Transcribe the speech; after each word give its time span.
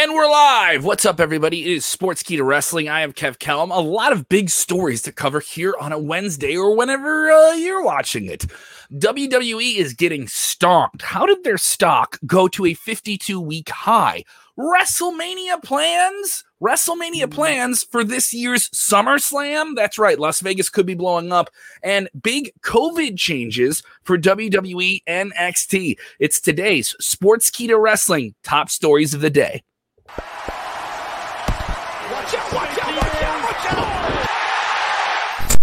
And 0.00 0.14
we're 0.14 0.30
live. 0.30 0.84
What's 0.84 1.04
up, 1.04 1.18
everybody? 1.18 1.62
It 1.62 1.72
is 1.72 1.84
Sportskeeda 1.84 2.46
Wrestling. 2.46 2.88
I 2.88 3.00
am 3.00 3.12
Kev 3.12 3.40
Kellum. 3.40 3.72
A 3.72 3.80
lot 3.80 4.12
of 4.12 4.28
big 4.28 4.48
stories 4.48 5.02
to 5.02 5.10
cover 5.10 5.40
here 5.40 5.74
on 5.80 5.90
a 5.90 5.98
Wednesday 5.98 6.56
or 6.56 6.76
whenever 6.76 7.28
uh, 7.32 7.54
you're 7.54 7.82
watching 7.82 8.26
it. 8.26 8.46
WWE 8.92 9.74
is 9.74 9.94
getting 9.94 10.28
stomped. 10.28 11.02
How 11.02 11.26
did 11.26 11.42
their 11.42 11.58
stock 11.58 12.16
go 12.24 12.46
to 12.46 12.66
a 12.66 12.74
52 12.74 13.40
week 13.40 13.70
high? 13.70 14.22
WrestleMania 14.56 15.60
plans? 15.64 16.44
WrestleMania 16.62 17.28
plans 17.28 17.82
for 17.82 18.04
this 18.04 18.32
year's 18.32 18.68
SummerSlam? 18.70 19.74
That's 19.74 19.98
right, 19.98 20.18
Las 20.18 20.40
Vegas 20.40 20.68
could 20.68 20.86
be 20.86 20.94
blowing 20.94 21.32
up. 21.32 21.50
And 21.82 22.08
big 22.22 22.52
COVID 22.60 23.18
changes 23.18 23.82
for 24.04 24.16
WWE 24.16 25.02
NXT. 25.08 25.98
It's 26.20 26.40
today's 26.40 26.94
Sportskeeda 27.02 27.80
Wrestling 27.80 28.36
top 28.44 28.70
stories 28.70 29.12
of 29.12 29.22
the 29.22 29.30
day. 29.30 29.62
Watch 32.10 32.34
out, 32.34 32.52
watch 32.54 32.78
out, 32.78 32.96
watch 32.96 33.22
out, 33.22 33.44
watch 33.44 33.66
out! 33.72 35.58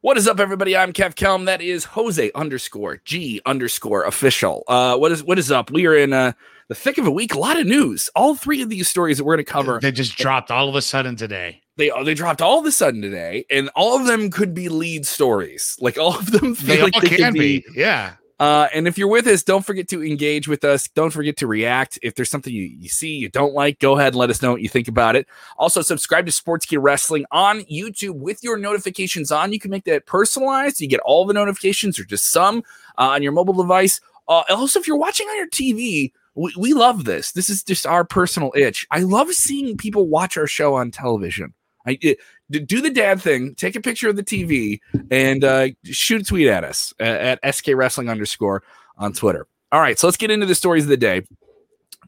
What 0.00 0.16
is 0.18 0.26
up, 0.28 0.38
everybody? 0.40 0.76
I'm 0.76 0.92
Kev 0.92 1.14
Kelm. 1.14 1.46
That 1.46 1.62
is 1.62 1.84
Jose 1.84 2.30
underscore 2.34 2.96
G 3.04 3.40
underscore 3.46 4.04
official. 4.04 4.64
Uh, 4.68 4.96
what 4.96 5.12
is 5.12 5.22
what 5.22 5.38
is 5.38 5.50
up? 5.52 5.70
We 5.70 5.86
are 5.86 5.96
in 5.96 6.12
uh, 6.12 6.32
the 6.68 6.74
thick 6.74 6.98
of 6.98 7.06
a 7.06 7.10
week. 7.10 7.34
A 7.34 7.38
lot 7.38 7.58
of 7.58 7.66
news. 7.66 8.10
All 8.16 8.34
three 8.34 8.60
of 8.60 8.68
these 8.68 8.88
stories 8.90 9.18
that 9.18 9.24
we're 9.24 9.36
going 9.36 9.46
to 9.46 9.50
cover. 9.52 9.78
They 9.80 9.92
just 9.92 10.16
dropped 10.16 10.50
all 10.50 10.68
of 10.68 10.74
a 10.74 10.82
sudden 10.82 11.16
today. 11.16 11.62
They 11.76 11.90
they 12.04 12.14
dropped 12.14 12.42
all 12.42 12.58
of 12.58 12.66
a 12.66 12.72
sudden 12.72 13.00
today, 13.02 13.46
and 13.50 13.70
all 13.76 13.98
of 13.98 14.06
them 14.06 14.30
could 14.30 14.52
be 14.52 14.68
lead 14.68 15.06
stories. 15.06 15.76
Like 15.80 15.96
all 15.96 16.16
of 16.18 16.30
them 16.32 16.54
feel 16.54 16.76
They 16.76 16.82
like 16.82 16.94
all 16.96 17.00
they 17.00 17.08
can 17.08 17.18
could 17.32 17.34
be. 17.34 17.60
be. 17.60 17.64
Yeah. 17.74 18.14
Uh, 18.40 18.66
and 18.74 18.88
if 18.88 18.98
you're 18.98 19.08
with 19.08 19.26
us, 19.26 19.42
don't 19.42 19.64
forget 19.64 19.88
to 19.88 20.04
engage 20.04 20.48
with 20.48 20.64
us. 20.64 20.88
Don't 20.88 21.12
forget 21.12 21.36
to 21.36 21.46
react. 21.46 21.98
If 22.02 22.14
there's 22.14 22.30
something 22.30 22.52
you, 22.52 22.64
you 22.64 22.88
see 22.88 23.14
you 23.16 23.28
don't 23.28 23.54
like, 23.54 23.78
go 23.78 23.96
ahead 23.96 24.08
and 24.08 24.16
let 24.16 24.30
us 24.30 24.42
know 24.42 24.52
what 24.52 24.62
you 24.62 24.68
think 24.68 24.88
about 24.88 25.14
it. 25.14 25.26
Also, 25.56 25.82
subscribe 25.82 26.26
to 26.26 26.32
Sportskeeda 26.32 26.82
Wrestling 26.82 27.24
on 27.30 27.60
YouTube 27.62 28.16
with 28.16 28.42
your 28.42 28.56
notifications 28.56 29.30
on. 29.30 29.52
You 29.52 29.60
can 29.60 29.70
make 29.70 29.84
that 29.84 30.06
personalized. 30.06 30.80
You 30.80 30.88
get 30.88 31.00
all 31.00 31.24
the 31.24 31.34
notifications 31.34 31.98
or 31.98 32.04
just 32.04 32.32
some 32.32 32.64
uh, 32.98 33.10
on 33.10 33.22
your 33.22 33.32
mobile 33.32 33.54
device. 33.54 34.00
Uh, 34.26 34.42
also, 34.50 34.80
if 34.80 34.88
you're 34.88 34.96
watching 34.96 35.28
on 35.28 35.36
your 35.36 35.48
TV, 35.48 36.12
we, 36.34 36.52
we 36.58 36.74
love 36.74 37.04
this. 37.04 37.32
This 37.32 37.48
is 37.48 37.62
just 37.62 37.86
our 37.86 38.04
personal 38.04 38.52
itch. 38.56 38.86
I 38.90 39.00
love 39.00 39.32
seeing 39.32 39.76
people 39.76 40.08
watch 40.08 40.36
our 40.36 40.48
show 40.48 40.74
on 40.74 40.90
television. 40.90 41.54
I 41.86 41.98
it, 42.00 42.18
do 42.50 42.80
the 42.80 42.90
dad 42.90 43.20
thing. 43.20 43.54
Take 43.54 43.76
a 43.76 43.80
picture 43.80 44.08
of 44.08 44.16
the 44.16 44.24
TV 44.24 44.80
and 45.10 45.44
uh, 45.44 45.68
shoot 45.84 46.22
a 46.22 46.24
tweet 46.24 46.48
at 46.48 46.64
us 46.64 46.92
at, 47.00 47.40
at 47.42 47.54
SK 47.54 47.68
Wrestling 47.74 48.08
underscore 48.08 48.62
on 48.98 49.12
Twitter. 49.12 49.46
All 49.72 49.80
right, 49.80 49.98
so 49.98 50.06
let's 50.06 50.16
get 50.16 50.30
into 50.30 50.46
the 50.46 50.54
stories 50.54 50.84
of 50.84 50.90
the 50.90 50.96
day. 50.96 51.22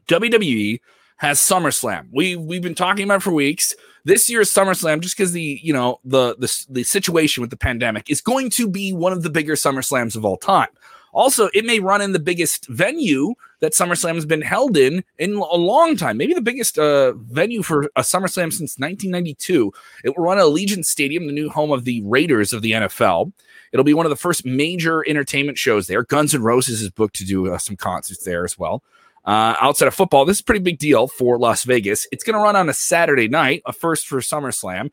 WWE 0.07 0.79
has 1.17 1.39
SummerSlam. 1.39 2.07
We 2.11 2.35
we've 2.35 2.61
been 2.61 2.75
talking 2.75 3.03
about 3.03 3.23
for 3.23 3.31
weeks. 3.31 3.75
This 4.05 4.29
year's 4.29 4.53
SummerSlam, 4.53 5.01
just 5.01 5.17
because 5.17 5.33
the 5.33 5.59
you 5.61 5.73
know 5.73 5.99
the 6.05 6.35
the 6.37 6.65
the 6.69 6.83
situation 6.83 7.41
with 7.41 7.49
the 7.49 7.57
pandemic 7.57 8.09
is 8.09 8.21
going 8.21 8.49
to 8.51 8.69
be 8.69 8.93
one 8.93 9.11
of 9.11 9.23
the 9.23 9.29
bigger 9.29 9.53
SummerSlams 9.53 10.15
of 10.15 10.23
all 10.23 10.37
time. 10.37 10.69
Also, 11.13 11.49
it 11.53 11.65
may 11.65 11.79
run 11.79 12.01
in 12.01 12.11
the 12.11 12.19
biggest 12.19 12.67
venue 12.67 13.33
that 13.59 13.73
SummerSlam 13.73 14.15
has 14.15 14.25
been 14.25 14.41
held 14.41 14.77
in 14.77 15.03
in 15.17 15.33
a 15.33 15.55
long 15.55 15.95
time. 15.95 16.17
Maybe 16.17 16.33
the 16.33 16.41
biggest 16.41 16.77
uh, 16.77 17.13
venue 17.13 17.63
for 17.63 17.83
a 17.95 18.01
SummerSlam 18.01 18.53
since 18.53 18.77
1992. 18.77 19.71
It 20.03 20.15
will 20.15 20.25
run 20.25 20.37
at 20.37 20.43
Allegiant 20.43 20.85
Stadium, 20.85 21.27
the 21.27 21.33
new 21.33 21.49
home 21.49 21.71
of 21.71 21.85
the 21.85 22.01
Raiders 22.03 22.53
of 22.53 22.61
the 22.61 22.73
NFL. 22.73 23.31
It'll 23.71 23.83
be 23.83 23.93
one 23.93 24.05
of 24.05 24.09
the 24.09 24.15
first 24.15 24.45
major 24.45 25.07
entertainment 25.07 25.57
shows 25.57 25.87
there. 25.87 26.03
Guns 26.03 26.33
N' 26.33 26.43
Roses 26.43 26.81
is 26.81 26.89
booked 26.89 27.15
to 27.15 27.25
do 27.25 27.51
uh, 27.51 27.57
some 27.57 27.75
concerts 27.75 28.23
there 28.23 28.45
as 28.45 28.57
well. 28.57 28.83
Uh, 29.25 29.55
outside 29.59 29.87
of 29.87 29.93
football, 29.93 30.23
this 30.23 30.37
is 30.37 30.41
a 30.41 30.45
pretty 30.45 30.61
big 30.61 30.77
deal 30.77 31.07
for 31.07 31.37
Las 31.37 31.63
Vegas. 31.63 32.07
It's 32.13 32.23
going 32.23 32.35
to 32.35 32.39
run 32.39 32.55
on 32.55 32.69
a 32.69 32.73
Saturday 32.73 33.27
night, 33.27 33.61
a 33.65 33.73
first 33.73 34.07
for 34.07 34.19
SummerSlam, 34.19 34.89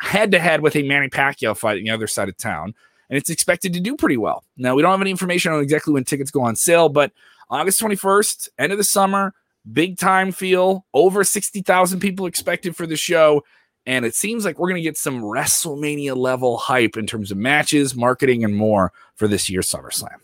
head 0.00 0.30
to 0.32 0.38
head 0.38 0.60
with 0.60 0.76
a 0.76 0.82
Manny 0.82 1.08
Pacquiao 1.08 1.56
fight 1.56 1.78
on 1.78 1.84
the 1.84 1.90
other 1.90 2.06
side 2.06 2.28
of 2.28 2.36
town. 2.36 2.74
And 3.08 3.16
it's 3.16 3.30
expected 3.30 3.72
to 3.72 3.80
do 3.80 3.96
pretty 3.96 4.16
well. 4.16 4.44
Now, 4.56 4.74
we 4.74 4.82
don't 4.82 4.90
have 4.90 5.00
any 5.00 5.10
information 5.10 5.52
on 5.52 5.62
exactly 5.62 5.94
when 5.94 6.04
tickets 6.04 6.30
go 6.30 6.42
on 6.42 6.56
sale, 6.56 6.88
but 6.88 7.12
August 7.50 7.80
21st, 7.80 8.50
end 8.58 8.72
of 8.72 8.78
the 8.78 8.84
summer, 8.84 9.34
big 9.72 9.98
time 9.98 10.32
feel, 10.32 10.84
over 10.92 11.24
60,000 11.24 12.00
people 12.00 12.26
expected 12.26 12.76
for 12.76 12.86
the 12.86 12.96
show. 12.96 13.44
And 13.86 14.04
it 14.04 14.14
seems 14.14 14.44
like 14.44 14.58
we're 14.58 14.68
going 14.68 14.82
to 14.82 14.86
get 14.88 14.98
some 14.98 15.22
WrestleMania 15.22 16.14
level 16.14 16.58
hype 16.58 16.96
in 16.96 17.06
terms 17.06 17.30
of 17.30 17.38
matches, 17.38 17.94
marketing, 17.94 18.44
and 18.44 18.54
more 18.54 18.92
for 19.16 19.26
this 19.26 19.48
year's 19.48 19.70
SummerSlam. 19.70 20.16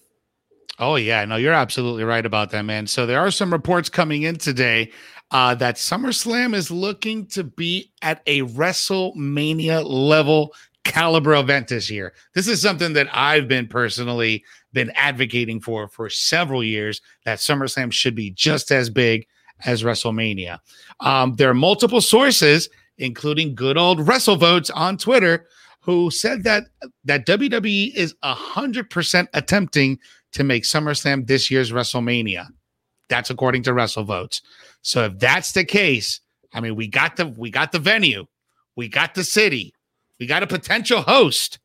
Oh 0.78 0.97
yeah, 0.97 1.25
no, 1.25 1.37
you're 1.37 1.53
absolutely 1.53 2.03
right 2.03 2.27
about 2.27 2.50
that, 2.50 2.62
man. 2.62 2.87
So 2.87 3.06
there 3.06 3.21
are 3.21 3.31
some 3.31 3.53
reports 3.53 3.89
coming 3.89 4.23
in 4.23 4.37
today 4.37 4.91
uh, 5.31 5.55
that 5.55 5.77
SummerSlam 5.77 6.53
is 6.53 6.71
looking 6.71 7.27
to 7.27 7.44
be 7.44 7.93
at 8.03 8.23
a 8.27 8.43
WrestleMania 8.43 9.84
level 9.89 10.53
caliber 10.84 11.34
event 11.34 11.69
this 11.69 11.91
year. 11.91 12.12
This 12.34 12.47
is 12.47 12.62
something 12.62 12.93
that 12.93 13.09
I've 13.12 13.49
been 13.49 13.67
personally 13.67 14.45
been 14.72 14.91
advocating 14.95 15.61
for 15.61 15.89
for 15.89 16.09
several 16.09 16.62
years. 16.62 17.00
That 17.25 17.39
SummerSlam 17.39 17.93
should 17.93 18.15
be 18.15 18.31
just 18.31 18.71
as 18.71 18.91
big 18.91 19.27
as 19.65 19.83
WrestleMania. 19.83 20.59
Um, 21.00 21.34
there 21.37 21.50
are 21.50 21.55
multiple 21.55 22.00
sources, 22.00 22.69
including 22.99 23.55
good 23.55 23.77
old 23.77 24.00
WrestleVotes 24.00 24.71
on 24.75 24.99
Twitter, 24.99 25.47
who 25.81 26.11
said 26.11 26.44
that 26.44 26.65
that 27.05 27.27
WWE 27.27 27.94
is 27.94 28.15
hundred 28.23 28.91
percent 28.91 29.28
attempting 29.33 29.99
to 30.33 30.44
make 30.44 30.65
SummerSlam 30.65 31.27
this 31.27 31.50
year's 31.50 31.73
WrestleMania. 31.73 32.47
That's 33.09 33.31
according 33.31 33.62
to 33.65 33.73
WrestleVotes. 33.73 34.41
So 34.83 35.05
if 35.05 35.19
that's 35.19 35.53
the 35.53 35.65
case, 35.65 36.21
I 36.53 36.61
mean, 36.61 36.77
we 36.77 36.89
got 36.89 37.17
the 37.17 37.27
we 37.27 37.50
got 37.50 37.73
the 37.73 37.78
venue, 37.78 38.27
we 38.77 38.89
got 38.89 39.15
the 39.15 39.25
city, 39.25 39.75
we 40.25 40.29
got 40.29 40.43
a 40.43 40.47
potential 40.47 41.03
host. 41.03 41.59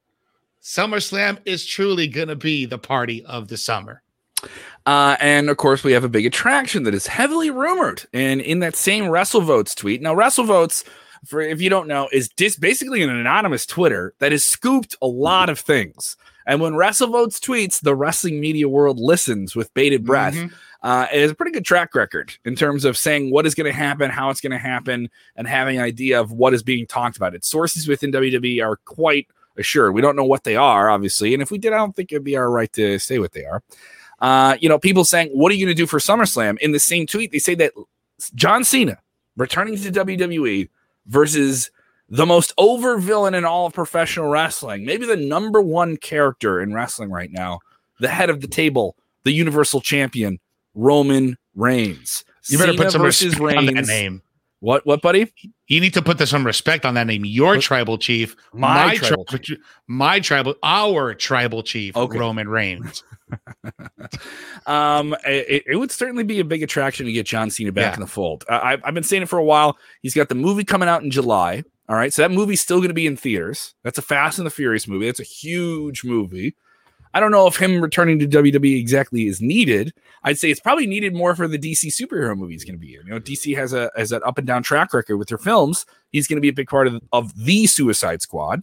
SummerSlam 0.61 1.37
is 1.45 1.65
truly 1.65 2.09
gonna 2.09 2.35
be 2.35 2.65
the 2.65 2.77
party 2.77 3.23
of 3.23 3.47
the 3.47 3.55
summer. 3.55 4.01
Uh, 4.85 5.15
and 5.21 5.49
of 5.49 5.55
course, 5.55 5.81
we 5.81 5.93
have 5.93 6.03
a 6.03 6.09
big 6.09 6.25
attraction 6.25 6.83
that 6.83 6.93
is 6.93 7.07
heavily 7.07 7.49
rumored. 7.49 8.05
And 8.11 8.41
in 8.41 8.59
that 8.59 8.75
same 8.75 9.05
WrestleVotes 9.05 9.73
tweet, 9.77 10.01
now 10.01 10.13
WrestleVotes, 10.13 10.83
for 11.25 11.39
if 11.39 11.61
you 11.61 11.69
don't 11.69 11.87
know, 11.87 12.09
is 12.11 12.27
just 12.27 12.59
basically 12.59 13.01
an 13.01 13.09
anonymous 13.09 13.65
Twitter 13.65 14.13
that 14.19 14.33
has 14.33 14.43
scooped 14.43 14.93
a 15.01 15.07
lot 15.07 15.47
of 15.47 15.57
things. 15.57 16.17
And 16.45 16.59
when 16.59 16.73
WrestleVotes 16.73 17.39
tweets, 17.39 17.79
the 17.79 17.95
wrestling 17.95 18.41
media 18.41 18.67
world 18.67 18.99
listens 18.99 19.55
with 19.55 19.73
bated 19.73 20.03
breath. 20.03 20.35
Mhm. 20.35 20.51
Uh, 20.81 21.07
it 21.11 21.21
has 21.21 21.31
a 21.31 21.35
pretty 21.35 21.51
good 21.51 21.65
track 21.65 21.93
record 21.93 22.33
in 22.45 22.55
terms 22.55 22.85
of 22.85 22.97
saying 22.97 23.31
what 23.31 23.45
is 23.45 23.53
going 23.53 23.65
to 23.65 23.77
happen, 23.77 24.09
how 24.09 24.29
it's 24.29 24.39
going 24.39 24.51
to 24.51 24.57
happen, 24.57 25.09
and 25.35 25.47
having 25.47 25.77
an 25.77 25.83
idea 25.83 26.19
of 26.19 26.31
what 26.31 26.53
is 26.53 26.63
being 26.63 26.87
talked 26.87 27.17
about. 27.17 27.35
Its 27.35 27.47
sources 27.47 27.87
within 27.87 28.11
WWE 28.11 28.63
are 28.63 28.77
quite 28.85 29.27
assured. 29.57 29.93
We 29.93 30.01
don't 30.01 30.15
know 30.15 30.23
what 30.23 30.45
they 30.45 30.55
are, 30.55 30.89
obviously, 30.89 31.33
and 31.33 31.43
if 31.43 31.51
we 31.51 31.57
did, 31.57 31.73
I 31.73 31.77
don't 31.77 31.95
think 31.95 32.11
it'd 32.11 32.23
be 32.23 32.37
our 32.37 32.49
right 32.49 32.71
to 32.73 32.97
say 32.97 33.19
what 33.19 33.33
they 33.33 33.45
are. 33.45 33.61
Uh, 34.19 34.57
you 34.59 34.69
know, 34.69 34.79
people 34.79 35.03
saying, 35.03 35.29
"What 35.29 35.51
are 35.51 35.55
you 35.55 35.65
going 35.65 35.75
to 35.75 35.81
do 35.81 35.87
for 35.87 35.99
SummerSlam?" 35.99 36.57
In 36.59 36.71
the 36.71 36.79
same 36.79 37.05
tweet, 37.07 37.31
they 37.31 37.39
say 37.39 37.55
that 37.55 37.73
John 38.35 38.63
Cena 38.63 38.99
returning 39.37 39.77
to 39.77 39.91
WWE 39.91 40.69
versus 41.07 41.71
the 42.09 42.25
most 42.25 42.53
over 42.57 42.97
villain 42.97 43.33
in 43.33 43.45
all 43.45 43.67
of 43.67 43.73
professional 43.73 44.29
wrestling, 44.29 44.85
maybe 44.85 45.05
the 45.05 45.15
number 45.15 45.61
one 45.61 45.95
character 45.97 46.61
in 46.61 46.73
wrestling 46.73 47.09
right 47.09 47.31
now, 47.31 47.59
the 47.99 48.07
head 48.07 48.29
of 48.29 48.41
the 48.41 48.47
table, 48.47 48.95
the 49.23 49.31
Universal 49.31 49.81
Champion, 49.81 50.39
Roman 50.73 51.37
Reigns. 51.55 52.23
You 52.47 52.57
better 52.57 52.71
Cena 52.73 52.83
put 52.83 52.91
some 52.91 53.01
respect 53.03 53.57
on 53.57 53.65
that 53.67 53.85
name. 53.87 54.21
What? 54.61 54.85
What, 54.85 55.01
buddy? 55.01 55.31
You 55.67 55.79
need 55.79 55.93
to 55.93 56.01
put 56.01 56.19
some 56.27 56.45
respect 56.45 56.85
on 56.85 56.95
that 56.95 57.07
name. 57.07 57.23
Your 57.23 57.57
tribal 57.59 57.97
chief, 57.97 58.35
My 58.53 58.87
my, 58.87 58.95
tribal 58.95 59.23
chief. 59.25 59.57
my 59.87 60.19
tribal, 60.19 60.55
our 60.63 61.13
tribal 61.13 61.63
chief, 61.63 61.95
Okay. 61.95 62.17
Roman 62.17 62.47
Reigns. 62.49 63.03
Um, 64.65 65.15
it, 65.25 65.63
it 65.67 65.75
would 65.77 65.91
certainly 65.91 66.23
be 66.23 66.39
a 66.39 66.43
big 66.43 66.61
attraction 66.63 67.05
to 67.05 67.11
get 67.11 67.25
John 67.25 67.49
Cena 67.49 67.71
back 67.71 67.91
Yeah. 67.91 67.93
in 67.95 67.99
the 68.01 68.07
fold. 68.07 68.43
I, 68.49 68.73
I've- 68.73 68.83
I've 68.85 68.93
been 68.93 69.03
saying 69.03 69.23
it 69.23 69.29
for 69.29 69.39
a 69.39 69.43
while. 69.43 69.77
He's 70.01 70.13
got 70.13 70.29
the 70.29 70.35
movie 70.35 70.63
coming 70.63 70.89
out 70.89 71.03
in 71.03 71.11
July. 71.11 71.63
All 71.87 71.95
right, 71.95 72.13
so 72.13 72.21
that 72.21 72.29
movie's 72.31 72.61
still 72.61 72.77
going 72.77 72.89
to 72.89 72.93
be 72.93 73.07
in 73.07 73.17
theaters. 73.17 73.73
That's 73.83 73.97
a 73.97 74.03
Fast 74.03 74.37
and 74.37 74.45
the 74.45 74.51
Furious 74.51 74.87
movie. 74.87 75.07
That's 75.07 75.19
a 75.19 75.23
huge 75.23 76.03
movie. 76.03 76.55
I 77.13 77.19
don't 77.19 77.31
know 77.31 77.47
if 77.47 77.55
him 77.57 77.81
returning 77.81 78.19
to 78.19 78.27
WWE 78.27 78.79
exactly 78.79 79.25
is 79.25 79.41
needed. 79.41 79.93
I'd 80.23 80.37
say 80.37 80.51
it's 80.51 80.59
probably 80.59 80.85
needed 80.85 81.13
more 81.15 81.35
for 81.35 81.47
the 81.47 81.57
DC 81.57 81.85
superhero 81.87 82.37
movie 82.37 82.53
he's 82.53 82.63
going 82.63 82.75
to 82.75 82.79
be 82.79 82.95
in. 82.95 83.05
You 83.07 83.13
know, 83.13 83.19
DC 83.19 83.55
has 83.57 83.73
a 83.73 83.89
has 83.95 84.11
an 84.11 84.21
up 84.25 84.37
and 84.37 84.45
down 84.45 84.61
track 84.63 84.93
record 84.93 85.17
with 85.17 85.27
their 85.29 85.37
films. 85.39 85.85
He's 86.11 86.27
going 86.27 86.37
to 86.37 86.41
be 86.41 86.49
a 86.49 86.53
big 86.53 86.67
part 86.67 86.87
of, 86.87 87.01
of 87.11 87.33
the 87.35 87.65
Suicide 87.65 88.21
Squad, 88.21 88.61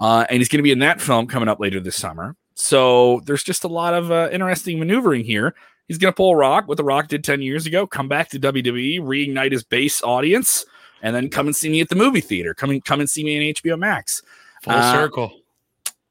uh, 0.00 0.26
and 0.28 0.38
he's 0.38 0.48
going 0.48 0.58
to 0.58 0.62
be 0.64 0.72
in 0.72 0.78
that 0.80 1.00
film 1.00 1.26
coming 1.26 1.48
up 1.48 1.60
later 1.60 1.80
this 1.80 1.96
summer. 1.96 2.36
So 2.54 3.20
there's 3.26 3.42
just 3.42 3.64
a 3.64 3.68
lot 3.68 3.94
of 3.94 4.10
uh, 4.10 4.28
interesting 4.32 4.78
maneuvering 4.78 5.24
here. 5.24 5.54
He's 5.88 5.98
going 5.98 6.12
to 6.12 6.16
pull 6.16 6.30
a 6.30 6.36
Rock, 6.36 6.66
what 6.68 6.76
the 6.78 6.84
Rock 6.84 7.08
did 7.08 7.22
10 7.24 7.42
years 7.42 7.66
ago, 7.66 7.86
come 7.86 8.08
back 8.08 8.30
to 8.30 8.40
WWE, 8.40 9.00
reignite 9.00 9.52
his 9.52 9.62
base 9.64 10.02
audience, 10.02 10.64
and 11.02 11.14
then 11.14 11.28
come 11.28 11.46
and 11.46 11.54
see 11.54 11.68
me 11.68 11.80
at 11.82 11.90
the 11.90 11.96
movie 11.96 12.20
theater. 12.22 12.54
Come 12.54 12.70
and 12.70 12.82
come 12.84 13.00
and 13.00 13.10
see 13.10 13.22
me 13.24 13.36
in 13.50 13.54
HBO 13.54 13.78
Max. 13.78 14.22
Full 14.62 14.72
Uh, 14.72 14.92
circle. 14.94 15.40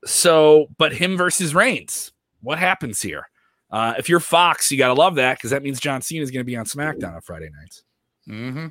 So, 0.06 0.68
but 0.78 0.94
him 0.94 1.18
versus 1.18 1.56
Reigns, 1.56 2.12
what 2.42 2.60
happens 2.60 3.02
here? 3.02 3.30
Uh, 3.72 3.96
if 3.98 4.08
you're 4.08 4.20
Fox, 4.20 4.72
you 4.72 4.78
got 4.78 4.90
to 4.90 4.94
love 4.94 5.16
that 5.16 5.38
because 5.38 5.52
that 5.52 5.64
means 5.64 5.80
John 5.80 6.02
Cena 6.02 6.24
is 6.24 6.32
going 6.32 6.42
to 6.42 6.46
be 6.46 6.56
on 6.56 6.66
SmackDown 6.66 7.16
on 7.16 7.22
Friday 7.22 7.50
nights. 7.60 7.84
Mm-hmm. 8.30 8.68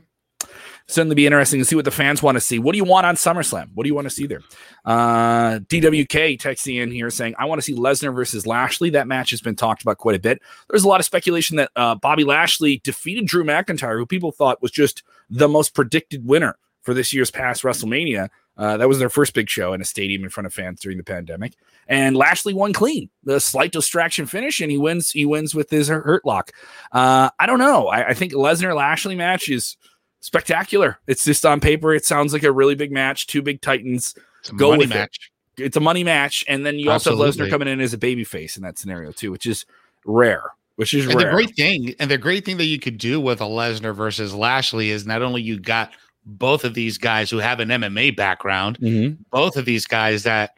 Certainly 0.89 1.15
be 1.15 1.27
interesting 1.27 1.61
to 1.61 1.65
see 1.65 1.77
what 1.77 1.85
the 1.85 1.91
fans 1.91 2.23
want 2.23 2.37
to 2.37 2.41
see. 2.41 2.59
What 2.59 2.73
do 2.73 2.77
you 2.77 2.85
want 2.85 3.07
on 3.07 3.15
SummerSlam? 3.15 3.71
What 3.75 3.85
do 3.85 3.89
you 3.89 3.95
want 3.95 4.07
to 4.07 4.15
see 4.15 4.27
there? 4.27 4.43
Uh, 4.85 5.61
DWK 5.61 6.39
texting 6.39 6.81
in 6.81 6.91
here 6.91 7.11
saying, 7.11 7.35
I 7.39 7.45
want 7.45 7.61
to 7.61 7.63
see 7.63 7.75
Lesnar 7.75 8.15
versus 8.15 8.47
Lashley. 8.47 8.91
That 8.91 9.07
match 9.07 9.31
has 9.31 9.41
been 9.41 9.57
talked 9.57 9.83
about 9.83 9.99
quite 9.99 10.17
a 10.17 10.21
bit. 10.21 10.41
There's 10.69 10.85
a 10.85 10.89
lot 10.89 11.01
of 11.01 11.07
speculation 11.07 11.57
that 11.57 11.71
uh, 11.77 11.95
Bobby 11.95 12.25
Lashley 12.25 12.81
defeated 12.83 13.27
Drew 13.27 13.45
McIntyre, 13.45 13.97
who 13.97 14.07
people 14.07 14.33
thought 14.33 14.63
was 14.63 14.71
just 14.71 15.03
the 15.31 15.49
most 15.49 15.75
predicted 15.75 16.27
winner 16.27 16.59
for 16.83 16.95
this 16.95 17.13
year's 17.13 17.31
past 17.31 17.63
WrestleMania. 17.63 18.29
Uh, 18.57 18.77
that 18.77 18.89
was 18.89 18.99
their 18.99 19.09
first 19.09 19.33
big 19.33 19.49
show 19.49 19.73
in 19.73 19.81
a 19.81 19.85
stadium 19.85 20.23
in 20.23 20.29
front 20.29 20.47
of 20.47 20.53
fans 20.53 20.81
during 20.81 20.99
the 20.99 21.05
pandemic, 21.05 21.55
and 21.89 22.17
Lashley 22.17 22.53
won 22.53 22.73
clean. 22.73 23.09
The 23.25 23.41
slight 23.41 23.73
distraction 23.73 24.27
finish, 24.27 24.61
and 24.61 24.71
he 24.71 24.77
wins. 24.77 25.11
He 25.11 25.25
wins 25.25 25.55
with 25.55 25.71
his 25.71 25.89
hurt 25.89 26.25
lock. 26.27 26.53
Uh, 26.93 27.31
I 27.39 27.47
don't 27.47 27.59
know. 27.59 27.89
I, 27.89 28.09
I 28.09 28.15
think 28.15 28.33
Lesnar 28.33 28.77
Lashley 28.77 29.15
match 29.15 29.49
is 29.49 29.77
spectacular. 30.21 30.99
It's 31.07 31.25
just 31.25 31.47
on 31.47 31.61
paper. 31.61 31.95
It 31.95 32.05
sounds 32.05 32.33
like 32.33 32.43
a 32.43 32.53
really 32.53 32.75
big 32.75 32.93
match. 32.93 33.27
Two 33.27 33.41
big 33.41 33.63
titans. 33.63 34.15
Go 34.57 34.77
with 34.77 34.89
match. 34.89 35.31
It. 35.57 35.65
It's 35.65 35.77
a 35.77 35.81
money 35.81 36.05
match, 36.05 36.45
and 36.49 36.65
then 36.65 36.79
you 36.79 36.91
Absolutely. 36.91 37.27
also 37.27 37.41
have 37.41 37.49
Lesnar 37.49 37.51
coming 37.51 37.69
in 37.69 37.81
as 37.81 37.93
a 37.93 37.99
baby 37.99 38.25
face 38.25 38.57
in 38.57 38.63
that 38.63 38.79
scenario 38.79 39.13
too, 39.13 39.31
which 39.31 39.47
is 39.47 39.67
rare. 40.05 40.43
Which 40.77 40.95
is 40.95 41.07
and 41.07 41.15
rare. 41.15 41.27
the 41.27 41.33
great 41.33 41.55
thing, 41.55 41.95
and 41.99 42.11
the 42.11 42.19
great 42.19 42.45
thing 42.45 42.57
that 42.57 42.65
you 42.65 42.79
could 42.79 42.97
do 42.99 43.21
with 43.21 43.41
a 43.41 43.45
Lesnar 43.45 43.95
versus 43.95 44.35
Lashley 44.35 44.91
is 44.91 45.07
not 45.07 45.23
only 45.23 45.43
you 45.43 45.61
got 45.61 45.93
both 46.25 46.65
of 46.65 46.75
these 46.75 46.99
guys 46.99 47.31
who 47.31 47.39
have 47.39 47.61
an 47.61 47.69
MMA 47.69 48.17
background, 48.17 48.79
mm-hmm. 48.79 49.21
both 49.31 49.57
of 49.57 49.65
these 49.65 49.87
guys 49.87 50.23
that 50.23 50.53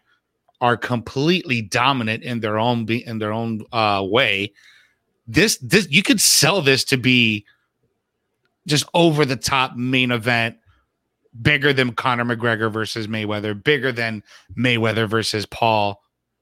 are 0.60 0.76
completely 0.76 1.62
dominant 1.62 2.22
in 2.22 2.40
their 2.40 2.58
own 2.58 2.88
in 2.88 3.18
their 3.18 3.32
own 3.32 3.64
uh, 3.72 4.02
way. 4.04 4.52
This 5.26 5.58
this 5.58 5.88
you 5.90 6.02
could 6.02 6.20
sell 6.20 6.60
this 6.60 6.84
to 6.84 6.96
be 6.96 7.44
just 8.66 8.86
over 8.94 9.24
the 9.24 9.36
top 9.36 9.76
main 9.76 10.10
event, 10.10 10.56
bigger 11.40 11.72
than 11.72 11.92
Conor 11.92 12.24
McGregor 12.24 12.72
versus 12.72 13.06
Mayweather, 13.06 13.62
bigger 13.62 13.92
than 13.92 14.22
Mayweather 14.56 15.08
versus 15.08 15.46
Paul 15.46 16.00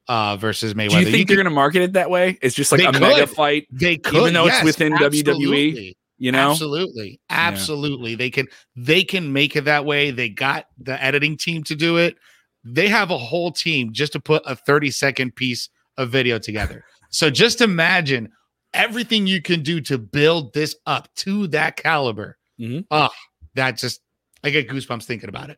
uh 0.09 0.35
versus 0.35 0.73
Mayweather. 0.73 0.89
Do 0.89 0.99
you 0.99 1.05
think 1.05 1.17
you 1.17 1.25
they're 1.25 1.35
going 1.37 1.45
to 1.45 1.49
market 1.49 1.81
it 1.81 1.93
that 1.93 2.09
way? 2.09 2.37
It's 2.41 2.55
just 2.55 2.71
like 2.71 2.81
a 2.81 2.91
could. 2.91 3.01
mega 3.01 3.27
fight. 3.27 3.67
They 3.71 3.97
could, 3.97 4.15
even 4.15 4.33
though 4.33 4.45
yes, 4.45 4.57
it's 4.57 4.65
within 4.65 4.93
absolutely. 4.93 5.71
WWE. 5.73 5.95
You 6.23 6.31
know, 6.31 6.51
absolutely, 6.51 7.19
absolutely. 7.29 8.11
Yeah. 8.11 8.15
They 8.17 8.29
can 8.29 8.47
they 8.77 9.03
can 9.03 9.33
make 9.33 9.57
it 9.57 9.65
that 9.65 9.83
way. 9.83 10.09
They 10.09 10.29
got 10.29 10.67
the 10.77 11.03
editing 11.03 11.35
team 11.35 11.65
to 11.65 11.75
do 11.75 11.97
it. 11.97 12.15
They 12.63 12.87
have 12.87 13.11
a 13.11 13.17
whole 13.17 13.51
team 13.51 13.91
just 13.91 14.13
to 14.13 14.21
put 14.21 14.41
a 14.45 14.55
30 14.55 14.89
second 14.89 15.35
piece 15.35 15.67
of 15.97 16.11
video 16.11 16.39
together. 16.39 16.85
so 17.09 17.29
just 17.29 17.59
imagine 17.59 18.31
everything 18.73 19.27
you 19.27 19.41
can 19.41 19.63
do 19.63 19.81
to 19.81 19.97
build 19.97 20.53
this 20.53 20.77
up 20.85 21.13
to 21.15 21.47
that 21.47 21.75
caliber. 21.75 22.37
Mm-hmm. 22.57 22.83
Oh, 22.89 23.09
that 23.55 23.77
just 23.77 23.99
I 24.45 24.49
get 24.49 24.69
goosebumps 24.69 25.03
thinking 25.03 25.27
about 25.27 25.49
it. 25.49 25.57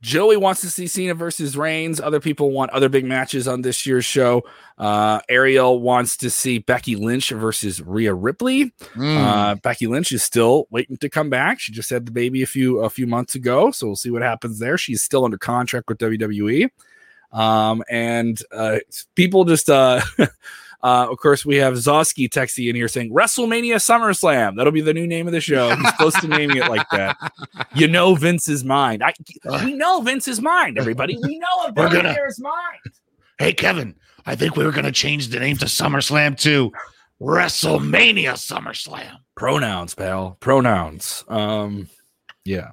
Joey 0.00 0.36
wants 0.36 0.60
to 0.60 0.70
see 0.70 0.86
Cena 0.86 1.14
versus 1.14 1.56
Reigns. 1.56 2.00
Other 2.00 2.20
people 2.20 2.52
want 2.52 2.70
other 2.70 2.88
big 2.88 3.04
matches 3.04 3.48
on 3.48 3.62
this 3.62 3.84
year's 3.84 4.04
show. 4.04 4.44
Uh, 4.76 5.20
Ariel 5.28 5.80
wants 5.80 6.16
to 6.18 6.30
see 6.30 6.58
Becky 6.58 6.94
Lynch 6.94 7.30
versus 7.30 7.80
Rhea 7.80 8.14
Ripley. 8.14 8.72
Mm. 8.94 9.16
Uh, 9.16 9.54
Becky 9.56 9.88
Lynch 9.88 10.12
is 10.12 10.22
still 10.22 10.68
waiting 10.70 10.96
to 10.98 11.08
come 11.08 11.30
back. 11.30 11.58
She 11.58 11.72
just 11.72 11.90
had 11.90 12.06
the 12.06 12.12
baby 12.12 12.42
a 12.42 12.46
few 12.46 12.78
a 12.78 12.90
few 12.90 13.06
months 13.06 13.34
ago, 13.34 13.72
so 13.72 13.88
we'll 13.88 13.96
see 13.96 14.10
what 14.10 14.22
happens 14.22 14.60
there. 14.60 14.78
She's 14.78 15.02
still 15.02 15.24
under 15.24 15.38
contract 15.38 15.88
with 15.88 15.98
WWE. 15.98 16.70
Um, 17.32 17.82
and 17.90 18.40
uh, 18.52 18.78
people 19.16 19.44
just 19.44 19.68
uh, 20.82 21.08
of 21.10 21.18
course, 21.18 21.44
we 21.44 21.56
have 21.56 21.74
Zosky 21.74 22.28
texting 22.28 22.68
in 22.68 22.76
here 22.76 22.86
saying 22.86 23.12
WrestleMania 23.12 23.76
SummerSlam. 23.76 24.56
That'll 24.56 24.72
be 24.72 24.80
the 24.80 24.94
new 24.94 25.06
name 25.06 25.26
of 25.26 25.32
the 25.32 25.40
show. 25.40 25.74
He's 25.74 25.92
close 25.92 26.14
to 26.20 26.28
naming 26.28 26.58
it 26.58 26.68
like 26.68 26.88
that. 26.90 27.16
You 27.74 27.86
know 27.86 28.14
Vince's 28.14 28.64
mind. 28.64 29.02
I, 29.04 29.12
we 29.64 29.74
know 29.74 30.00
Vince's 30.00 30.40
mind, 30.40 30.78
everybody. 30.78 31.16
We 31.22 31.38
know 31.38 31.66
a 31.66 31.72
billionaire's 31.72 32.40
mind. 32.40 32.80
Hey, 33.38 33.52
Kevin, 33.52 33.94
I 34.26 34.34
think 34.34 34.56
we 34.56 34.64
were 34.64 34.72
going 34.72 34.84
to 34.84 34.92
change 34.92 35.28
the 35.28 35.38
name 35.38 35.56
to 35.58 35.66
SummerSlam 35.66 36.38
too. 36.38 36.72
WrestleMania 37.20 38.32
SummerSlam. 38.34 39.18
Pronouns, 39.36 39.94
pal. 39.94 40.36
Pronouns. 40.40 41.24
Um, 41.28 41.88
yeah. 42.44 42.70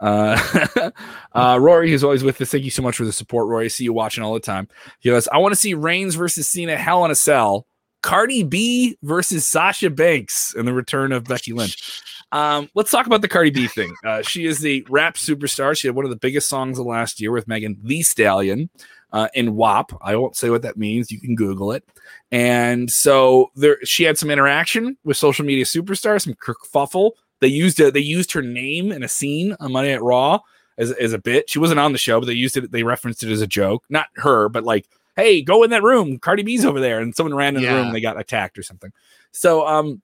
Uh, 0.00 0.90
uh, 1.32 1.58
Rory, 1.60 1.90
who's 1.90 2.04
always 2.04 2.22
with 2.22 2.40
us, 2.40 2.50
thank 2.50 2.64
you 2.64 2.70
so 2.70 2.82
much 2.82 2.96
for 2.96 3.04
the 3.04 3.12
support, 3.12 3.48
Rory. 3.48 3.66
I 3.66 3.68
see 3.68 3.84
you 3.84 3.92
watching 3.92 4.22
all 4.24 4.34
the 4.34 4.40
time. 4.40 4.68
He 5.00 5.10
goes, 5.10 5.28
I 5.28 5.38
want 5.38 5.52
to 5.52 5.60
see 5.60 5.74
Reigns 5.74 6.14
versus 6.14 6.48
Cena 6.48 6.76
Hell 6.76 7.04
in 7.04 7.10
a 7.10 7.14
Cell, 7.14 7.66
Cardi 8.02 8.42
B 8.42 8.96
versus 9.02 9.46
Sasha 9.46 9.90
Banks, 9.90 10.54
and 10.54 10.66
the 10.66 10.72
return 10.72 11.12
of 11.12 11.24
Becky 11.24 11.52
Lynch. 11.52 12.02
Um, 12.30 12.68
let's 12.74 12.90
talk 12.90 13.06
about 13.06 13.22
the 13.22 13.28
Cardi 13.28 13.50
B 13.50 13.66
thing. 13.66 13.94
Uh, 14.04 14.22
she 14.22 14.44
is 14.46 14.58
the 14.58 14.86
rap 14.88 15.16
superstar. 15.16 15.76
She 15.76 15.88
had 15.88 15.96
one 15.96 16.04
of 16.04 16.10
the 16.10 16.16
biggest 16.16 16.48
songs 16.48 16.78
of 16.78 16.86
last 16.86 17.20
year 17.20 17.32
with 17.32 17.48
Megan 17.48 17.78
Thee 17.82 18.02
Stallion 18.02 18.68
uh, 19.12 19.28
in 19.34 19.56
WAP. 19.56 19.92
I 20.02 20.16
won't 20.16 20.36
say 20.36 20.50
what 20.50 20.62
that 20.62 20.76
means. 20.76 21.10
You 21.10 21.20
can 21.20 21.34
Google 21.34 21.72
it. 21.72 21.84
And 22.30 22.90
so 22.90 23.50
there, 23.54 23.78
she 23.84 24.04
had 24.04 24.18
some 24.18 24.30
interaction 24.30 24.98
with 25.04 25.16
social 25.16 25.44
media 25.44 25.64
superstars, 25.64 26.22
some 26.22 26.34
kerfuffle 26.34 27.12
they 27.40 27.48
used 27.48 27.80
it. 27.80 27.94
They 27.94 28.00
used 28.00 28.32
her 28.32 28.42
name 28.42 28.92
in 28.92 29.02
a 29.02 29.08
scene 29.08 29.56
on 29.60 29.72
Monday 29.72 29.92
at 29.92 30.02
Raw 30.02 30.40
as, 30.76 30.92
as 30.92 31.12
a 31.12 31.18
bit. 31.18 31.50
She 31.50 31.58
wasn't 31.58 31.80
on 31.80 31.92
the 31.92 31.98
show, 31.98 32.20
but 32.20 32.26
they 32.26 32.34
used 32.34 32.56
it. 32.56 32.70
They 32.70 32.82
referenced 32.82 33.22
it 33.22 33.30
as 33.30 33.40
a 33.40 33.46
joke. 33.46 33.84
Not 33.88 34.06
her, 34.16 34.48
but 34.48 34.64
like, 34.64 34.88
hey, 35.16 35.42
go 35.42 35.62
in 35.62 35.70
that 35.70 35.82
room. 35.82 36.18
Cardi 36.18 36.42
B's 36.42 36.64
over 36.64 36.80
there, 36.80 37.00
and 37.00 37.14
someone 37.14 37.34
ran 37.34 37.56
in 37.56 37.62
yeah. 37.62 37.72
the 37.72 37.76
room 37.76 37.86
and 37.86 37.94
they 37.94 38.00
got 38.00 38.18
attacked 38.18 38.58
or 38.58 38.62
something. 38.62 38.92
So 39.32 39.66
um, 39.66 40.02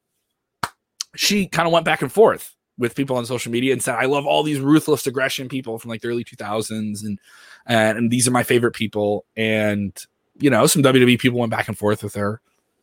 she 1.17 1.47
kind 1.47 1.67
of 1.67 1.73
went 1.73 1.85
back 1.85 2.03
and 2.03 2.13
forth 2.13 2.55
with 2.77 2.97
people 2.97 3.17
on 3.17 3.25
social 3.25 3.53
media 3.53 3.73
and 3.73 3.83
said, 3.83 3.95
I 3.95 4.07
love 4.07 4.27
all 4.27 4.43
these 4.43 4.59
ruthless 4.59 5.07
aggression 5.07 5.49
people 5.49 5.79
from 5.79 5.91
like 5.91 6.03
the 6.03 6.09
early 6.09 6.25
2000s, 6.25 7.05
and 7.05 7.19
and, 7.67 7.99
and 7.99 8.11
these 8.11 8.29
are 8.29 8.33
my 8.33 8.43
favorite 8.43 8.75
people. 8.75 9.25
And 9.37 9.97
you 10.37 10.51
know, 10.51 10.67
some 10.67 10.83
WWE 10.83 11.19
people 11.19 11.39
went 11.39 11.51
back 11.51 11.69
and 11.69 11.79
forth 11.79 12.03
with 12.03 12.15
her. 12.15 12.41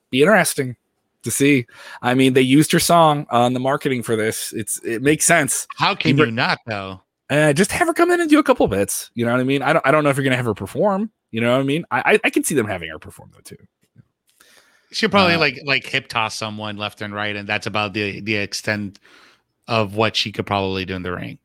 Be 0.09 0.21
interesting 0.21 0.75
to 1.23 1.31
see. 1.31 1.65
I 2.01 2.13
mean, 2.13 2.33
they 2.33 2.41
used 2.41 2.71
her 2.71 2.79
song 2.79 3.25
on 3.29 3.53
the 3.53 3.59
marketing 3.59 4.03
for 4.03 4.15
this. 4.15 4.53
It's 4.53 4.79
it 4.83 5.01
makes 5.01 5.25
sense. 5.25 5.67
How 5.77 5.95
can 5.95 6.17
you, 6.17 6.25
you 6.25 6.31
not 6.31 6.59
though? 6.65 7.01
Uh, 7.29 7.53
just 7.53 7.71
have 7.71 7.87
her 7.87 7.93
come 7.93 8.11
in 8.11 8.19
and 8.19 8.29
do 8.29 8.39
a 8.39 8.43
couple 8.43 8.67
bits. 8.67 9.09
You 9.13 9.25
know 9.25 9.31
what 9.31 9.39
I 9.39 9.43
mean? 9.43 9.61
I 9.61 9.73
don't 9.73 9.85
I 9.87 9.91
don't 9.91 10.03
know 10.03 10.09
if 10.09 10.17
you're 10.17 10.23
gonna 10.23 10.35
have 10.35 10.45
her 10.45 10.53
perform. 10.53 11.11
You 11.31 11.41
know 11.41 11.53
what 11.53 11.61
I 11.61 11.63
mean? 11.63 11.85
I 11.91 12.13
I, 12.13 12.19
I 12.25 12.29
can 12.29 12.43
see 12.43 12.55
them 12.55 12.67
having 12.67 12.89
her 12.89 12.99
perform 12.99 13.31
though 13.33 13.41
too. 13.43 13.57
She'll 14.91 15.09
probably 15.09 15.35
uh, 15.35 15.39
like 15.39 15.59
like 15.65 15.85
hip 15.85 16.09
toss 16.09 16.35
someone 16.35 16.77
left 16.77 17.01
and 17.01 17.13
right, 17.13 17.35
and 17.35 17.47
that's 17.47 17.67
about 17.67 17.93
the 17.93 18.19
the 18.21 18.35
extent 18.35 18.99
of 19.67 19.95
what 19.95 20.15
she 20.15 20.31
could 20.31 20.45
probably 20.45 20.83
do 20.85 20.95
in 20.95 21.03
the 21.03 21.13
ring. 21.13 21.39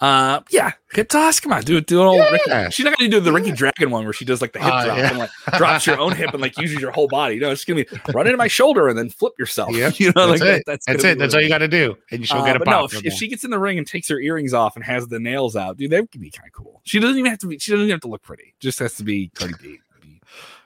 Uh, 0.00 0.40
yeah, 0.48 0.72
hip 0.92 1.10
toss. 1.10 1.40
Come 1.40 1.52
on, 1.52 1.62
do 1.62 1.76
it. 1.76 1.86
Do 1.86 2.02
it. 2.10 2.16
Yeah. 2.16 2.30
Ricky. 2.30 2.70
She's 2.70 2.84
not 2.84 2.96
gonna 2.96 3.10
do 3.10 3.20
the 3.20 3.32
Ricky 3.32 3.52
Dragon 3.52 3.90
one 3.90 4.04
where 4.04 4.14
she 4.14 4.24
does 4.24 4.40
like 4.40 4.52
the 4.52 4.58
hip 4.58 4.72
uh, 4.72 4.84
drop 4.84 4.98
yeah. 4.98 5.08
and 5.10 5.18
like 5.18 5.30
drops 5.58 5.86
your 5.86 5.98
own 5.98 6.16
hip 6.16 6.32
and 6.32 6.40
like 6.40 6.56
uses 6.58 6.80
your 6.80 6.90
whole 6.90 7.06
body. 7.06 7.38
No, 7.38 7.50
it's 7.50 7.66
gonna 7.66 7.84
be 7.84 8.00
run 8.14 8.26
into 8.26 8.38
my 8.38 8.48
shoulder 8.48 8.88
and 8.88 8.96
then 8.96 9.10
flip 9.10 9.34
yourself. 9.38 9.76
Yeah, 9.76 9.90
you 9.96 10.10
know, 10.16 10.28
that's 10.28 10.40
like 10.40 10.48
it. 10.48 10.52
That, 10.52 10.62
that's, 10.66 10.86
that's 10.86 11.04
it. 11.04 11.18
That's 11.18 11.34
all 11.34 11.42
you 11.42 11.50
got 11.50 11.58
to 11.58 11.68
do, 11.68 11.98
and 12.10 12.26
she'll 12.26 12.38
uh, 12.38 12.46
get 12.46 12.56
a. 12.56 12.60
But 12.60 12.68
no, 12.68 12.84
if, 12.84 13.04
if 13.04 13.12
she 13.12 13.28
gets 13.28 13.44
in 13.44 13.50
the 13.50 13.58
ring 13.58 13.76
and 13.76 13.86
takes 13.86 14.08
her 14.08 14.18
earrings 14.18 14.54
off 14.54 14.74
and 14.74 14.84
has 14.84 15.06
the 15.08 15.20
nails 15.20 15.54
out, 15.54 15.76
dude, 15.76 15.90
that 15.90 16.10
could 16.10 16.20
be 16.22 16.30
kind 16.30 16.46
of 16.46 16.52
cool. 16.54 16.80
She 16.84 16.98
doesn't 16.98 17.18
even 17.18 17.30
have 17.30 17.40
to 17.40 17.48
be. 17.48 17.58
She 17.58 17.72
doesn't 17.72 17.84
even 17.84 17.92
have 17.92 18.00
to 18.00 18.08
look 18.08 18.22
pretty. 18.22 18.54
Just 18.58 18.78
has 18.78 18.94
to 18.94 19.04
be 19.04 19.28
Cardi 19.34 19.54
B. 19.60 19.80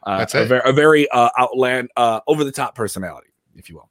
Uh, 0.04 0.18
that's 0.18 0.34
a, 0.34 0.42
it. 0.42 0.46
Very, 0.46 0.62
a 0.64 0.72
very 0.72 1.08
uh, 1.10 1.30
outland, 1.36 1.90
uh, 1.96 2.20
over 2.26 2.44
the 2.44 2.52
top 2.52 2.74
personality, 2.74 3.28
if 3.56 3.68
you 3.68 3.76
will. 3.76 3.90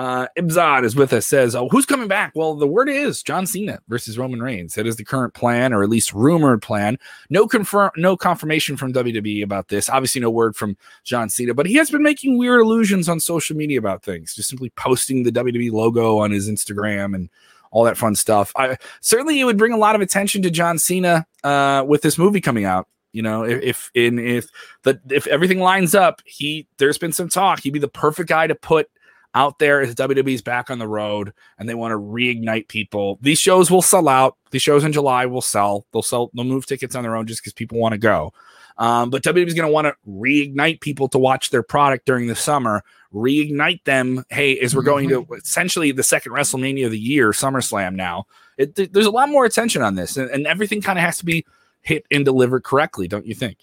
Uh, 0.00 0.28
Ibzad 0.38 0.84
is 0.84 0.96
with 0.96 1.12
us, 1.12 1.26
says, 1.26 1.54
Oh, 1.54 1.68
who's 1.68 1.84
coming 1.84 2.08
back? 2.08 2.32
Well, 2.34 2.54
the 2.54 2.66
word 2.66 2.88
is 2.88 3.22
John 3.22 3.44
Cena 3.44 3.80
versus 3.86 4.16
Roman 4.16 4.42
Reigns. 4.42 4.74
That 4.74 4.86
is 4.86 4.96
the 4.96 5.04
current 5.04 5.34
plan, 5.34 5.74
or 5.74 5.82
at 5.82 5.90
least 5.90 6.14
rumored 6.14 6.62
plan. 6.62 6.98
No 7.28 7.46
confirm, 7.46 7.90
no 7.98 8.16
confirmation 8.16 8.78
from 8.78 8.94
WWE 8.94 9.44
about 9.44 9.68
this. 9.68 9.90
Obviously, 9.90 10.22
no 10.22 10.30
word 10.30 10.56
from 10.56 10.78
John 11.04 11.28
Cena, 11.28 11.52
but 11.52 11.66
he 11.66 11.74
has 11.74 11.90
been 11.90 12.02
making 12.02 12.38
weird 12.38 12.62
allusions 12.62 13.10
on 13.10 13.20
social 13.20 13.54
media 13.54 13.78
about 13.78 14.02
things, 14.02 14.34
just 14.34 14.48
simply 14.48 14.70
posting 14.70 15.22
the 15.22 15.32
WWE 15.32 15.70
logo 15.70 16.16
on 16.16 16.30
his 16.30 16.48
Instagram 16.48 17.14
and 17.14 17.28
all 17.70 17.84
that 17.84 17.98
fun 17.98 18.14
stuff. 18.14 18.52
I 18.56 18.78
certainly 19.02 19.38
it 19.38 19.44
would 19.44 19.58
bring 19.58 19.74
a 19.74 19.76
lot 19.76 19.96
of 19.96 20.00
attention 20.00 20.40
to 20.44 20.50
John 20.50 20.78
Cena 20.78 21.26
uh, 21.44 21.84
with 21.86 22.00
this 22.00 22.16
movie 22.16 22.40
coming 22.40 22.64
out. 22.64 22.88
You 23.12 23.20
know, 23.20 23.42
if, 23.42 23.62
if 23.62 23.90
in 23.92 24.18
if 24.18 24.48
the 24.82 24.98
if 25.10 25.26
everything 25.26 25.58
lines 25.58 25.94
up, 25.94 26.22
he 26.24 26.66
there's 26.78 26.96
been 26.96 27.12
some 27.12 27.28
talk. 27.28 27.60
He'd 27.60 27.74
be 27.74 27.78
the 27.78 27.86
perfect 27.86 28.30
guy 28.30 28.46
to 28.46 28.54
put 28.54 28.88
out 29.34 29.58
there 29.58 29.80
is 29.80 29.94
WWE's 29.94 30.42
back 30.42 30.70
on 30.70 30.78
the 30.78 30.88
road 30.88 31.32
and 31.58 31.68
they 31.68 31.74
want 31.74 31.92
to 31.92 31.98
reignite 31.98 32.68
people. 32.68 33.18
These 33.22 33.38
shows 33.38 33.70
will 33.70 33.82
sell 33.82 34.08
out. 34.08 34.36
These 34.50 34.62
shows 34.62 34.84
in 34.84 34.92
July 34.92 35.26
will 35.26 35.40
sell. 35.40 35.86
They'll 35.92 36.02
sell. 36.02 36.30
They'll 36.34 36.44
move 36.44 36.66
tickets 36.66 36.94
on 36.94 37.02
their 37.02 37.16
own 37.16 37.26
just 37.26 37.40
because 37.40 37.52
people 37.52 37.78
want 37.78 37.92
to 37.92 37.98
go. 37.98 38.32
Um, 38.78 39.10
but 39.10 39.22
WWE's 39.22 39.54
going 39.54 39.68
to 39.68 39.72
want 39.72 39.86
to 39.86 39.94
reignite 40.08 40.80
people 40.80 41.06
to 41.08 41.18
watch 41.18 41.50
their 41.50 41.62
product 41.62 42.06
during 42.06 42.26
the 42.26 42.34
summer. 42.34 42.82
Reignite 43.14 43.84
them. 43.84 44.24
Hey, 44.30 44.58
as 44.58 44.74
we're 44.74 44.82
going 44.82 45.10
mm-hmm. 45.10 45.32
to 45.32 45.40
essentially 45.40 45.92
the 45.92 46.02
second 46.02 46.32
WrestleMania 46.32 46.86
of 46.86 46.92
the 46.92 46.98
year, 46.98 47.30
SummerSlam. 47.30 47.94
Now, 47.94 48.24
it, 48.56 48.74
th- 48.74 48.90
there's 48.92 49.06
a 49.06 49.10
lot 49.10 49.28
more 49.28 49.44
attention 49.44 49.82
on 49.82 49.96
this, 49.96 50.16
and, 50.16 50.30
and 50.30 50.46
everything 50.46 50.80
kind 50.80 50.98
of 50.98 51.04
has 51.04 51.18
to 51.18 51.24
be 51.24 51.44
hit 51.82 52.06
and 52.10 52.24
delivered 52.24 52.64
correctly, 52.64 53.06
don't 53.06 53.26
you 53.26 53.34
think? 53.34 53.58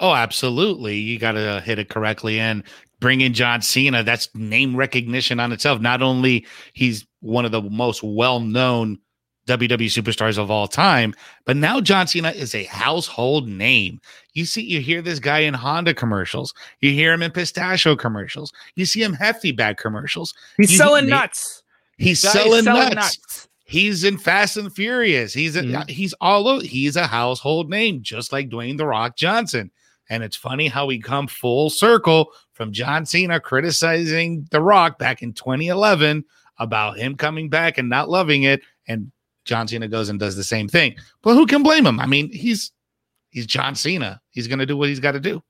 Oh, 0.00 0.12
absolutely. 0.12 0.96
You 0.96 1.18
got 1.18 1.32
to 1.32 1.62
hit 1.64 1.78
it 1.78 1.88
correctly 1.88 2.38
and 2.38 2.62
bring 3.02 3.20
in 3.20 3.34
John 3.34 3.60
Cena. 3.60 4.02
That's 4.02 4.28
name 4.34 4.74
recognition 4.74 5.38
on 5.40 5.52
itself. 5.52 5.80
Not 5.82 6.00
only 6.00 6.46
he's 6.72 7.06
one 7.20 7.44
of 7.44 7.52
the 7.52 7.60
most 7.60 8.02
well-known 8.02 8.98
WWE 9.48 9.86
superstars 9.86 10.38
of 10.38 10.50
all 10.52 10.68
time, 10.68 11.12
but 11.44 11.56
now 11.56 11.80
John 11.80 12.06
Cena 12.06 12.30
is 12.30 12.54
a 12.54 12.62
household 12.64 13.48
name. 13.48 14.00
You 14.34 14.44
see, 14.46 14.62
you 14.62 14.80
hear 14.80 15.02
this 15.02 15.18
guy 15.18 15.40
in 15.40 15.52
Honda 15.52 15.92
commercials, 15.94 16.54
you 16.80 16.92
hear 16.92 17.12
him 17.12 17.22
in 17.22 17.32
pistachio 17.32 17.96
commercials, 17.96 18.52
you 18.76 18.86
see 18.86 19.02
him 19.02 19.12
hefty 19.12 19.50
bag 19.52 19.76
commercials. 19.76 20.32
He's 20.56 20.70
You- 20.70 20.78
selling 20.78 21.08
nuts. 21.08 21.64
He's 21.98 22.20
selling, 22.20 22.62
selling 22.62 22.94
nuts. 22.94 23.48
He's 23.64 24.04
in 24.04 24.16
Fast 24.18 24.56
and 24.56 24.72
Furious. 24.72 25.32
He's 25.34 25.56
a, 25.56 25.62
Mhm. 25.62 25.88
he's 25.90 26.14
all 26.20 26.46
over. 26.46 26.64
He's 26.64 26.94
a 26.96 27.06
household 27.06 27.68
name, 27.70 28.02
just 28.02 28.32
like 28.32 28.48
Dwayne 28.48 28.76
the 28.78 28.86
Rock 28.86 29.16
Johnson. 29.16 29.70
And 30.12 30.22
it's 30.22 30.36
funny 30.36 30.68
how 30.68 30.84
we 30.84 30.98
come 30.98 31.26
full 31.26 31.70
circle 31.70 32.34
from 32.52 32.70
John 32.70 33.06
Cena 33.06 33.40
criticizing 33.40 34.46
The 34.50 34.60
Rock 34.60 34.98
back 34.98 35.22
in 35.22 35.32
2011 35.32 36.22
about 36.58 36.98
him 36.98 37.16
coming 37.16 37.48
back 37.48 37.78
and 37.78 37.88
not 37.88 38.10
loving 38.10 38.42
it, 38.42 38.60
and 38.86 39.10
John 39.46 39.66
Cena 39.66 39.88
goes 39.88 40.10
and 40.10 40.20
does 40.20 40.36
the 40.36 40.44
same 40.44 40.68
thing. 40.68 40.96
But 41.22 41.32
who 41.32 41.46
can 41.46 41.62
blame 41.62 41.86
him? 41.86 41.98
I 41.98 42.04
mean, 42.04 42.30
he's 42.30 42.72
he's 43.30 43.46
John 43.46 43.74
Cena. 43.74 44.20
He's 44.32 44.48
going 44.48 44.58
to 44.58 44.66
do 44.66 44.76
what 44.76 44.90
he's 44.90 45.00
got 45.00 45.12
to 45.12 45.20
do. 45.20 45.42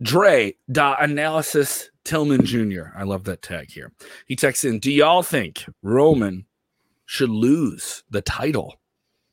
Dre 0.00 0.54
dot 0.72 1.04
analysis 1.04 1.90
Tillman 2.06 2.42
Jr. 2.42 2.84
I 2.96 3.02
love 3.02 3.24
that 3.24 3.42
tag 3.42 3.70
here. 3.70 3.92
He 4.24 4.34
texts 4.34 4.64
in, 4.64 4.78
Do 4.78 4.90
y'all 4.90 5.22
think 5.22 5.66
Roman 5.82 6.46
should 7.04 7.28
lose 7.28 8.02
the 8.08 8.22
title 8.22 8.76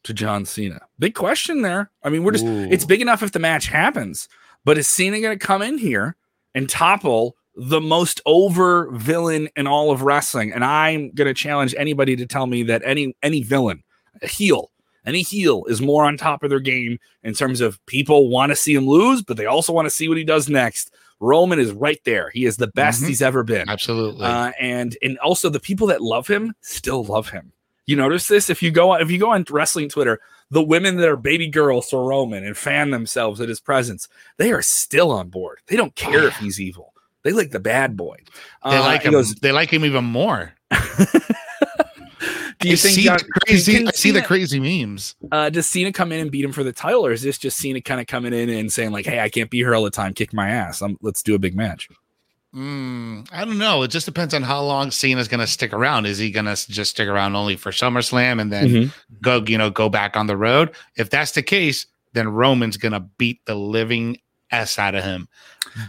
to 0.03 0.13
John 0.13 0.45
Cena? 0.45 0.81
Big 0.99 1.13
question 1.15 1.61
there. 1.61 1.89
I 2.03 2.09
mean, 2.09 2.23
we're 2.23 2.31
just 2.33 2.45
it's 2.45 2.85
big 2.85 3.01
enough 3.01 3.23
if 3.23 3.31
the 3.31 3.39
match 3.39 3.67
happens, 3.67 4.27
but 4.65 4.77
is 4.77 4.87
Cena 4.87 5.19
gonna 5.21 5.37
come 5.37 5.61
in 5.61 5.77
here 5.77 6.15
and 6.55 6.69
topple 6.69 7.35
the 7.55 7.79
most 7.81 8.19
over 8.25 8.89
villain 8.91 9.47
in 9.55 9.67
all 9.67 9.91
of 9.91 10.01
wrestling? 10.01 10.51
And 10.51 10.63
I'm 10.65 11.11
gonna 11.11 11.33
challenge 11.33 11.73
anybody 11.77 12.15
to 12.15 12.25
tell 12.25 12.47
me 12.47 12.63
that 12.63 12.81
any 12.85 13.15
any 13.23 13.43
villain, 13.43 13.83
a 14.21 14.27
heel, 14.27 14.71
any 15.05 15.21
heel 15.21 15.65
is 15.65 15.81
more 15.81 16.05
on 16.05 16.17
top 16.17 16.43
of 16.43 16.49
their 16.49 16.59
game 16.59 16.97
in 17.23 17.33
terms 17.33 17.61
of 17.61 17.83
people 17.85 18.29
want 18.29 18.51
to 18.51 18.55
see 18.55 18.73
him 18.73 18.87
lose, 18.87 19.21
but 19.21 19.37
they 19.37 19.45
also 19.45 19.73
want 19.73 19.85
to 19.85 19.89
see 19.89 20.07
what 20.07 20.17
he 20.17 20.23
does 20.23 20.49
next. 20.49 20.93
Roman 21.19 21.57
is 21.59 21.71
right 21.71 22.01
there. 22.03 22.29
He 22.31 22.43
is 22.45 22.57
the 22.57 22.67
best 22.67 23.01
Mhm. 23.01 23.07
he's 23.07 23.21
ever 23.21 23.43
been. 23.43 23.69
Absolutely. 23.69 24.25
Uh, 24.25 24.51
and 24.59 24.97
and 25.01 25.17
also 25.19 25.49
the 25.49 25.59
people 25.59 25.87
that 25.87 26.01
love 26.01 26.27
him 26.27 26.53
still 26.61 27.03
love 27.05 27.29
him. 27.29 27.53
You 27.85 27.95
notice 27.97 28.27
this 28.27 28.49
if 28.49 28.63
you 28.63 28.71
go 28.71 28.93
if 28.95 29.11
you 29.11 29.17
go 29.19 29.31
on 29.31 29.45
wrestling 29.49 29.89
Twitter, 29.89 30.19
the 30.49 30.63
women 30.63 30.97
that 30.97 31.09
are 31.09 31.17
baby 31.17 31.47
girls 31.47 31.89
for 31.89 32.05
Roman 32.07 32.45
and 32.45 32.55
fan 32.55 32.91
themselves 32.91 33.41
at 33.41 33.49
his 33.49 33.59
presence, 33.59 34.07
they 34.37 34.51
are 34.51 34.61
still 34.61 35.11
on 35.11 35.29
board. 35.29 35.59
They 35.67 35.75
don't 35.75 35.95
care 35.95 36.23
if 36.25 36.35
he's 36.37 36.61
evil. 36.61 36.93
They 37.23 37.31
like 37.31 37.51
the 37.51 37.59
bad 37.59 37.95
boy. 37.97 38.17
they 38.63 38.77
Uh, 38.77 38.81
like 38.81 39.03
him. 39.03 39.11
goes, 39.13 39.35
they 39.35 39.51
like 39.51 39.69
him 39.71 39.83
even 39.85 40.03
more. 40.05 40.53
Do 42.59 42.69
you 42.69 42.75
I 42.75 42.77
think 42.77 42.95
see 42.95 43.03
John- 43.03 43.17
the 43.17 43.41
crazy? 43.45 43.87
I 43.87 43.91
see 43.91 44.11
the 44.11 44.21
crazy 44.21 44.59
memes. 44.59 45.15
uh, 45.33 45.49
does 45.49 45.67
Cena 45.67 45.91
come 45.91 46.13
in 46.13 46.21
and 46.21 46.31
beat 46.31 46.45
him 46.45 46.53
for 46.53 46.63
the 46.63 46.71
title, 46.71 47.05
or 47.05 47.11
is 47.11 47.21
this 47.21 47.37
just 47.37 47.57
Cena 47.57 47.81
kind 47.81 47.99
of 47.99 48.07
coming 48.07 48.31
in 48.31 48.49
and 48.49 48.71
saying 48.71 48.91
like, 48.91 49.05
"Hey, 49.05 49.19
I 49.19 49.27
can't 49.27 49.49
be 49.49 49.57
here 49.57 49.75
all 49.75 49.83
the 49.83 49.89
time. 49.91 50.13
Kick 50.13 50.31
my 50.33 50.49
ass. 50.49 50.81
Um 50.81 50.97
let's 51.01 51.21
do 51.21 51.35
a 51.35 51.39
big 51.39 51.55
match." 51.55 51.89
Mm, 52.55 53.27
I 53.31 53.45
don't 53.45 53.57
know. 53.57 53.81
It 53.83 53.87
just 53.89 54.05
depends 54.05 54.33
on 54.33 54.43
how 54.43 54.61
long 54.61 54.91
Cena's 54.91 55.27
going 55.27 55.39
to 55.39 55.47
stick 55.47 55.73
around. 55.73 56.05
Is 56.05 56.17
he 56.19 56.29
going 56.31 56.45
to 56.45 56.55
just 56.71 56.91
stick 56.91 57.07
around 57.07 57.35
only 57.35 57.55
for 57.55 57.71
SummerSlam 57.71 58.39
and 58.39 58.51
then 58.51 58.67
Mhm. 58.69 58.93
go, 59.21 59.43
you 59.47 59.57
know, 59.57 59.69
go 59.69 59.89
back 59.89 60.15
on 60.15 60.27
the 60.27 60.37
road? 60.37 60.71
If 60.95 61.09
that's 61.09 61.31
the 61.31 61.41
case, 61.41 61.87
then 62.13 62.27
Roman's 62.29 62.77
going 62.77 62.91
to 62.91 62.99
beat 62.99 63.39
the 63.45 63.55
living 63.55 64.19
s 64.51 64.77
out 64.77 64.93
of 64.93 65.03
him. 65.03 65.27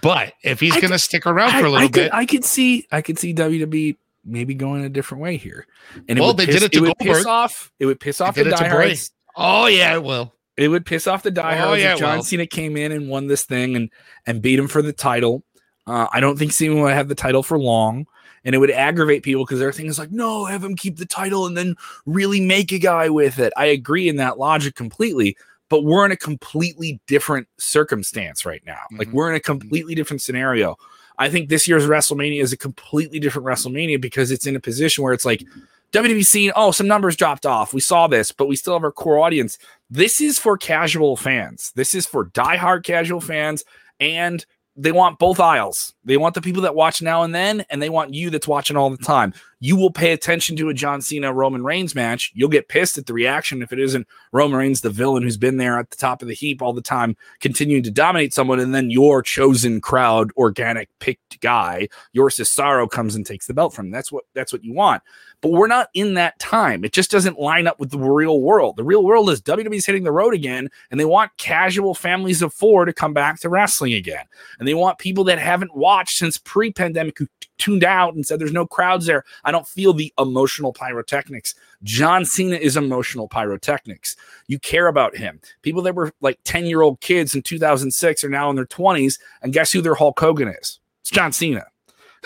But 0.00 0.32
if 0.42 0.58
he's 0.60 0.74
I 0.74 0.80
going 0.80 0.92
to 0.92 0.98
stick 0.98 1.26
around 1.26 1.50
for 1.52 1.66
a 1.66 1.70
little 1.70 1.76
I 1.76 1.88
bit, 1.88 1.92
Could, 2.10 2.10
I 2.14 2.24
could 2.24 2.44
see 2.46 2.86
I 2.90 3.02
could 3.02 3.18
see 3.18 3.34
WWE 3.34 3.96
maybe 4.24 4.54
going 4.54 4.84
a 4.84 4.88
different 4.88 5.22
way 5.22 5.36
here. 5.36 5.66
And 6.08 6.18
Well, 6.18 6.32
they 6.32 6.46
piss, 6.46 6.54
did 6.54 6.62
it 6.62 6.72
to 6.72 6.78
it 6.78 6.80
would 6.88 6.98
piss 6.98 7.26
off 7.26 7.70
it 7.78 7.84
would 7.84 8.00
piss 8.00 8.22
off 8.22 8.36
the 8.36 8.40
it 8.40 8.44
to 8.44 8.56
Bray. 8.56 8.68
diehards. 8.68 9.10
oh 9.36 9.66
yeah, 9.66 9.92
it 9.92 10.02
will. 10.02 10.32
It 10.56 10.68
would 10.68 10.86
piss 10.86 11.06
off 11.06 11.22
the 11.24 11.30
diehards 11.30 11.82
yeah, 11.82 11.92
if 11.92 11.98
John. 11.98 12.22
Cena 12.22 12.46
came 12.46 12.78
in 12.78 12.90
and 12.92 13.10
won 13.10 13.26
this 13.26 13.44
thing 13.44 13.76
and 13.76 13.90
and 14.26 14.40
beat 14.40 14.58
him 14.58 14.66
for 14.68 14.80
the 14.80 14.94
title. 14.94 15.44
Uh, 15.86 16.06
I 16.12 16.20
don't 16.20 16.38
think 16.38 16.52
Cena 16.52 16.80
would 16.80 16.92
have 16.94 17.08
the 17.08 17.14
title 17.14 17.42
for 17.42 17.58
long, 17.58 18.06
and 18.44 18.54
it 18.54 18.58
would 18.58 18.70
aggravate 18.70 19.22
people 19.22 19.44
because 19.44 19.58
their 19.58 19.72
thing 19.72 19.86
is 19.86 19.98
like, 19.98 20.10
no, 20.10 20.44
have 20.46 20.64
him 20.64 20.76
keep 20.76 20.96
the 20.96 21.06
title 21.06 21.46
and 21.46 21.56
then 21.56 21.74
really 22.06 22.40
make 22.40 22.72
a 22.72 22.78
guy 22.78 23.08
with 23.08 23.38
it. 23.38 23.52
I 23.56 23.66
agree 23.66 24.08
in 24.08 24.16
that 24.16 24.38
logic 24.38 24.74
completely, 24.74 25.36
but 25.68 25.84
we're 25.84 26.04
in 26.06 26.12
a 26.12 26.16
completely 26.16 27.00
different 27.06 27.48
circumstance 27.58 28.44
right 28.46 28.62
now. 28.66 28.80
Like 28.98 29.08
Mhm. 29.08 29.12
we're 29.12 29.30
in 29.30 29.36
a 29.36 29.40
completely 29.40 29.94
different 29.94 30.22
scenario. 30.22 30.76
I 31.18 31.28
think 31.30 31.48
this 31.48 31.68
year's 31.68 31.86
WrestleMania 31.86 32.42
is 32.42 32.52
a 32.52 32.56
completely 32.56 33.20
different 33.20 33.46
WrestleMania 33.46 34.00
because 34.00 34.30
it's 34.30 34.46
in 34.46 34.56
a 34.56 34.60
position 34.60 35.04
where 35.04 35.12
it's 35.12 35.24
like 35.24 35.44
WWE 35.92 36.24
scene, 36.26 36.50
oh, 36.56 36.72
some 36.72 36.88
numbers 36.88 37.14
dropped 37.14 37.46
off. 37.46 37.72
We 37.72 37.80
saw 37.80 38.08
this, 38.08 38.32
but 38.32 38.48
we 38.48 38.56
still 38.56 38.72
have 38.72 38.82
our 38.82 38.90
core 38.90 39.20
audience. 39.20 39.58
This 39.90 40.20
is 40.20 40.40
for 40.40 40.56
casual 40.58 41.16
fans. 41.16 41.72
This 41.76 41.94
is 41.94 42.04
for 42.04 42.24
diehard 42.26 42.82
casual 42.82 43.20
fans, 43.20 43.64
and 44.00 44.44
they 44.76 44.92
want 44.92 45.18
both 45.18 45.40
aisles. 45.40 45.94
They 46.04 46.16
want 46.16 46.34
the 46.34 46.42
people 46.42 46.62
that 46.62 46.74
watch 46.74 47.00
now 47.00 47.22
and 47.22 47.34
then, 47.34 47.64
and 47.70 47.80
they 47.80 47.90
want 47.90 48.14
you 48.14 48.30
that's 48.30 48.48
watching 48.48 48.76
all 48.76 48.90
the 48.90 48.96
time. 48.96 49.32
You 49.60 49.76
will 49.76 49.90
pay 49.90 50.12
attention 50.12 50.56
to 50.56 50.68
a 50.68 50.74
John 50.74 51.00
Cena 51.00 51.32
Roman 51.32 51.64
Reigns 51.64 51.94
match. 51.94 52.32
You'll 52.34 52.48
get 52.48 52.68
pissed 52.68 52.98
at 52.98 53.06
the 53.06 53.14
reaction 53.14 53.62
if 53.62 53.72
it 53.72 53.78
isn't 53.78 54.06
Roman 54.32 54.58
Reigns, 54.58 54.80
the 54.80 54.90
villain 54.90 55.22
who's 55.22 55.36
been 55.36 55.56
there 55.56 55.78
at 55.78 55.90
the 55.90 55.96
top 55.96 56.22
of 56.22 56.28
the 56.28 56.34
heap 56.34 56.60
all 56.60 56.72
the 56.72 56.82
time, 56.82 57.16
continuing 57.40 57.82
to 57.82 57.90
dominate 57.90 58.34
someone, 58.34 58.60
and 58.60 58.74
then 58.74 58.90
your 58.90 59.22
chosen 59.22 59.80
crowd, 59.80 60.30
organic 60.36 60.88
picked 60.98 61.40
guy, 61.40 61.88
your 62.12 62.30
Cesaro 62.30 62.90
comes 62.90 63.14
and 63.14 63.26
takes 63.26 63.46
the 63.46 63.54
belt 63.54 63.72
from. 63.72 63.86
Him. 63.86 63.92
That's 63.92 64.10
what 64.10 64.24
that's 64.34 64.52
what 64.52 64.64
you 64.64 64.72
want. 64.72 65.02
But 65.40 65.52
we're 65.52 65.66
not 65.66 65.90
in 65.92 66.14
that 66.14 66.38
time. 66.38 66.84
It 66.84 66.92
just 66.92 67.10
doesn't 67.10 67.38
line 67.38 67.66
up 67.66 67.78
with 67.78 67.90
the 67.90 67.98
real 67.98 68.40
world. 68.40 68.76
The 68.76 68.84
real 68.84 69.04
world 69.04 69.28
is 69.28 69.42
WWE's 69.42 69.84
hitting 69.84 70.04
the 70.04 70.12
road 70.12 70.32
again, 70.32 70.70
and 70.90 70.98
they 70.98 71.04
want 71.04 71.36
casual 71.36 71.94
families 71.94 72.40
of 72.40 72.54
four 72.54 72.86
to 72.86 72.94
come 72.94 73.12
back 73.12 73.40
to 73.40 73.50
wrestling 73.50 73.92
again. 73.92 74.24
And 74.58 74.66
they 74.66 74.72
want 74.72 74.98
people 74.98 75.24
that 75.24 75.38
haven't 75.38 75.76
watched 75.76 76.16
since 76.16 76.38
pre-pandemic 76.38 77.18
who 77.18 77.26
tuned 77.58 77.84
out 77.84 78.14
and 78.14 78.26
said 78.26 78.38
there's 78.38 78.52
no 78.52 78.66
crowds 78.66 79.06
there. 79.06 79.24
I 79.44 79.50
don't 79.50 79.66
feel 79.66 79.92
the 79.92 80.12
emotional 80.18 80.72
pyrotechnics. 80.72 81.54
John 81.82 82.24
Cena 82.24 82.56
is 82.56 82.76
emotional 82.76 83.28
pyrotechnics. 83.28 84.16
You 84.46 84.58
care 84.58 84.86
about 84.86 85.16
him. 85.16 85.40
People 85.62 85.82
that 85.82 85.94
were 85.94 86.12
like 86.20 86.42
10-year-old 86.44 87.00
kids 87.00 87.34
in 87.34 87.42
2006 87.42 88.24
are 88.24 88.28
now 88.28 88.50
in 88.50 88.56
their 88.56 88.66
20s, 88.66 89.18
and 89.42 89.52
guess 89.52 89.72
who 89.72 89.80
their 89.80 89.94
Hulk 89.94 90.18
Hogan 90.18 90.48
is? 90.48 90.80
It's 91.02 91.10
John 91.10 91.32
Cena. 91.32 91.66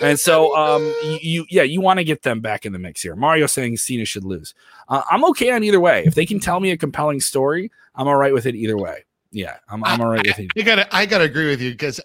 And 0.01 0.19
so, 0.19 0.55
um, 0.55 0.93
you, 1.03 1.19
you 1.21 1.45
yeah, 1.49 1.63
you 1.63 1.81
want 1.81 1.99
to 1.99 2.05
get 2.05 2.21
them 2.21 2.39
back 2.39 2.65
in 2.65 2.71
the 2.71 2.79
mix 2.79 3.01
here. 3.01 3.15
Mario 3.15 3.47
saying 3.47 3.77
Cena 3.77 4.05
should 4.05 4.23
lose. 4.23 4.53
Uh, 4.87 5.01
I'm 5.11 5.25
okay 5.25 5.51
on 5.51 5.63
either 5.63 5.79
way. 5.79 6.03
If 6.05 6.15
they 6.15 6.25
can 6.25 6.39
tell 6.39 6.59
me 6.61 6.71
a 6.71 6.77
compelling 6.77 7.19
story, 7.19 7.69
I'm 7.95 8.07
all 8.07 8.15
right 8.15 8.33
with 8.33 8.45
it 8.45 8.55
either 8.55 8.77
way. 8.77 9.03
Yeah, 9.31 9.57
I'm, 9.69 9.83
I'm 9.83 10.01
all 10.01 10.09
right 10.09 10.25
with 10.25 10.39
it. 10.39 10.51
I 10.57 10.61
gotta, 10.61 10.95
I 10.95 11.05
gotta 11.05 11.25
agree 11.25 11.49
with 11.49 11.61
you 11.61 11.71
because 11.71 11.99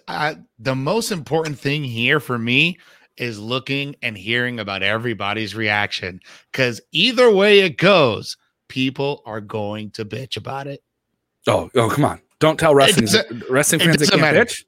the 0.59 0.75
most 0.75 1.11
important 1.11 1.57
thing 1.57 1.83
here 1.83 2.19
for 2.19 2.37
me 2.37 2.77
is 3.17 3.39
looking 3.39 3.95
and 4.01 4.17
hearing 4.17 4.59
about 4.59 4.83
everybody's 4.83 5.55
reaction. 5.55 6.19
Because 6.51 6.81
either 6.91 7.31
way 7.31 7.61
it 7.61 7.77
goes, 7.77 8.37
people 8.67 9.21
are 9.25 9.41
going 9.41 9.91
to 9.91 10.05
bitch 10.05 10.37
about 10.37 10.67
it. 10.67 10.83
Oh, 11.47 11.69
oh, 11.75 11.89
come 11.89 12.05
on! 12.05 12.21
Don't 12.39 12.59
tell 12.59 12.73
wrestling 12.73 13.07
wrestling 13.49 13.81
fans 13.81 13.97
they 13.97 14.07
can't 14.07 14.21
matter. 14.21 14.45
bitch. 14.45 14.63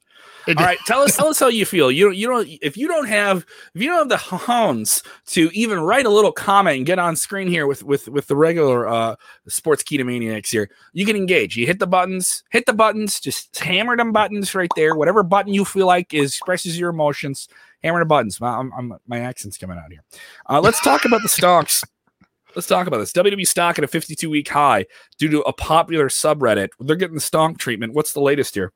All 0.47 0.53
right, 0.53 0.79
tell 0.85 1.01
us 1.01 1.17
tell 1.17 1.27
us 1.27 1.39
how 1.39 1.47
you 1.47 1.65
feel. 1.65 1.91
You 1.91 2.11
you 2.11 2.27
don't 2.27 2.47
if 2.61 2.77
you 2.77 2.87
don't 2.87 3.07
have 3.07 3.45
if 3.75 3.81
you 3.81 3.89
don't 3.89 4.09
have 4.09 4.09
the 4.09 4.37
hounds 4.37 5.03
to 5.27 5.49
even 5.53 5.79
write 5.79 6.05
a 6.05 6.09
little 6.09 6.31
comment 6.31 6.77
and 6.77 6.85
get 6.85 6.99
on 6.99 7.17
screen 7.17 7.49
here 7.49 7.67
with 7.67 7.83
with 7.83 8.07
with 8.07 8.27
the 8.27 8.35
regular 8.35 8.87
uh 8.87 9.15
Sportskeeda 9.49 10.05
maniacs 10.05 10.49
here, 10.49 10.69
you 10.93 11.05
can 11.05 11.17
engage. 11.17 11.57
You 11.57 11.65
hit 11.65 11.79
the 11.79 11.87
buttons, 11.87 12.43
hit 12.49 12.65
the 12.65 12.73
buttons, 12.73 13.19
just 13.19 13.57
hammer 13.59 13.97
them 13.97 14.13
buttons 14.13 14.55
right 14.55 14.71
there. 14.77 14.95
Whatever 14.95 15.21
button 15.21 15.53
you 15.53 15.65
feel 15.65 15.85
like 15.85 16.13
is 16.13 16.31
expresses 16.31 16.79
your 16.79 16.91
emotions, 16.91 17.49
hammer 17.83 17.99
the 17.99 18.05
buttons. 18.05 18.39
My, 18.39 18.57
I'm, 18.57 18.71
I'm, 18.73 18.93
my 19.05 19.19
accent's 19.19 19.57
coming 19.57 19.77
out 19.77 19.91
here. 19.91 20.03
Uh, 20.49 20.61
let's 20.61 20.79
talk 20.81 21.03
about 21.03 21.23
the 21.23 21.29
stocks. 21.29 21.83
Let's 22.55 22.67
talk 22.67 22.87
about 22.87 22.99
this. 22.99 23.11
WWE 23.11 23.45
stock 23.45 23.77
at 23.77 23.83
a 23.83 23.87
52 23.87 24.29
week 24.29 24.47
high 24.47 24.85
due 25.17 25.29
to 25.29 25.41
a 25.41 25.53
popular 25.53 26.07
subreddit. 26.07 26.69
They're 26.79 26.95
getting 26.95 27.15
the 27.15 27.21
stonk 27.21 27.57
treatment. 27.57 27.93
What's 27.93 28.13
the 28.13 28.21
latest 28.21 28.55
here? 28.55 28.71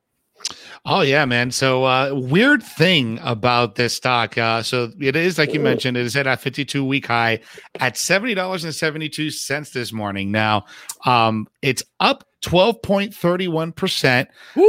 Oh 0.84 1.02
yeah, 1.02 1.24
man. 1.24 1.52
So 1.52 1.84
uh 1.84 2.10
weird 2.12 2.62
thing 2.62 3.20
about 3.22 3.76
this 3.76 3.94
stock. 3.94 4.36
Uh 4.36 4.62
so 4.62 4.90
it 5.00 5.14
is 5.14 5.38
like 5.38 5.54
you 5.54 5.60
mentioned, 5.60 5.96
it 5.96 6.04
is 6.04 6.16
at 6.16 6.26
a 6.26 6.36
52 6.36 6.84
week 6.84 7.06
high 7.06 7.40
at 7.78 7.94
$70.72 7.94 9.72
this 9.72 9.92
morning. 9.92 10.32
Now, 10.32 10.64
um 11.04 11.46
it's 11.62 11.84
up 12.00 12.24
12.31%. 12.42 14.26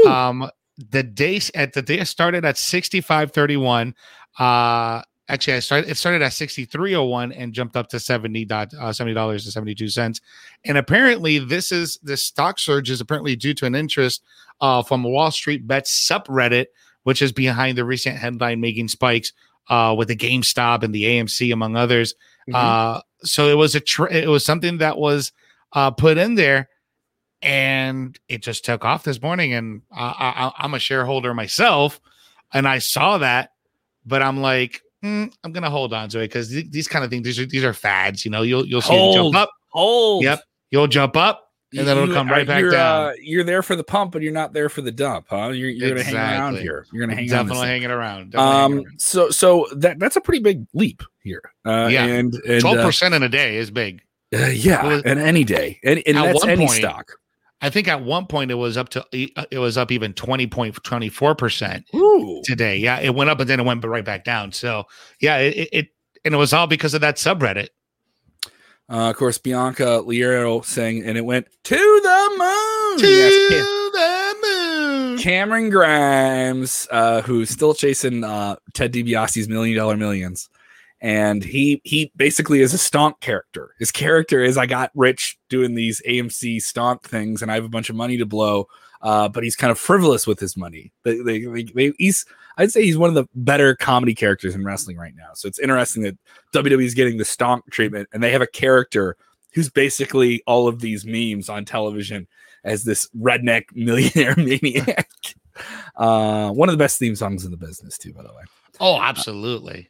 Um 0.07 0.49
the 0.77 1.03
days 1.03 1.51
at 1.55 1.73
the 1.73 1.81
day 1.81 2.03
started 2.03 2.45
at 2.45 2.55
65.31. 2.55 3.93
Uh 4.37 5.01
actually 5.33 5.53
I 5.53 5.59
started 5.59 5.89
it 5.89 5.97
started 5.97 6.21
at 6.21 6.31
63.01 6.31 7.33
and 7.35 7.53
jumped 7.53 7.75
up 7.75 7.89
to 7.89 7.99
70 7.99 8.45
dot 8.45 8.73
uh, 8.79 8.93
70 8.93 9.13
dollars 9.13 9.45
and 9.45 9.53
72 9.53 9.89
cents. 9.89 10.21
And 10.65 10.77
apparently 10.77 11.39
this 11.39 11.71
is 11.71 11.99
the 12.03 12.17
stock 12.17 12.59
surge 12.59 12.89
is 12.89 13.01
apparently 13.01 13.35
due 13.35 13.53
to 13.55 13.65
an 13.65 13.75
interest 13.75 14.23
uh, 14.61 14.83
from 14.83 15.03
Wall 15.03 15.31
Street 15.31 15.67
Bets 15.67 16.09
subreddit 16.09 16.67
which 17.03 17.21
is 17.21 17.31
behind 17.31 17.77
the 17.77 17.85
recent 17.85 18.17
headline 18.17 18.59
making 18.59 18.87
spikes 18.87 19.33
uh, 19.69 19.93
with 19.97 20.07
the 20.07 20.15
GameStop 20.15 20.83
and 20.83 20.93
the 20.93 21.03
AMC, 21.03 21.53
among 21.53 21.75
others. 21.75 22.15
Mhm. 22.49 22.55
Uh, 22.55 23.01
so 23.23 23.47
it 23.47 23.55
was 23.55 23.75
a 23.75 23.79
tr- 23.79 24.07
it 24.07 24.27
was 24.27 24.43
something 24.43 24.79
that 24.79 24.97
was 24.97 25.31
uh, 25.73 25.91
put 25.91 26.17
in 26.17 26.35
there, 26.35 26.69
and 27.41 28.17
it 28.27 28.41
just 28.41 28.65
took 28.65 28.83
off 28.83 29.03
this 29.03 29.21
morning. 29.21 29.53
And 29.53 29.81
I, 29.91 30.51
I, 30.57 30.63
I'm 30.63 30.73
a 30.73 30.79
shareholder 30.79 31.33
myself, 31.33 32.01
and 32.53 32.67
I 32.67 32.79
saw 32.79 33.17
that, 33.19 33.51
but 34.05 34.21
I'm 34.21 34.41
like, 34.41 34.81
"Hmm, 35.03 35.25
I'm 35.43 35.51
gonna 35.51 35.69
hold 35.69 35.93
on 35.93 36.09
to 36.09 36.19
it 36.19 36.29
because 36.29 36.49
these 36.49 36.87
kind 36.87 37.03
of 37.03 37.11
things 37.11 37.23
these 37.25 37.39
are 37.39 37.45
these 37.45 37.63
are 37.63 37.73
fads. 37.73 38.23
You 38.25 38.31
know, 38.31 38.41
you'll 38.41 38.65
you'll 38.65 38.81
see 38.81 38.93
it 38.93 38.97
Hold. 38.97 39.15
jump 39.33 39.35
up, 39.35 39.51
Hold. 39.69 40.23
Yep. 40.23 40.39
you'll 40.71 40.87
jump 40.87 41.17
up, 41.17 41.51
and 41.75 41.85
then 41.87 41.97
it'll 41.97 42.13
come 42.13 42.29
right 42.29 42.43
uh, 42.43 42.45
back 42.53 42.61
you're, 42.61 42.71
down. 42.71 43.05
Uh, 43.07 43.13
you're 43.21 43.43
there 43.43 43.61
for 43.61 43.75
the 43.75 43.83
pump, 43.83 44.13
but 44.13 44.21
you're 44.21 44.31
not 44.31 44.53
there 44.53 44.69
for 44.69 44.81
the 44.81 44.91
dump, 44.91 45.25
huh? 45.29 45.49
You're, 45.49 45.69
you're 45.69 45.89
gonna 45.89 46.03
hang 46.03 46.15
around 46.15 46.57
here. 46.57 46.85
You're 46.93 47.05
gonna 47.05 47.15
hang 47.15 47.27
definitely 47.27 47.67
hanging 47.67 47.91
around. 47.91 48.31
Definitely 48.31 48.61
hanging 48.61 48.77
Um. 48.87 48.93
So 48.97 49.29
so 49.29 49.67
that 49.75 49.99
that's 49.99 50.15
a 50.15 50.21
pretty 50.21 50.41
big 50.41 50.65
leap 50.73 51.03
here. 51.21 51.41
Uh, 51.65 51.89
Yeah. 51.91 52.05
And 52.05 52.33
and 52.47 52.61
Twelve 52.61 52.77
uh, 52.79 52.85
percent 52.85 53.13
in 53.13 53.23
a 53.23 53.29
day 53.29 53.57
is 53.57 53.69
big. 53.71 54.01
uh, 54.33 54.47
yeah, 54.47 54.83
Well, 54.85 55.01
and 55.05 55.19
any 55.19 55.43
day, 55.43 55.79
and, 55.83 56.01
and 56.07 56.17
at 56.17 56.23
that's 56.27 56.39
one 56.41 56.49
any 56.49 56.65
point- 56.65 56.79
stock. 56.79 57.11
I 57.63 57.69
think 57.69 57.87
at 57.87 58.03
one 58.03 58.27
point 58.27 58.51
it 58.51 58.55
was 58.55 58.75
up 58.75 58.89
to 58.89 59.05
it 59.13 59.57
was 59.57 59.77
up 59.77 59.89
even 59.89 60.11
twenty 60.13 60.47
point 60.47 60.75
twenty 60.83 61.07
four 61.07 61.33
percent 61.33 61.85
today. 62.43 62.75
Yeah, 62.75 62.99
it 62.99 63.15
went 63.15 63.29
up 63.29 63.39
and 63.39 63.49
then 63.49 63.61
it 63.61 63.63
went 63.63 63.83
right 63.85 64.03
back 64.03 64.25
down. 64.25 64.51
So 64.51 64.83
yeah, 65.21 65.37
it, 65.37 65.69
it, 65.71 65.87
and 66.25 66.33
it 66.33 66.37
was 66.37 66.51
all 66.51 66.67
because 66.67 66.93
of 66.93 66.99
that 67.01 67.15
subreddit. 67.15 67.69
Uh, 68.89 69.09
of 69.09 69.15
course, 69.15 69.37
Bianca 69.37 70.03
Liero 70.05 70.63
sang, 70.63 71.03
and 71.05 71.17
it 71.17 71.23
went 71.23 71.47
to 71.63 71.75
the 71.75 72.29
moon. 72.37 73.09
Yes, 73.09 73.49
Cam- 73.49 73.91
the 73.93 74.35
moon. 74.45 75.17
Cameron 75.19 75.69
Grimes, 75.69 76.85
uh, 76.91 77.21
who's 77.21 77.49
still 77.49 77.73
chasing 77.73 78.25
uh, 78.25 78.57
Ted 78.73 78.91
DiBiase's 78.91 79.47
Million 79.47 79.77
Dollar 79.77 79.95
Millions, 79.95 80.49
and 81.03 81.43
he 81.43 81.81
he 81.83 82.11
basically 82.15 82.61
is 82.61 82.73
a 82.73 82.77
stonk 82.77 83.19
character. 83.19 83.75
His 83.77 83.91
character 83.91 84.41
is 84.43 84.57
I 84.57 84.65
got 84.65 84.89
rich 84.95 85.37
doing 85.49 85.75
these 85.75 86.01
AMC 86.07 86.57
stonk 86.57 87.03
things, 87.03 87.43
and 87.43 87.51
I 87.51 87.55
have 87.55 87.65
a 87.65 87.69
bunch 87.69 87.91
of 87.91 87.95
money 87.95 88.17
to 88.17 88.25
blow. 88.25 88.67
Uh, 89.01 89.27
but 89.27 89.43
he's 89.43 89.57
kind 89.57 89.69
of 89.69 89.77
frivolous 89.77 90.25
with 90.25 90.39
his 90.39 90.55
money. 90.55 90.93
They, 91.03 91.17
they, 91.17 91.39
they, 91.43 91.63
they- 91.63 91.93
he's 91.99 92.25
I'd 92.57 92.71
say 92.71 92.83
he's 92.83 92.97
one 92.97 93.09
of 93.09 93.15
the 93.15 93.27
better 93.35 93.75
comedy 93.75 94.15
characters 94.15 94.55
in 94.55 94.63
wrestling 94.63 94.95
right 94.95 95.13
now. 95.15 95.31
So 95.33 95.47
it's 95.49 95.59
interesting 95.59 96.03
that 96.03 96.17
WWE 96.53 96.85
is 96.85 96.93
getting 96.93 97.17
the 97.17 97.25
stonk 97.25 97.63
treatment, 97.69 98.07
and 98.13 98.23
they 98.23 98.31
have 98.31 98.41
a 98.41 98.47
character 98.47 99.17
who's 99.53 99.69
basically 99.69 100.41
all 100.47 100.67
of 100.69 100.79
these 100.79 101.05
memes 101.05 101.49
on 101.49 101.65
television 101.65 102.27
as 102.63 102.85
this 102.85 103.09
redneck 103.19 103.65
millionaire 103.73 104.35
maniac. 104.37 105.09
Uh, 105.97 106.51
one 106.51 106.69
of 106.69 106.73
the 106.73 106.77
best 106.83 106.97
theme 106.97 107.15
songs 107.15 107.43
in 107.43 107.51
the 107.51 107.57
business, 107.57 107.97
too, 107.97 108.13
by 108.13 108.23
the 108.23 108.29
way. 108.33 108.43
Oh, 108.79 108.99
absolutely. 109.01 109.89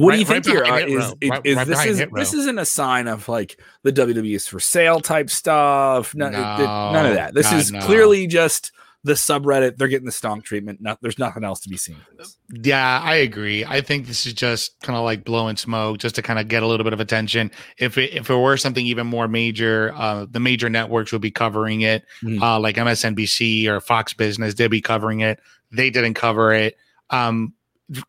What 0.00 0.12
do 0.12 0.18
you 0.18 0.24
think 0.24 0.46
right 0.46 0.88
here? 0.88 0.98
Uh, 0.98 1.00
is, 1.00 1.04
Row. 1.22 1.28
Right- 1.30 1.40
is 1.44 1.56
right 1.56 1.66
this 1.66 1.84
is 1.86 2.02
this 2.12 2.34
isn't 2.34 2.58
a 2.58 2.64
sign 2.66 3.08
of 3.08 3.28
like 3.28 3.60
the 3.82 3.92
WWE 3.92 4.34
is 4.34 4.46
for 4.46 4.60
sale 4.60 5.00
type 5.00 5.30
stuff? 5.30 6.14
No, 6.14 6.26
it- 6.26 6.30
it- 6.32 6.34
none 6.36 7.06
of 7.06 7.14
that. 7.14 7.34
This 7.34 7.50
God, 7.50 7.56
is 7.60 7.72
no. 7.72 7.80
clearly 7.80 8.26
just 8.26 8.72
the 9.06 9.12
subreddit. 9.12 9.76
They're 9.76 9.88
getting 9.88 10.06
the 10.06 10.12
stonk 10.12 10.44
treatment. 10.44 10.80
Not, 10.80 10.98
there's 11.02 11.18
nothing 11.18 11.44
else 11.44 11.60
to 11.60 11.68
be 11.68 11.76
seen. 11.76 11.96
this. 12.16 12.38
Yeah, 12.50 13.00
I 13.04 13.16
agree. 13.16 13.62
I 13.62 13.82
think 13.82 14.06
this 14.06 14.24
is 14.24 14.32
just 14.32 14.80
kind 14.80 14.96
of 14.96 15.04
like 15.04 15.24
blowing 15.24 15.56
smoke, 15.58 15.98
just 15.98 16.14
to 16.14 16.22
kind 16.22 16.38
of 16.38 16.48
get 16.48 16.62
a 16.62 16.66
little 16.66 16.84
bit 16.84 16.94
of 16.94 17.00
attention. 17.00 17.50
If 17.76 17.98
it 17.98 18.14
if 18.14 18.30
it 18.30 18.34
were 18.36 18.56
something 18.56 18.86
even 18.86 19.06
more 19.06 19.28
major, 19.28 19.92
uh, 19.94 20.24
the 20.30 20.40
major 20.40 20.70
networks 20.70 21.12
would 21.12 21.20
be 21.20 21.30
covering 21.30 21.82
it, 21.82 22.04
Mhm. 22.22 22.40
uh, 22.40 22.58
like 22.58 22.76
MSNBC 22.78 23.66
or 23.68 23.80
Fox 23.82 24.14
Business. 24.14 24.54
They'd 24.54 24.68
be 24.70 24.80
covering 24.80 25.20
it. 25.20 25.38
They 25.70 25.90
didn't 25.90 26.14
cover 26.14 26.52
it. 26.54 26.76
Um, 27.10 27.52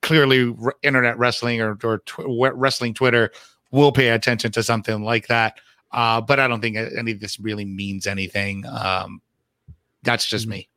clearly, 0.01 0.55
internet 0.84 1.17
wrestling 1.17 1.62
or, 1.62 1.77
or 1.84 2.00
tw- 2.00 2.53
wrestling 2.53 2.94
Twitter 2.94 3.32
will 3.72 3.91
pay 3.91 4.10
attention 4.10 4.51
to 4.53 4.63
something 4.63 5.03
like 5.03 5.27
that. 5.27 5.60
Uh, 5.91 6.22
but 6.22 6.39
I 6.39 6.48
don't 6.48 6.62
think 6.62 6.77
any 6.77 7.12
of 7.12 7.19
this 7.19 7.39
really 7.39 7.65
means 7.65 8.08
anything. 8.08 8.65
Um, 8.65 9.21
that's 10.04 10.26
just 10.26 10.47
me. 10.47 10.69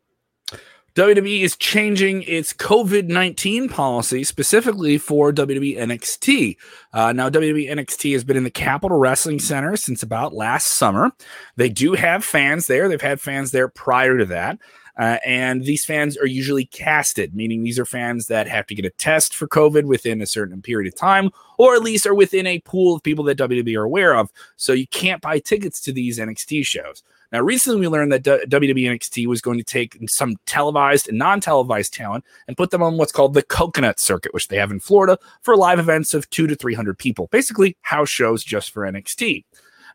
WWE 0.99 1.43
is 1.43 1.57
changing 1.57 2.25
its 2.25 2.53
COVID 2.53 3.07
19 3.07 3.69
policy 3.69 4.25
specifically 4.25 4.99
for 4.99 5.33
WWE 5.33 5.79
NXT. 5.79 6.57
Uh, 6.93 7.13
now, 7.13 7.31
WWE 7.31 7.71
NXT 7.71 8.15
has 8.15 8.25
been 8.25 8.37
in 8.37 8.43
the 8.43 8.51
Capitol 8.51 8.99
Wrestling 8.99 9.39
Center 9.39 9.77
since 9.77 10.03
about 10.03 10.35
last 10.35 10.67
summer. 10.73 11.13
They 11.55 11.69
do 11.69 11.93
have 11.93 12.25
fans 12.25 12.67
there, 12.67 12.89
they've 12.89 13.01
had 13.01 13.21
fans 13.21 13.53
there 13.53 13.69
prior 13.69 14.19
to 14.19 14.25
that. 14.27 14.59
Uh, 14.99 15.19
and 15.25 15.65
these 15.65 15.85
fans 15.85 16.17
are 16.17 16.27
usually 16.27 16.65
casted, 16.65 17.35
meaning 17.35 17.63
these 17.63 17.79
are 17.79 17.85
fans 17.85 18.27
that 18.27 18.49
have 18.49 18.67
to 18.67 18.75
get 18.75 18.85
a 18.85 18.91
test 18.91 19.35
for 19.35 19.47
COVID 19.47 19.85
within 19.85 20.21
a 20.21 20.27
certain 20.27 20.61
period 20.61 20.93
of 20.93 20.99
time, 20.99 21.31
or 21.57 21.75
at 21.75 21.83
least 21.83 22.07
are 22.07 22.15
within 22.15 22.47
a 22.47 22.59
pool 22.61 22.97
of 22.97 23.03
people 23.03 23.25
that 23.25 23.39
WWE 23.39 23.77
are 23.77 23.85
aware 23.85 24.17
of. 24.17 24.31
So 24.57 24.73
you 24.73 24.89
can't 24.89 25.23
buy 25.23 25.39
tickets 25.39 25.81
to 25.83 25.93
these 25.93 26.19
NXT 26.19 26.67
shows. 26.67 27.05
Now, 27.31 27.43
recently 27.43 27.81
we 27.81 27.89
learned 27.89 28.11
that 28.13 28.25
WWE 28.25 28.91
NXT 28.91 29.27
was 29.27 29.41
going 29.41 29.59
to 29.59 29.65
take 29.65 29.99
some 30.09 30.37
televised 30.47 31.09
and 31.09 31.19
non 31.19 31.41
televised 31.41 31.93
talent 31.93 32.25
and 32.49 32.57
put 32.57 32.71
them 32.71 32.83
on 32.83 32.97
what's 32.97 33.13
called 33.13 33.35
the 33.35 33.43
Coconut 33.43 34.01
Circuit, 34.01 34.33
which 34.35 34.49
they 34.49 34.57
have 34.57 34.71
in 34.71 34.81
Florida 34.81 35.19
for 35.43 35.57
live 35.57 35.79
events 35.79 36.15
of 36.15 36.29
two 36.31 36.47
to 36.47 36.57
300 36.57 36.99
people, 36.99 37.29
basically 37.31 37.77
house 37.83 38.09
shows 38.09 38.43
just 38.43 38.71
for 38.71 38.83
NXT. 38.83 39.45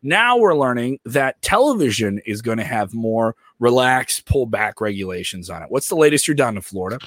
Now 0.06 0.38
we're 0.38 0.56
learning 0.56 1.00
that 1.06 1.42
television 1.42 2.20
is 2.26 2.42
going 2.42 2.58
to 2.58 2.66
have 2.66 2.94
more 2.94 3.36
relaxed 3.64 4.26
pullback 4.26 4.82
regulations 4.82 5.50
on 5.50 5.64
it. 5.64 5.72
What's 5.72 5.88
the 5.88 5.96
latest 5.96 6.28
you're 6.28 6.36
down 6.36 6.56
to 6.56 6.62
Florida? 6.62 7.00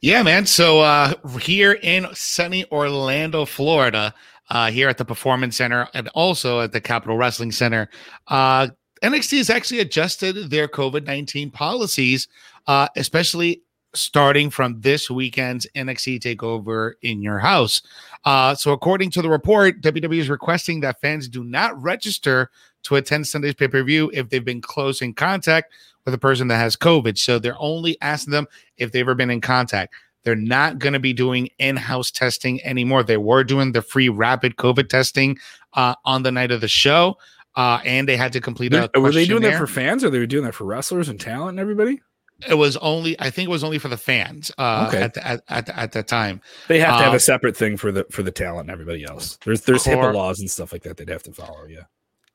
Yeah, 0.00 0.22
man. 0.22 0.44
So 0.44 0.80
uh, 0.80 1.14
here 1.38 1.78
in 1.82 2.08
sunny 2.12 2.66
Orlando, 2.70 3.44
Florida, 3.44 4.12
uh, 4.50 4.70
here 4.70 4.88
at 4.88 4.98
the 4.98 5.04
Performance 5.04 5.56
Center 5.56 5.88
and 5.94 6.08
also 6.08 6.60
at 6.60 6.72
the 6.72 6.80
Capitol 6.80 7.16
Wrestling 7.16 7.52
Center, 7.52 7.88
uh, 8.28 8.68
NXT 9.02 9.38
has 9.38 9.50
actually 9.50 9.80
adjusted 9.80 10.50
their 10.50 10.66
COVID 10.66 11.06
19 11.06 11.50
policies, 11.50 12.26
uh, 12.66 12.88
especially 12.96 13.62
starting 13.94 14.50
from 14.50 14.80
this 14.80 15.10
weekend's 15.10 15.66
NXT 15.74 16.20
takeover 16.20 16.92
in 17.02 17.22
your 17.22 17.38
house. 17.38 17.82
Uh, 18.24 18.54
so, 18.54 18.72
according 18.72 19.10
to 19.10 19.22
the 19.22 19.28
report, 19.28 19.80
WWE 19.80 20.18
is 20.18 20.28
requesting 20.28 20.80
that 20.80 21.00
fans 21.00 21.28
do 21.28 21.44
not 21.44 21.80
register 21.80 22.50
to 22.84 22.96
attend 22.96 23.26
Sunday's 23.26 23.54
pay 23.54 23.68
per 23.68 23.82
view 23.82 24.10
if 24.14 24.28
they've 24.28 24.44
been 24.44 24.60
close 24.60 25.02
in 25.02 25.14
contact 25.14 25.72
with 26.04 26.14
a 26.14 26.18
person 26.18 26.48
that 26.48 26.58
has 26.58 26.76
COVID. 26.76 27.18
So, 27.18 27.38
they're 27.38 27.60
only 27.60 27.96
asking 28.00 28.32
them 28.32 28.46
if 28.76 28.92
they've 28.92 29.02
ever 29.02 29.14
been 29.14 29.30
in 29.30 29.40
contact. 29.40 29.94
They're 30.24 30.34
not 30.34 30.78
going 30.78 30.94
to 30.94 30.98
be 30.98 31.12
doing 31.12 31.50
in 31.58 31.76
house 31.76 32.10
testing 32.10 32.62
anymore. 32.64 33.02
They 33.02 33.18
were 33.18 33.44
doing 33.44 33.72
the 33.72 33.82
free 33.82 34.08
rapid 34.08 34.56
COVID 34.56 34.88
testing 34.88 35.38
uh, 35.74 35.94
on 36.04 36.22
the 36.22 36.32
night 36.32 36.50
of 36.50 36.60
the 36.62 36.68
show. 36.68 37.18
Uh, 37.56 37.78
and 37.84 38.08
they 38.08 38.16
had 38.16 38.32
to 38.32 38.40
complete 38.40 38.72
a 38.72 38.90
Were 38.98 39.12
they 39.12 39.26
doing 39.26 39.42
that 39.42 39.58
for 39.58 39.68
fans 39.68 40.02
or 40.02 40.10
they 40.10 40.18
were 40.18 40.26
doing 40.26 40.44
that 40.44 40.54
for 40.54 40.64
wrestlers 40.64 41.08
and 41.08 41.20
talent 41.20 41.50
and 41.50 41.60
everybody? 41.60 42.00
It 42.48 42.54
was 42.54 42.76
only, 42.78 43.18
I 43.20 43.30
think, 43.30 43.48
it 43.48 43.50
was 43.50 43.64
only 43.64 43.78
for 43.78 43.88
the 43.88 43.96
fans 43.96 44.50
uh, 44.58 44.86
Okay. 44.88 45.02
at, 45.02 45.14
the, 45.14 45.26
at 45.26 45.42
at 45.48 45.66
the, 45.66 45.78
at 45.78 45.92
the 45.92 46.02
time. 46.02 46.40
They 46.68 46.78
have 46.80 46.98
to 46.98 47.04
have 47.04 47.12
Uh, 47.12 47.16
a 47.16 47.20
separate 47.20 47.56
thing 47.56 47.76
for 47.76 47.90
the 47.92 48.04
for 48.10 48.22
the 48.22 48.30
talent 48.30 48.62
and 48.62 48.70
everybody 48.70 49.04
else. 49.04 49.38
There's 49.44 49.62
there's 49.62 49.84
Core- 49.84 49.96
HIPAA 49.96 50.14
laws 50.14 50.40
and 50.40 50.50
stuff 50.50 50.72
like 50.72 50.82
that 50.82 50.96
they'd 50.96 51.08
have 51.08 51.22
to 51.24 51.32
follow. 51.32 51.66
Yeah. 51.68 51.84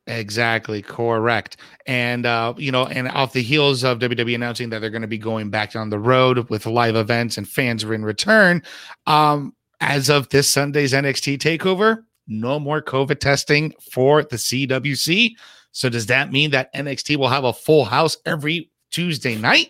Exactly, 0.08 0.82
correct. 0.82 1.58
And 1.86 2.26
uh, 2.26 2.54
you 2.58 2.72
know, 2.72 2.88
and 2.88 3.08
off 3.10 3.34
the 3.34 3.44
heels 3.44 3.84
of 3.84 4.00
WWE 4.00 4.34
announcing 4.36 4.70
that 4.72 4.80
they're 4.80 4.90
going 4.90 5.04
to 5.04 5.08
be 5.08 5.20
going 5.20 5.50
back 5.52 5.76
on 5.76 5.90
the 5.92 6.00
road 6.00 6.50
with 6.50 6.66
live 6.66 6.96
events 6.96 7.38
and 7.38 7.48
fans 7.48 7.84
are 7.84 7.94
in 7.94 8.04
return, 8.04 8.64
um, 9.06 9.54
as 9.82 10.10
of 10.10 10.28
this 10.30 10.50
Sunday's 10.50 10.94
NXT 10.94 11.38
takeover, 11.38 12.04
no 12.28 12.60
more 12.60 12.82
COVID 12.82 13.20
testing 13.20 13.74
for 13.92 14.24
the 14.24 14.36
CWC. 14.38 15.32
So 15.72 15.90
does 15.90 16.08
that 16.08 16.32
mean 16.32 16.50
that 16.52 16.74
NXT 16.74 17.18
will 17.18 17.28
have 17.30 17.44
a 17.44 17.54
full 17.54 17.86
house 17.86 18.18
every 18.26 18.72
Tuesday 18.90 19.36
night? 19.36 19.70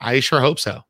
I 0.00 0.20
sure 0.20 0.40
hope 0.40 0.60
so. 0.60 0.82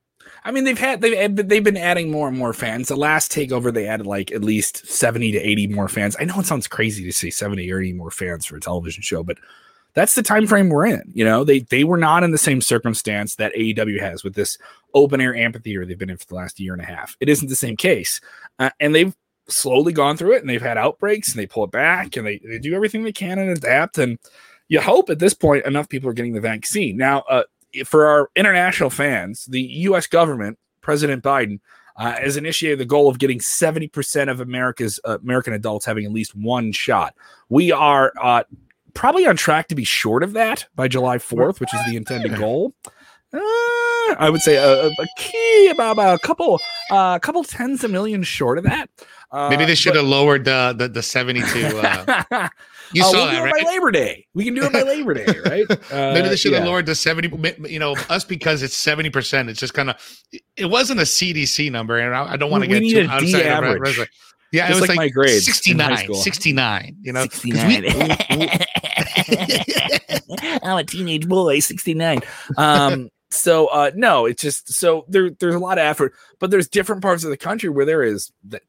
I 0.44 0.50
mean, 0.50 0.64
they've 0.64 0.78
had 0.78 1.00
they've 1.00 1.34
they've 1.36 1.64
been 1.64 1.76
adding 1.76 2.10
more 2.10 2.28
and 2.28 2.36
more 2.36 2.52
fans. 2.52 2.88
The 2.88 2.96
last 2.96 3.32
takeover, 3.32 3.72
they 3.72 3.86
added 3.86 4.06
like 4.06 4.32
at 4.32 4.42
least 4.42 4.86
seventy 4.86 5.32
to 5.32 5.38
eighty 5.38 5.66
more 5.66 5.88
fans. 5.88 6.16
I 6.18 6.24
know 6.24 6.38
it 6.40 6.46
sounds 6.46 6.68
crazy 6.68 7.04
to 7.04 7.12
say 7.12 7.30
seventy 7.30 7.70
or 7.70 7.80
eighty 7.80 7.92
more 7.92 8.10
fans 8.10 8.46
for 8.46 8.56
a 8.56 8.60
television 8.60 9.02
show, 9.02 9.22
but 9.22 9.38
that's 9.94 10.14
the 10.14 10.22
time 10.22 10.46
frame 10.46 10.68
we're 10.68 10.86
in. 10.86 11.02
You 11.12 11.24
know, 11.24 11.44
they 11.44 11.60
they 11.60 11.84
were 11.84 11.96
not 11.96 12.22
in 12.22 12.30
the 12.30 12.38
same 12.38 12.60
circumstance 12.60 13.34
that 13.36 13.54
AEW 13.54 14.00
has 14.00 14.22
with 14.22 14.34
this 14.34 14.58
open 14.94 15.20
air 15.20 15.34
amphitheater 15.34 15.84
they've 15.84 15.98
been 15.98 16.10
in 16.10 16.16
for 16.16 16.26
the 16.26 16.34
last 16.36 16.60
year 16.60 16.72
and 16.72 16.82
a 16.82 16.86
half. 16.86 17.16
It 17.20 17.28
isn't 17.28 17.48
the 17.48 17.56
same 17.56 17.76
case, 17.76 18.20
uh, 18.58 18.70
and 18.80 18.94
they've 18.94 19.14
slowly 19.48 19.92
gone 19.92 20.16
through 20.16 20.36
it, 20.36 20.40
and 20.40 20.48
they've 20.48 20.62
had 20.62 20.78
outbreaks, 20.78 21.30
and 21.30 21.38
they 21.38 21.46
pull 21.46 21.64
it 21.64 21.72
back, 21.72 22.16
and 22.16 22.26
they 22.26 22.38
they 22.38 22.58
do 22.58 22.74
everything 22.74 23.02
they 23.02 23.12
can 23.12 23.38
and 23.38 23.50
adapt. 23.50 23.98
And 23.98 24.18
you 24.68 24.80
hope 24.80 25.10
at 25.10 25.18
this 25.18 25.34
point 25.34 25.66
enough 25.66 25.88
people 25.88 26.08
are 26.08 26.14
getting 26.14 26.34
the 26.34 26.40
vaccine 26.40 26.96
now. 26.96 27.24
Uh, 27.28 27.42
for 27.84 28.06
our 28.06 28.30
international 28.36 28.90
fans, 28.90 29.46
the 29.46 29.60
U.S. 29.60 30.06
government, 30.06 30.58
President 30.80 31.22
Biden, 31.22 31.60
uh, 31.96 32.12
has 32.12 32.36
initiated 32.36 32.78
the 32.78 32.84
goal 32.84 33.08
of 33.08 33.18
getting 33.18 33.40
70% 33.40 34.30
of 34.30 34.40
America's 34.40 35.00
uh, 35.04 35.18
American 35.22 35.52
adults 35.52 35.84
having 35.84 36.04
at 36.04 36.12
least 36.12 36.34
one 36.34 36.72
shot. 36.72 37.14
We 37.48 37.72
are 37.72 38.12
uh, 38.20 38.44
probably 38.94 39.26
on 39.26 39.36
track 39.36 39.68
to 39.68 39.74
be 39.74 39.84
short 39.84 40.22
of 40.22 40.32
that 40.34 40.66
by 40.76 40.88
July 40.88 41.18
4th, 41.18 41.60
which 41.60 41.74
is 41.74 41.80
the 41.86 41.96
intended 41.96 42.36
goal. 42.36 42.74
Uh, 43.32 43.38
I 44.16 44.30
would 44.30 44.40
say 44.40 44.56
a, 44.56 44.86
a 44.86 45.06
key 45.18 45.68
about, 45.68 45.98
a 45.98 46.18
couple, 46.24 46.60
uh, 46.90 47.14
a 47.16 47.20
couple 47.20 47.44
tens 47.44 47.84
of 47.84 47.90
millions 47.90 48.26
short 48.26 48.58
of 48.58 48.64
that. 48.64 48.88
Uh, 49.30 49.50
Maybe 49.50 49.66
they 49.66 49.74
should 49.74 49.96
have 49.96 50.06
lowered 50.06 50.46
the 50.46 50.74
the, 50.76 50.88
the 50.88 51.02
seventy 51.02 51.42
two. 51.42 51.66
Uh, 51.78 52.22
you 52.92 53.02
uh, 53.02 53.06
saw 53.06 53.12
we'll 53.12 53.26
that, 53.26 53.32
do 53.32 53.38
it 53.38 53.42
right? 53.52 53.64
by 53.64 53.70
Labor 53.70 53.90
Day. 53.90 54.26
We 54.34 54.44
can 54.44 54.54
do 54.54 54.64
it 54.64 54.72
by 54.72 54.82
Labor 54.82 55.14
Day, 55.14 55.26
right? 55.44 55.70
Uh, 55.92 56.14
Maybe 56.14 56.28
they 56.28 56.36
should 56.36 56.52
have 56.52 56.62
yeah. 56.64 56.68
lowered 56.68 56.86
the 56.86 56.94
70, 56.94 57.68
you 57.70 57.78
know, 57.78 57.94
us 58.08 58.24
because 58.24 58.62
it's 58.62 58.76
70%. 58.82 59.48
It's 59.48 59.60
just 59.60 59.74
kind 59.74 59.90
of, 59.90 59.96
it 60.56 60.66
wasn't 60.66 61.00
a 61.00 61.04
CDC 61.04 61.70
number. 61.70 61.98
And 61.98 62.14
I, 62.14 62.32
I 62.32 62.36
don't 62.36 62.50
want 62.50 62.64
to 62.64 62.68
We 62.70 62.74
get 62.74 62.82
need 62.82 62.92
too 62.92 63.00
a 63.00 63.04
D 63.04 63.10
outside 63.10 63.24
of 63.24 63.34
re- 63.34 63.40
average. 63.68 63.80
wrestling. 63.82 64.08
Yeah, 64.50 64.68
Just 64.68 64.78
it 64.78 64.80
was 64.80 64.88
like 64.88 64.96
like, 64.96 65.04
my 65.04 65.08
grades 65.10 65.68
in 65.68 65.78
high 65.78 65.96
69, 66.06 66.14
69, 66.14 66.96
you 67.02 67.12
know, 67.12 67.26
'cause 67.26 67.42
69. 67.42 67.84
I'm 70.62 70.78
a 70.78 70.84
teenage 70.84 71.28
boy, 71.28 71.58
69. 71.60 72.20
Um, 72.56 73.10
so 73.30 73.66
uh 73.66 73.90
no, 73.94 74.24
it's 74.24 74.40
just 74.40 74.72
so 74.72 75.04
there 75.08 75.28
there's 75.30 75.54
a 75.54 75.58
lot 75.58 75.76
of 75.76 75.84
effort, 75.84 76.14
but 76.40 76.50
there's 76.50 76.66
different 76.66 77.02
parts 77.02 77.24
of 77.24 77.30
the 77.30 77.36
country 77.36 77.68
where 77.68 77.84
there 77.84 78.02
is 78.02 78.32
that 78.44 78.62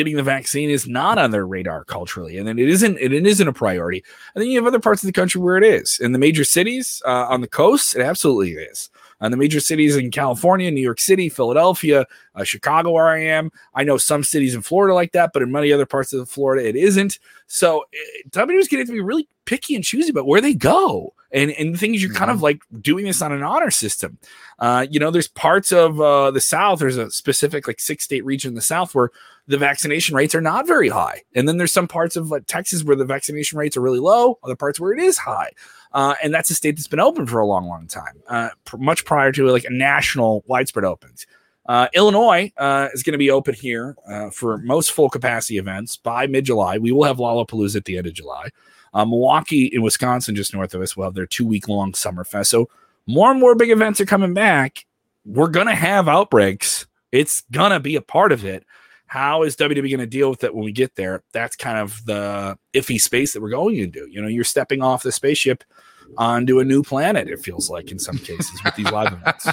getting 0.00 0.16
the 0.16 0.22
vaccine 0.22 0.70
is 0.70 0.88
not 0.88 1.18
on 1.18 1.30
their 1.30 1.46
radar 1.46 1.84
culturally, 1.84 2.38
and 2.38 2.48
then 2.48 2.58
it 2.58 2.70
isn't 2.70 2.96
it 2.98 3.12
isn't 3.12 3.48
a 3.48 3.52
priority. 3.52 4.02
And 4.34 4.40
then 4.40 4.50
you 4.50 4.56
have 4.56 4.66
other 4.66 4.80
parts 4.80 5.02
of 5.02 5.06
the 5.06 5.12
country 5.12 5.40
where 5.42 5.58
it 5.58 5.64
is. 5.64 5.98
In 6.00 6.12
the 6.12 6.18
major 6.18 6.42
cities, 6.42 7.02
uh, 7.04 7.26
on 7.28 7.42
the 7.42 7.48
coast, 7.48 7.94
it 7.94 8.00
absolutely 8.00 8.52
is. 8.52 8.88
On 9.20 9.30
the 9.30 9.36
major 9.36 9.60
cities 9.60 9.96
in 9.96 10.10
California, 10.10 10.70
New 10.70 10.80
York 10.80 11.00
City, 11.00 11.28
Philadelphia, 11.28 12.06
uh, 12.34 12.44
Chicago, 12.44 12.92
where 12.92 13.08
I 13.08 13.20
am, 13.20 13.52
I 13.74 13.84
know 13.84 13.98
some 13.98 14.24
cities 14.24 14.54
in 14.54 14.62
Florida 14.62 14.94
like 14.94 15.12
that, 15.12 15.32
but 15.34 15.42
in 15.42 15.52
many 15.52 15.70
other 15.70 15.84
parts 15.84 16.14
of 16.14 16.26
Florida, 16.26 16.66
it 16.66 16.74
isn't. 16.76 17.18
So 17.46 17.84
eh, 17.92 18.22
WWE's 18.30 18.68
getting 18.68 18.86
to 18.86 18.92
be 18.92 19.02
really 19.02 19.28
picky 19.44 19.74
and 19.74 19.84
choosy 19.84 20.08
about 20.08 20.26
where 20.26 20.40
they 20.40 20.54
go. 20.54 21.12
And 21.32 21.50
and 21.52 21.74
the 21.74 21.78
thing 21.78 21.94
is, 21.94 22.02
you're 22.02 22.12
kind 22.12 22.30
of 22.30 22.42
like 22.42 22.62
doing 22.80 23.04
this 23.04 23.22
on 23.22 23.32
an 23.32 23.42
honor 23.42 23.70
system. 23.70 24.18
Uh, 24.58 24.86
you 24.90 24.98
know, 24.98 25.10
there's 25.10 25.28
parts 25.28 25.72
of 25.72 26.00
uh, 26.00 26.30
the 26.30 26.40
South. 26.40 26.80
There's 26.80 26.96
a 26.96 27.10
specific 27.10 27.66
like 27.66 27.80
six 27.80 28.04
state 28.04 28.24
region 28.24 28.50
in 28.50 28.54
the 28.54 28.60
South 28.60 28.94
where 28.94 29.10
the 29.46 29.58
vaccination 29.58 30.16
rates 30.16 30.34
are 30.34 30.40
not 30.40 30.66
very 30.66 30.88
high, 30.88 31.22
and 31.34 31.48
then 31.48 31.56
there's 31.56 31.72
some 31.72 31.88
parts 31.88 32.16
of 32.16 32.30
like 32.30 32.46
Texas 32.46 32.84
where 32.84 32.96
the 32.96 33.04
vaccination 33.04 33.58
rates 33.58 33.76
are 33.76 33.80
really 33.80 34.00
low. 34.00 34.38
Other 34.42 34.56
parts 34.56 34.80
where 34.80 34.92
it 34.92 35.00
is 35.00 35.18
high. 35.18 35.50
Uh, 35.92 36.14
and 36.22 36.32
that's 36.32 36.50
a 36.50 36.54
state 36.54 36.76
that's 36.76 36.86
been 36.86 37.00
open 37.00 37.26
for 37.26 37.40
a 37.40 37.46
long, 37.46 37.66
long 37.66 37.88
time, 37.88 38.22
uh, 38.28 38.50
pr- 38.64 38.76
much 38.76 39.04
prior 39.04 39.32
to 39.32 39.50
like 39.50 39.64
a 39.64 39.70
national 39.70 40.44
widespread 40.46 40.84
opens. 40.84 41.26
Uh, 41.66 41.88
Illinois 41.94 42.50
uh, 42.56 42.88
is 42.92 43.02
going 43.02 43.12
to 43.12 43.18
be 43.18 43.30
open 43.30 43.54
here 43.54 43.96
uh, 44.08 44.30
for 44.30 44.58
most 44.58 44.92
full 44.92 45.10
capacity 45.10 45.58
events 45.58 45.96
by 45.96 46.26
mid 46.26 46.44
July. 46.44 46.78
We 46.78 46.92
will 46.92 47.04
have 47.04 47.18
Lollapalooza 47.18 47.76
at 47.76 47.84
the 47.84 47.98
end 47.98 48.06
of 48.06 48.14
July. 48.14 48.48
Uh, 48.92 49.04
Milwaukee 49.04 49.66
in 49.66 49.82
Wisconsin, 49.82 50.34
just 50.34 50.52
north 50.52 50.74
of 50.74 50.82
us, 50.82 50.96
will 50.96 51.04
have 51.04 51.14
their 51.14 51.26
two 51.26 51.46
week 51.46 51.68
long 51.68 51.94
summer 51.94 52.24
fest. 52.24 52.50
So 52.50 52.68
more 53.06 53.30
and 53.30 53.40
more 53.40 53.54
big 53.54 53.70
events 53.70 54.00
are 54.00 54.06
coming 54.06 54.34
back. 54.34 54.84
We're 55.24 55.48
going 55.48 55.66
to 55.66 55.74
have 55.74 56.08
outbreaks. 56.08 56.86
It's 57.12 57.42
going 57.52 57.72
to 57.72 57.80
be 57.80 57.96
a 57.96 58.00
part 58.00 58.32
of 58.32 58.44
it. 58.44 58.64
How 59.06 59.42
is 59.42 59.56
WWE 59.56 59.90
going 59.90 59.98
to 59.98 60.06
deal 60.06 60.30
with 60.30 60.44
it 60.44 60.54
when 60.54 60.64
we 60.64 60.72
get 60.72 60.94
there? 60.94 61.24
That's 61.32 61.56
kind 61.56 61.78
of 61.78 62.04
the 62.04 62.56
iffy 62.72 63.00
space 63.00 63.32
that 63.32 63.42
we're 63.42 63.50
going 63.50 63.76
into. 63.76 64.06
You 64.08 64.22
know, 64.22 64.28
you're 64.28 64.44
stepping 64.44 64.82
off 64.82 65.02
the 65.02 65.12
spaceship 65.12 65.64
onto 66.16 66.60
a 66.60 66.64
new 66.64 66.82
planet, 66.82 67.28
it 67.28 67.40
feels 67.40 67.70
like 67.70 67.90
in 67.90 67.98
some 67.98 68.18
cases 68.18 68.60
with 68.64 68.74
these 68.76 68.90
live 68.90 69.12
events. 69.12 69.48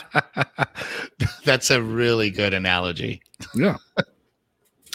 That's 1.45 1.69
a 1.71 1.81
really 1.81 2.29
good 2.29 2.53
analogy. 2.53 3.21
Yeah. 3.55 3.77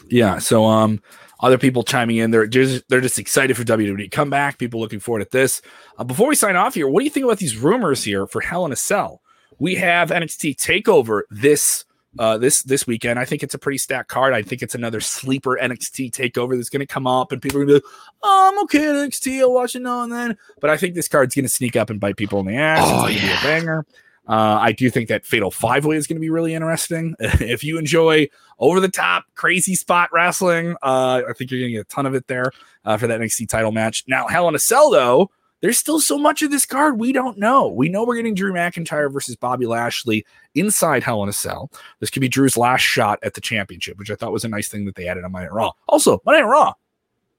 Yeah. 0.09 0.39
So 0.39 0.65
um 0.65 1.01
other 1.41 1.59
people 1.59 1.83
chiming 1.83 2.17
in, 2.17 2.31
they're 2.31 2.47
just 2.47 2.89
they're 2.89 3.01
just 3.01 3.19
excited 3.19 3.57
for 3.57 3.65
WWE 3.65 3.99
to 3.99 4.09
come 4.09 4.31
back. 4.31 4.59
People 4.59 4.81
looking 4.81 5.01
forward 5.01 5.23
at 5.23 5.33
this. 5.33 5.61
Uh, 5.99 6.05
before 6.05 6.29
we 6.29 6.35
sign 6.35 6.57
off 6.57 6.75
here, 6.75 6.89
what 6.89 7.01
do 7.01 7.05
you 7.05 7.11
think 7.11 7.25
about 7.25 7.39
these 7.39 7.57
rumors 7.57 8.05
here 8.05 8.27
for 8.27 8.41
Hell 8.41 8.65
in 8.65 8.73
a 8.73 8.77
Cell? 8.77 9.21
We 9.59 9.75
have 9.77 10.11
NXT 10.11 10.57
Takeover 10.57 11.23
this 11.31 11.85
uh 12.19 12.39
this 12.39 12.63
this 12.63 12.87
weekend. 12.87 13.19
I 13.19 13.25
think 13.25 13.43
it's 13.43 13.55
a 13.55 13.59
pretty 13.59 13.79
stacked 13.79 14.09
card. 14.09 14.35
I 14.35 14.43
think 14.43 14.63
it's 14.63 14.75
another 14.75 15.01
sleeper 15.01 15.59
NXT 15.61 16.11
Takeover 16.13 16.57
that's 16.57 16.69
going 16.69 16.81
to 16.81 16.87
come 16.87 17.07
up, 17.07 17.33
and 17.33 17.41
people 17.41 17.61
are 17.61 17.65
going 17.65 17.81
to 17.81 17.81
be 17.81 17.87
like, 17.87 17.95
"Oh, 18.23 18.51
I'm 18.53 18.63
okay 18.65 18.87
at 18.89 18.95
NXT. 18.95 19.41
I'll 19.41 19.53
watch 19.53 19.75
it 19.75 19.83
now 19.83 20.03
and 20.03 20.13
then." 20.13 20.37
But 20.61 20.71
I 20.71 20.77
think 20.77 20.95
this 20.95 21.09
card's 21.09 21.35
going 21.35 21.45
to 21.45 21.49
sneak 21.49 21.77
up 21.77 21.91
and 21.91 22.01
bite 22.01 22.17
people 22.17 22.41
in 22.41 22.47
the 22.47 22.57
ass. 22.57 22.81
Oh, 22.83 23.07
it's 23.07 23.15
going 23.15 23.15
to 23.15 23.27
yeah. 23.27 23.43
be 23.43 23.49
a 23.49 23.61
banger. 23.61 23.87
Uh, 24.29 24.59
I 24.61 24.73
do 24.73 24.89
think 24.89 25.09
that 25.09 25.27
Fatal 25.27 25.51
Five 25.51 25.85
Way 25.85 25.97
is 25.97 26.07
going 26.07 26.17
to 26.17 26.21
be 26.21 26.31
really 26.31 26.55
interesting. 26.55 27.17
if 27.21 27.65
you 27.65 27.79
enjoy 27.79 28.29
over 28.59 28.79
the 28.79 28.89
top, 28.89 29.25
crazy 29.35 29.75
spot 29.75 30.11
wrestling, 30.13 30.77
uh, 30.83 31.23
I 31.29 31.33
think 31.33 31.51
you're 31.51 31.61
going 31.61 31.73
to 31.73 31.79
get 31.79 31.81
a 31.81 31.85
ton 31.85 32.07
of 32.07 32.15
it 32.15 32.29
there 32.29 32.53
uh, 32.85 32.97
for 32.97 33.09
that 33.09 33.21
NXT 33.21 33.49
title 33.49 33.73
match. 33.73 34.05
Now, 34.07 34.29
Hell 34.29 34.49
in 34.49 34.55
a 34.55 34.61
Cell, 34.61 34.91
though, 34.91 35.31
there's 35.63 35.79
still 35.79 36.01
so 36.01 36.19
much 36.19 36.43
of 36.43 36.51
this 36.51 36.67
card 36.67 37.01
we 37.01 37.13
don't 37.13 37.39
know. 37.39 37.69
We 37.69 37.89
know 37.89 38.05
we're 38.05 38.17
getting 38.17 38.35
Drew 38.35 38.53
McIntyre 38.53 39.11
versus 39.11 39.37
Bobby 39.37 39.65
Lashley 39.65 40.27
inside 40.55 41.03
Hell 41.03 41.23
in 41.23 41.29
a 41.29 41.33
Cell. 41.33 41.71
This 42.01 42.11
could 42.11 42.21
be 42.21 42.29
Drew's 42.29 42.57
last 42.59 42.83
shot 42.83 43.19
at 43.23 43.33
the 43.35 43.41
championship, 43.41 43.99
which 43.99 44.11
I 44.11 44.15
thought 44.17 44.33
was 44.33 44.45
a 44.45 44.49
nice 44.49 44.69
thing 44.69 44.85
that 44.85 44.97
they 44.97 45.09
added 45.09 45.25
on 45.25 45.33
Monday 45.33 45.47
Night 45.47 45.55
Raw. 45.55 45.71
Also, 45.89 46.21
Monday 46.27 46.43
Night 46.43 46.49
Raw. 46.49 46.73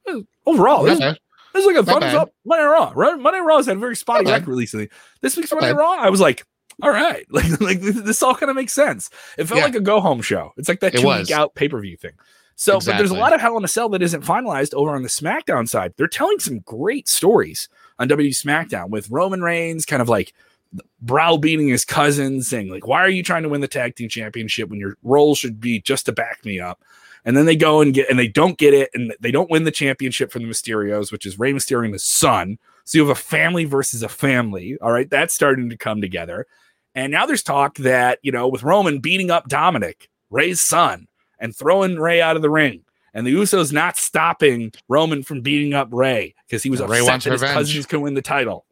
uh, 0.08 0.20
Overall, 0.46 0.84
this, 0.84 0.98
this 1.00 1.18
is 1.56 1.66
like 1.66 1.76
a 1.76 1.84
Not 1.84 1.86
thumbs 1.86 2.00
bad. 2.06 2.16
up. 2.16 2.34
Monday 2.46 2.64
Night 2.64 2.72
Raw. 2.72 2.92
Right? 2.96 3.20
Monday 3.20 3.40
Night 3.40 3.46
Raw 3.46 3.58
has 3.58 3.68
had 3.68 3.78
a 3.78 3.80
very 3.80 3.96
spotty 3.96 4.26
record 4.26 4.48
recently. 4.56 4.90
This 5.22 5.38
week's 5.38 5.52
Not 5.52 5.62
Monday 5.62 5.74
bad. 5.74 5.80
Raw, 5.80 5.92
I 6.00 6.10
was 6.10 6.20
like, 6.22 6.44
all 6.82 6.90
right, 6.92 7.26
like 7.32 7.62
like 7.62 7.82
this 7.82 8.24
all 8.24 8.34
kind 8.36 8.50
of 8.50 8.56
makes 8.56 8.74
sense. 8.74 9.10
It 9.38 9.46
felt 9.46 9.60
Yeah. 9.60 9.66
like 9.66 9.76
a 9.76 9.80
go 9.82 10.00
home 10.00 10.22
show. 10.22 10.54
It's 10.58 10.68
like 10.70 10.80
that 10.80 10.94
two 10.94 11.08
week 11.08 11.30
out 11.32 11.54
pay 11.56 11.68
per 11.70 11.80
view 11.80 11.98
thing. 11.98 12.14
So, 12.56 12.80
but 12.80 12.98
there's 12.98 13.12
a 13.12 13.16
lot 13.16 13.34
of 13.34 13.42
Hell 13.42 13.58
in 13.58 13.64
a 13.64 13.68
Cell 13.68 13.90
that 13.90 14.02
isn't 14.02 14.24
finalized 14.24 14.74
over 14.76 14.96
on 14.96 15.02
the 15.02 15.10
SmackDown 15.10 15.68
side. 15.68 15.94
They're 15.98 16.08
telling 16.08 16.40
some 16.40 16.60
great 16.60 17.08
stories 17.10 17.68
on 18.04 18.10
WWE 18.10 18.30
SmackDown 18.30 18.90
with 18.90 19.10
Roman 19.10 19.42
Reigns 19.42 19.86
kind 19.86 20.02
of 20.02 20.10
like 20.10 20.34
browbeating 21.02 21.68
his 21.68 21.86
cousin, 21.86 22.42
saying 22.42 22.70
like, 22.70 22.86
"Why 22.86 23.02
are 23.02 23.10
you 23.10 23.24
trying 23.24 23.44
to 23.44 23.50
win 23.50 23.62
the 23.62 23.68
tag 23.68 23.96
team 23.96 24.10
championship 24.10 24.70
when 24.70 24.80
your 24.80 24.98
role 25.04 25.36
should 25.36 25.60
be 25.60 25.80
just 25.80 26.06
to 26.08 26.12
back 26.12 26.44
me 26.46 26.60
up?" 26.60 26.84
And 27.26 27.38
then 27.38 27.46
they 27.46 27.56
go 27.56 27.82
and 27.82 27.94
get 27.94 28.10
and 28.10 28.20
they 28.20 28.28
don't 28.28 28.58
get 28.58 28.74
it, 28.74 28.90
and 28.94 29.14
they 29.20 29.32
don't 29.32 29.50
win 29.50 29.64
the 29.64 29.72
championship 29.72 30.32
from 30.32 30.44
the 30.44 30.50
Mysterios, 30.50 31.12
which 31.12 31.26
is 31.26 31.40
Rey 31.40 31.54
Mysterio 31.54 31.86
and 31.86 31.94
his 31.94 32.04
son. 32.04 32.58
So 32.86 32.98
you 32.98 33.08
have 33.08 33.18
a 33.18 33.20
family 33.20 33.66
versus 33.66 34.04
a 34.04 34.10
family. 34.10 34.78
All 34.82 34.92
right, 34.92 35.10
that's 35.10 35.34
starting 35.34 35.70
to 35.70 35.78
come 35.78 36.02
together. 36.02 36.46
And 36.96 37.12
now 37.12 37.26
there's 37.26 37.44
talk 37.44 37.78
that 37.78 38.20
you 38.22 38.32
know 38.32 38.48
with 38.48 38.64
Roman 38.64 39.00
beating 39.00 39.32
up 39.32 39.48
Dominik, 39.48 40.08
Rey's 40.30 40.62
son, 40.62 41.08
and 41.40 41.56
throwing 41.56 41.98
Rey 41.98 42.22
out 42.22 42.36
of 42.36 42.42
the 42.42 42.50
ring. 42.50 42.84
And 43.14 43.28
the 43.28 43.34
Usos 43.34 43.72
not 43.72 43.96
stopping 43.96 44.74
Roman 44.90 45.22
from 45.22 45.42
beating 45.42 45.76
up 45.76 45.90
Rey 45.92 46.34
because 46.54 46.64
he 46.64 46.70
was 46.70 46.82
Rey 46.82 47.00
upset 47.00 47.22
that 47.24 47.32
his 47.32 47.42
revenge. 47.42 47.54
cousins 47.58 47.86
can 47.88 48.02
win 48.02 48.14
the 48.14 48.22
title. 48.22 48.66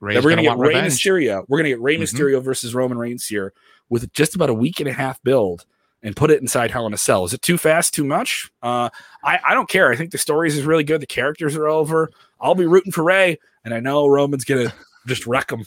Rey's 0.00 0.16
we're 0.24 0.30
gonna, 0.30 0.42
gonna 0.44 0.56
get 0.56 0.58
Rey 0.58 0.68
revenge. 0.74 0.92
Mysterio. 0.94 1.44
We're 1.48 1.58
gonna 1.58 1.68
get 1.68 1.80
Rey 1.80 1.96
Mhm. 1.96 2.02
Mysterio 2.02 2.42
versus 2.42 2.74
Roman 2.74 2.96
Reigns 2.98 3.26
here 3.26 3.52
with 3.90 4.10
just 4.12 4.34
about 4.34 4.48
a 4.50 4.54
week 4.54 4.80
and 4.80 4.88
a 4.88 4.92
half 4.92 5.22
build 5.22 5.66
and 6.02 6.16
put 6.16 6.30
it 6.30 6.40
inside 6.40 6.70
Hell 6.70 6.86
in 6.86 6.92
a 6.94 6.98
Cell. 6.98 7.24
Is 7.24 7.32
it 7.32 7.42
too 7.42 7.56
fast, 7.58 7.94
too 7.94 8.04
much? 8.04 8.50
Uh, 8.62 8.88
I, 9.22 9.38
I 9.48 9.54
don't 9.54 9.68
care. 9.68 9.90
I 9.90 9.96
think 9.96 10.10
the 10.10 10.18
stories 10.18 10.56
is 10.56 10.64
really 10.64 10.84
good. 10.84 11.00
The 11.00 11.06
characters 11.06 11.56
are 11.56 11.68
over. 11.68 12.10
I'll 12.40 12.54
be 12.54 12.66
rooting 12.66 12.92
for 12.92 13.04
Rey, 13.04 13.38
and 13.64 13.72
I 13.72 13.80
know 13.80 14.06
Roman's 14.06 14.44
gonna 14.44 14.72
just 15.06 15.26
wreck 15.26 15.50
him. 15.50 15.64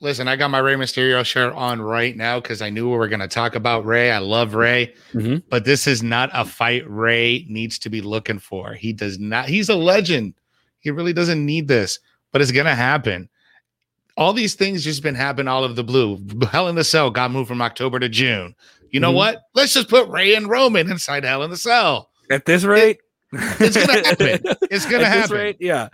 Listen, 0.00 0.28
I 0.28 0.36
got 0.36 0.50
my 0.50 0.58
Rey 0.58 0.74
Mysterio 0.74 1.24
shirt 1.24 1.54
on 1.54 1.80
right 1.80 2.14
now 2.14 2.38
because 2.40 2.60
I 2.60 2.68
knew 2.68 2.90
we 2.90 2.96
were 2.98 3.08
going 3.08 3.20
to 3.20 3.28
talk 3.28 3.54
about 3.54 3.86
Rey. 3.86 4.10
I 4.10 4.18
love 4.18 4.54
Rey, 4.54 4.92
Mhm. 5.14 5.42
but 5.48 5.64
this 5.64 5.86
is 5.86 6.02
not 6.02 6.28
a 6.34 6.44
fight 6.44 6.82
Rey 6.90 7.46
needs 7.48 7.78
to 7.78 7.88
be 7.88 8.02
looking 8.02 8.38
for. 8.38 8.74
He 8.74 8.92
does 8.92 9.18
not. 9.18 9.48
He's 9.48 9.70
a 9.70 9.74
legend. 9.74 10.34
He 10.84 10.90
really 10.92 11.12
doesn't 11.12 11.44
need 11.44 11.66
this, 11.66 11.98
but 12.30 12.40
it's 12.40 12.52
going 12.52 12.66
to 12.66 12.74
happen. 12.76 13.28
All 14.16 14.32
these 14.32 14.54
things 14.54 14.84
just 14.84 15.02
been 15.02 15.16
happening 15.16 15.48
all 15.48 15.64
of 15.64 15.74
the 15.74 15.82
blue. 15.82 16.20
Hell 16.52 16.68
in 16.68 16.76
the 16.76 16.84
Cell 16.84 17.10
got 17.10 17.32
moved 17.32 17.48
from 17.48 17.60
October 17.60 17.98
to 17.98 18.08
June. 18.08 18.54
You 18.90 19.00
know 19.00 19.10
Mhm. 19.10 19.16
what? 19.16 19.42
Let's 19.54 19.74
just 19.74 19.88
put 19.88 20.08
Rey 20.08 20.36
and 20.36 20.48
Roman 20.48 20.88
inside 20.88 21.24
Hell 21.24 21.42
in 21.42 21.50
the 21.50 21.56
Cell. 21.56 22.10
At 22.30 22.44
this 22.44 22.62
rate, 22.62 22.98
It's 23.32 23.76
gonna 23.76 24.06
happen. 24.06 24.40
It's 24.70 24.84
gonna 24.84 25.04
At 25.04 25.10
this 25.10 25.20
happen. 25.22 25.36
rate, 25.36 25.56
yeah. 25.58 25.88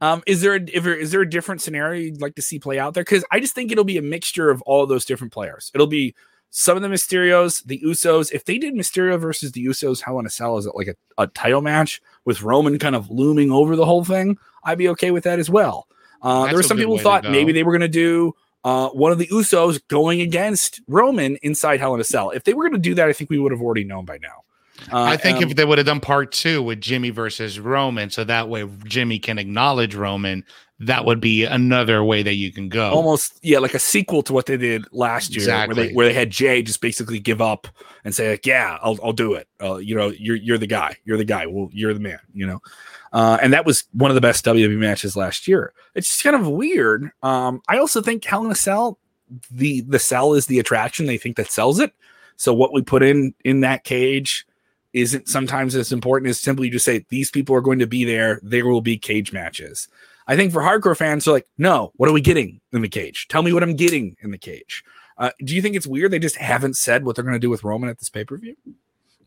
Um, 0.00 0.22
is 0.26 0.40
there 0.40 0.54
a, 0.54 0.60
if 0.72 0.84
there, 0.84 0.94
is 0.96 1.10
there 1.10 1.20
a 1.20 1.28
different 1.28 1.60
scenario 1.60 2.00
you'd 2.00 2.20
like 2.22 2.34
to 2.36 2.42
see 2.42 2.58
play 2.58 2.78
out 2.78 2.94
there? 2.94 3.02
Because 3.04 3.24
I 3.30 3.40
just 3.40 3.54
think 3.54 3.70
it'll 3.72 3.84
be 3.84 3.98
a 3.98 4.02
mixture 4.02 4.48
of 4.50 4.62
all 4.62 4.86
those 4.86 5.04
different 5.04 5.32
players. 5.32 5.70
It'll 5.74 5.86
be 5.86 6.14
some 6.50 6.76
of 6.76 6.82
the 6.82 6.88
Mysterios, 6.88 7.62
the 7.64 7.80
Usos. 7.84 8.32
If 8.32 8.44
they 8.46 8.56
did 8.56 8.74
Mysterio 8.74 9.18
versus 9.20 9.52
the 9.52 9.64
Usos, 9.66 10.00
Hell 10.02 10.18
in 10.18 10.24
a 10.26 10.30
Cell 10.30 10.56
is 10.56 10.64
it 10.66 10.72
like 10.74 10.88
a, 10.88 10.94
a 11.22 11.26
title 11.26 11.60
match 11.60 12.00
with 12.26 12.42
Roman 12.42 12.78
kind 12.78 12.94
of 12.94 13.08
looming 13.10 13.50
over 13.50 13.74
the 13.76 13.86
whole 13.86 14.04
thing? 14.04 14.36
I'd 14.64 14.76
be 14.76 14.88
okay 14.90 15.10
with 15.10 15.24
that 15.24 15.38
as 15.38 15.48
well. 15.48 15.88
Uh, 16.20 16.46
there 16.46 16.56
were 16.56 16.62
some 16.62 16.76
people 16.76 16.98
to 16.98 17.02
thought 17.02 17.24
maybe 17.24 17.52
they 17.52 17.62
were 17.62 17.72
going 17.72 17.80
to 17.80 17.88
do 17.88 18.34
uh, 18.64 18.88
one 18.88 19.12
of 19.12 19.18
the 19.18 19.28
Usos 19.28 19.80
going 19.88 20.20
against 20.20 20.80
Roman 20.88 21.36
inside 21.36 21.78
Hell 21.78 21.94
in 21.94 22.00
a 22.00 22.04
Cell. 22.04 22.30
If 22.30 22.44
they 22.44 22.52
were 22.52 22.64
going 22.64 22.80
to 22.82 22.88
do 22.88 22.94
that, 22.96 23.08
I 23.08 23.12
think 23.12 23.30
we 23.30 23.38
would 23.38 23.52
have 23.52 23.62
already 23.62 23.84
known 23.84 24.04
by 24.04 24.18
now. 24.18 24.42
Uh, 24.92 25.02
I 25.02 25.16
think 25.16 25.38
um, 25.38 25.44
if 25.44 25.56
they 25.56 25.64
would 25.64 25.78
have 25.78 25.86
done 25.86 26.00
part 26.00 26.32
two 26.32 26.62
with 26.62 26.80
Jimmy 26.80 27.10
versus 27.10 27.58
Roman, 27.58 28.10
so 28.10 28.24
that 28.24 28.48
way 28.48 28.68
Jimmy 28.84 29.18
can 29.18 29.38
acknowledge 29.38 29.94
Roman, 29.94 30.44
that 30.80 31.04
would 31.04 31.20
be 31.20 31.44
another 31.44 32.04
way 32.04 32.22
that 32.22 32.34
you 32.34 32.52
can 32.52 32.68
go. 32.68 32.90
almost 32.90 33.38
yeah 33.42 33.58
like 33.58 33.72
a 33.72 33.78
sequel 33.78 34.22
to 34.22 34.32
what 34.32 34.46
they 34.46 34.58
did 34.58 34.84
last 34.92 35.34
year 35.34 35.46
where 35.66 35.74
they 35.74 35.92
where 35.92 36.06
they 36.06 36.12
had 36.12 36.30
Jey 36.30 36.62
just 36.62 36.82
basically 36.82 37.18
give 37.18 37.40
up 37.40 37.66
and 38.04 38.14
say 38.14 38.32
like 38.32 38.44
yeah 38.44 38.76
i'll, 38.82 38.98
I'll 39.02 39.14
do 39.14 39.32
it 39.32 39.48
uh, 39.62 39.76
you 39.76 39.96
know 39.96 40.08
you're 40.08 40.36
you're 40.36 40.58
the 40.58 40.66
guy 40.66 40.98
you're 41.06 41.16
the 41.16 41.24
guy 41.24 41.46
well 41.46 41.70
you're 41.72 41.94
the 41.94 42.00
man 42.00 42.18
you 42.34 42.46
know 42.46 42.60
uh, 43.12 43.38
and 43.40 43.54
that 43.54 43.64
was 43.64 43.84
one 43.92 44.10
of 44.10 44.14
the 44.14 44.20
best 44.20 44.44
WWE 44.44 44.76
matches 44.76 45.16
last 45.16 45.48
year. 45.48 45.72
It's 45.94 46.08
just 46.08 46.22
kind 46.22 46.36
of 46.36 46.46
weird. 46.46 47.10
Um, 47.22 47.62
I 47.66 47.78
also 47.78 48.02
think 48.02 48.22
Hell 48.24 48.44
in 48.44 48.50
a 48.50 48.54
Cell 48.54 48.98
the 49.50 49.80
the 49.82 49.98
sell 49.98 50.34
is 50.34 50.46
the 50.46 50.58
attraction. 50.58 51.06
They 51.06 51.18
think 51.18 51.36
that 51.36 51.50
sells 51.50 51.78
it. 51.78 51.92
So 52.36 52.52
what 52.52 52.72
we 52.72 52.82
put 52.82 53.02
in 53.02 53.34
in 53.44 53.60
that 53.60 53.84
cage 53.84 54.46
isn't 54.96 55.28
sometimes 55.28 55.74
as 55.74 55.92
important 55.92 56.30
as 56.30 56.40
simply 56.40 56.70
just 56.70 56.86
say 56.86 57.04
these 57.10 57.30
people 57.30 57.54
are 57.54 57.60
going 57.60 57.78
to 57.78 57.86
be 57.86 58.02
there. 58.04 58.40
There 58.42 58.66
will 58.66 58.80
be 58.80 58.96
cage 58.96 59.30
matches. 59.30 59.88
I 60.26 60.36
think 60.36 60.52
for 60.52 60.62
hardcore 60.62 60.96
fans, 60.96 61.24
they're 61.24 61.34
like, 61.34 61.46
no, 61.58 61.92
what 61.96 62.08
are 62.08 62.14
we 62.14 62.22
getting 62.22 62.60
in 62.72 62.80
the 62.80 62.88
cage? 62.88 63.28
Tell 63.28 63.42
me 63.42 63.52
what 63.52 63.62
I'm 63.62 63.76
getting 63.76 64.16
in 64.22 64.30
the 64.30 64.38
cage. 64.38 64.82
Uh, 65.18 65.30
do 65.44 65.54
you 65.54 65.60
think 65.60 65.76
it's 65.76 65.86
weird 65.86 66.10
they 66.10 66.18
just 66.18 66.36
haven't 66.36 66.76
said 66.76 67.04
what 67.04 67.14
they're 67.14 67.24
going 67.24 67.34
to 67.34 67.38
do 67.38 67.50
with 67.50 67.62
Roman 67.62 67.90
at 67.90 67.98
this 67.98 68.08
pay 68.08 68.24
per 68.24 68.38
view? 68.38 68.56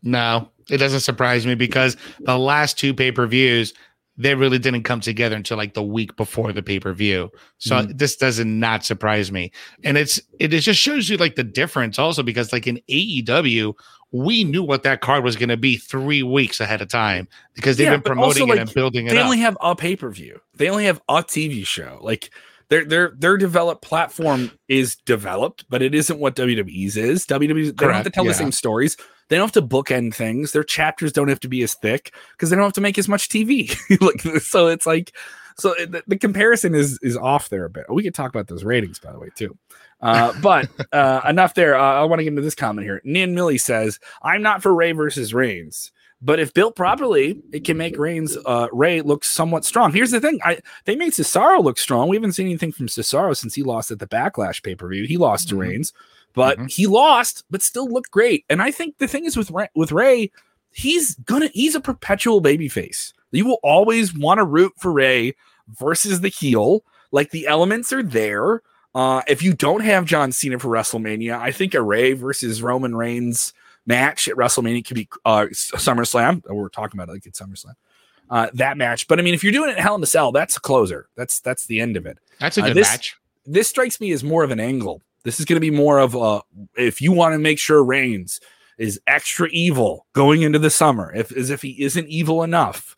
No, 0.02 0.48
it 0.68 0.78
doesn't 0.78 1.00
surprise 1.00 1.46
me 1.46 1.54
because 1.54 1.96
the 2.20 2.38
last 2.38 2.76
two 2.76 2.92
pay 2.92 3.12
per 3.12 3.26
views, 3.26 3.72
they 4.20 4.34
really 4.34 4.58
didn't 4.58 4.82
come 4.82 5.00
together 5.00 5.34
until 5.34 5.56
like 5.56 5.72
the 5.72 5.82
week 5.82 6.14
before 6.16 6.52
the 6.52 6.62
pay 6.62 6.78
per 6.78 6.92
view. 6.92 7.30
So 7.56 7.76
mm-hmm. 7.76 7.96
this 7.96 8.16
doesn't 8.16 8.60
not 8.60 8.84
surprise 8.84 9.32
me, 9.32 9.50
and 9.82 9.96
it's 9.96 10.18
it, 10.38 10.52
it 10.52 10.60
just 10.60 10.78
shows 10.78 11.08
you 11.08 11.16
like 11.16 11.36
the 11.36 11.44
difference 11.44 11.98
also 11.98 12.22
because 12.22 12.52
like 12.52 12.66
in 12.66 12.80
AEW, 12.90 13.74
we 14.12 14.44
knew 14.44 14.62
what 14.62 14.82
that 14.82 15.00
card 15.00 15.24
was 15.24 15.36
going 15.36 15.48
to 15.48 15.56
be 15.56 15.78
three 15.78 16.22
weeks 16.22 16.60
ahead 16.60 16.82
of 16.82 16.88
time 16.88 17.28
because 17.54 17.78
they've 17.78 17.86
yeah, 17.86 17.92
been 17.92 18.02
promoting 18.02 18.42
also, 18.42 18.46
like, 18.46 18.58
it 18.58 18.62
and 18.62 18.74
building 18.74 19.06
it. 19.06 19.10
They 19.10 19.18
up. 19.18 19.24
only 19.24 19.38
have 19.38 19.56
a 19.62 19.74
pay 19.74 19.96
per 19.96 20.10
view. 20.10 20.38
They 20.54 20.68
only 20.68 20.84
have 20.84 21.00
a 21.08 21.22
TV 21.22 21.64
show. 21.64 21.98
Like 22.02 22.30
their 22.70 22.84
their 22.84 23.12
their 23.18 23.36
developed 23.36 23.82
platform 23.82 24.52
is 24.68 24.96
developed, 25.04 25.64
but 25.68 25.82
it 25.82 25.94
isn't 25.94 26.18
what 26.18 26.36
WWE's 26.36 26.96
is. 26.96 27.26
WWE 27.26 27.66
they 27.66 27.72
don't 27.72 27.94
have 27.94 28.04
to 28.04 28.10
tell 28.10 28.24
yeah. 28.24 28.30
the 28.30 28.38
same 28.38 28.52
stories. 28.52 28.96
They 29.28 29.36
don't 29.36 29.44
have 29.44 29.62
to 29.62 29.68
bookend 29.68 30.14
things. 30.14 30.52
Their 30.52 30.64
chapters 30.64 31.12
don't 31.12 31.28
have 31.28 31.40
to 31.40 31.48
be 31.48 31.62
as 31.62 31.74
thick 31.74 32.14
because 32.32 32.48
they 32.48 32.56
don't 32.56 32.64
have 32.64 32.72
to 32.74 32.80
make 32.80 32.96
as 32.96 33.08
much 33.08 33.28
TV. 33.28 33.76
like 34.00 34.42
so, 34.42 34.68
it's 34.68 34.86
like 34.86 35.12
so 35.58 35.74
the, 35.78 36.02
the, 36.06 36.16
comparison 36.16 36.74
is 36.74 36.98
is 37.02 37.16
off 37.16 37.48
there 37.48 37.64
a 37.64 37.70
bit. 37.70 37.86
We 37.88 38.04
could 38.04 38.14
talk 38.14 38.30
about 38.30 38.46
those 38.46 38.64
ratings, 38.64 39.00
by 39.00 39.12
the 39.12 39.18
way, 39.18 39.30
too. 39.34 39.58
Uh, 40.00 40.32
but 40.40 40.68
uh, 40.92 41.22
enough 41.28 41.54
there. 41.54 41.76
Uh, 41.76 42.00
I 42.00 42.04
want 42.04 42.20
to 42.20 42.24
get 42.24 42.30
into 42.30 42.42
this 42.42 42.54
comment 42.54 42.86
here. 42.86 43.00
Nan 43.04 43.34
Millie 43.34 43.58
says, 43.58 43.98
"I'm 44.22 44.42
not 44.42 44.62
for 44.62 44.72
Rey 44.72 44.92
versus 44.92 45.34
Reigns." 45.34 45.90
But 46.22 46.38
if 46.38 46.52
built 46.52 46.76
properly, 46.76 47.40
it 47.50 47.64
can 47.64 47.78
make 47.78 47.98
Reigns 47.98 48.36
uh, 48.44 48.68
Rey 48.72 49.00
look 49.00 49.24
somewhat 49.24 49.64
strong. 49.64 49.92
Here's 49.92 50.10
the 50.10 50.20
thing: 50.20 50.38
I, 50.44 50.58
they 50.84 50.94
made 50.94 51.12
Cesaro 51.12 51.62
look 51.62 51.78
strong. 51.78 52.08
We 52.08 52.16
haven't 52.16 52.32
seen 52.32 52.46
anything 52.46 52.72
from 52.72 52.88
Cesaro 52.88 53.34
since 53.36 53.54
he 53.54 53.62
lost 53.62 53.90
at 53.90 53.98
the 53.98 54.06
Backlash 54.06 54.62
pay 54.62 54.74
per 54.74 54.88
view. 54.88 55.06
He 55.06 55.16
lost 55.16 55.48
mm-hmm. 55.48 55.56
to 55.56 55.62
Reigns, 55.62 55.92
but 56.34 56.58
mm-hmm. 56.58 56.66
he 56.66 56.86
lost, 56.86 57.44
but 57.50 57.62
still 57.62 57.88
looked 57.88 58.10
great. 58.10 58.44
And 58.50 58.60
I 58.60 58.70
think 58.70 58.98
the 58.98 59.08
thing 59.08 59.24
is 59.24 59.36
with 59.36 59.50
Rey, 59.50 59.68
with 59.74 59.92
Rey, 59.92 60.30
he's 60.72 61.14
gonna 61.14 61.48
he's 61.54 61.74
a 61.74 61.80
perpetual 61.80 62.42
babyface. 62.42 63.14
You 63.30 63.46
will 63.46 63.60
always 63.62 64.14
want 64.14 64.38
to 64.38 64.44
root 64.44 64.72
for 64.76 64.92
Rey 64.92 65.34
versus 65.68 66.20
the 66.20 66.28
heel. 66.28 66.84
Like 67.12 67.30
the 67.30 67.46
elements 67.46 67.92
are 67.92 68.02
there. 68.02 68.62
Uh, 68.94 69.22
if 69.26 69.42
you 69.42 69.54
don't 69.54 69.82
have 69.82 70.04
John 70.04 70.32
Cena 70.32 70.58
for 70.58 70.68
WrestleMania, 70.68 71.38
I 71.38 71.52
think 71.52 71.74
a 71.74 71.82
Rey 71.82 72.12
versus 72.12 72.60
Roman 72.60 72.94
Reigns 72.94 73.52
match 73.90 74.28
at 74.28 74.36
WrestleMania 74.36 74.78
It 74.78 74.86
could 74.86 74.94
be 74.94 75.08
uh, 75.24 75.46
SummerSlam. 75.50 76.42
We're 76.48 76.68
talking 76.68 76.98
about 76.98 77.10
it 77.10 77.12
like 77.12 77.26
it's 77.26 77.40
SummerSlam. 77.40 77.74
Uh, 78.30 78.48
that 78.54 78.76
match, 78.76 79.08
but 79.08 79.18
I 79.18 79.22
mean, 79.22 79.34
if 79.34 79.42
you're 79.42 79.52
doing 79.52 79.70
it 79.70 79.76
in 79.76 79.82
Hell 79.82 79.96
in 79.96 80.02
a 80.02 80.06
Cell, 80.06 80.30
that's 80.30 80.56
a 80.56 80.60
closer. 80.60 81.08
That's 81.16 81.40
that's 81.40 81.66
the 81.66 81.80
end 81.80 81.96
of 81.96 82.06
it. 82.06 82.18
That's 82.38 82.58
a 82.58 82.62
uh, 82.62 82.66
good 82.68 82.76
this, 82.76 82.88
match. 82.88 83.16
This 83.44 83.66
strikes 83.68 84.00
me 84.00 84.12
as 84.12 84.22
more 84.22 84.44
of 84.44 84.52
an 84.52 84.60
angle. 84.60 85.02
This 85.24 85.40
is 85.40 85.46
going 85.46 85.56
to 85.56 85.60
be 85.60 85.72
more 85.72 85.98
of 85.98 86.14
a 86.14 86.40
if 86.76 87.00
you 87.00 87.10
want 87.10 87.34
to 87.34 87.38
make 87.38 87.58
sure 87.58 87.82
Reigns 87.82 88.40
is 88.78 89.00
extra 89.08 89.48
evil 89.50 90.06
going 90.12 90.42
into 90.42 90.60
the 90.60 90.70
summer, 90.70 91.12
if 91.12 91.36
as 91.36 91.50
if 91.50 91.60
he 91.60 91.82
isn't 91.82 92.06
evil 92.06 92.44
enough, 92.44 92.96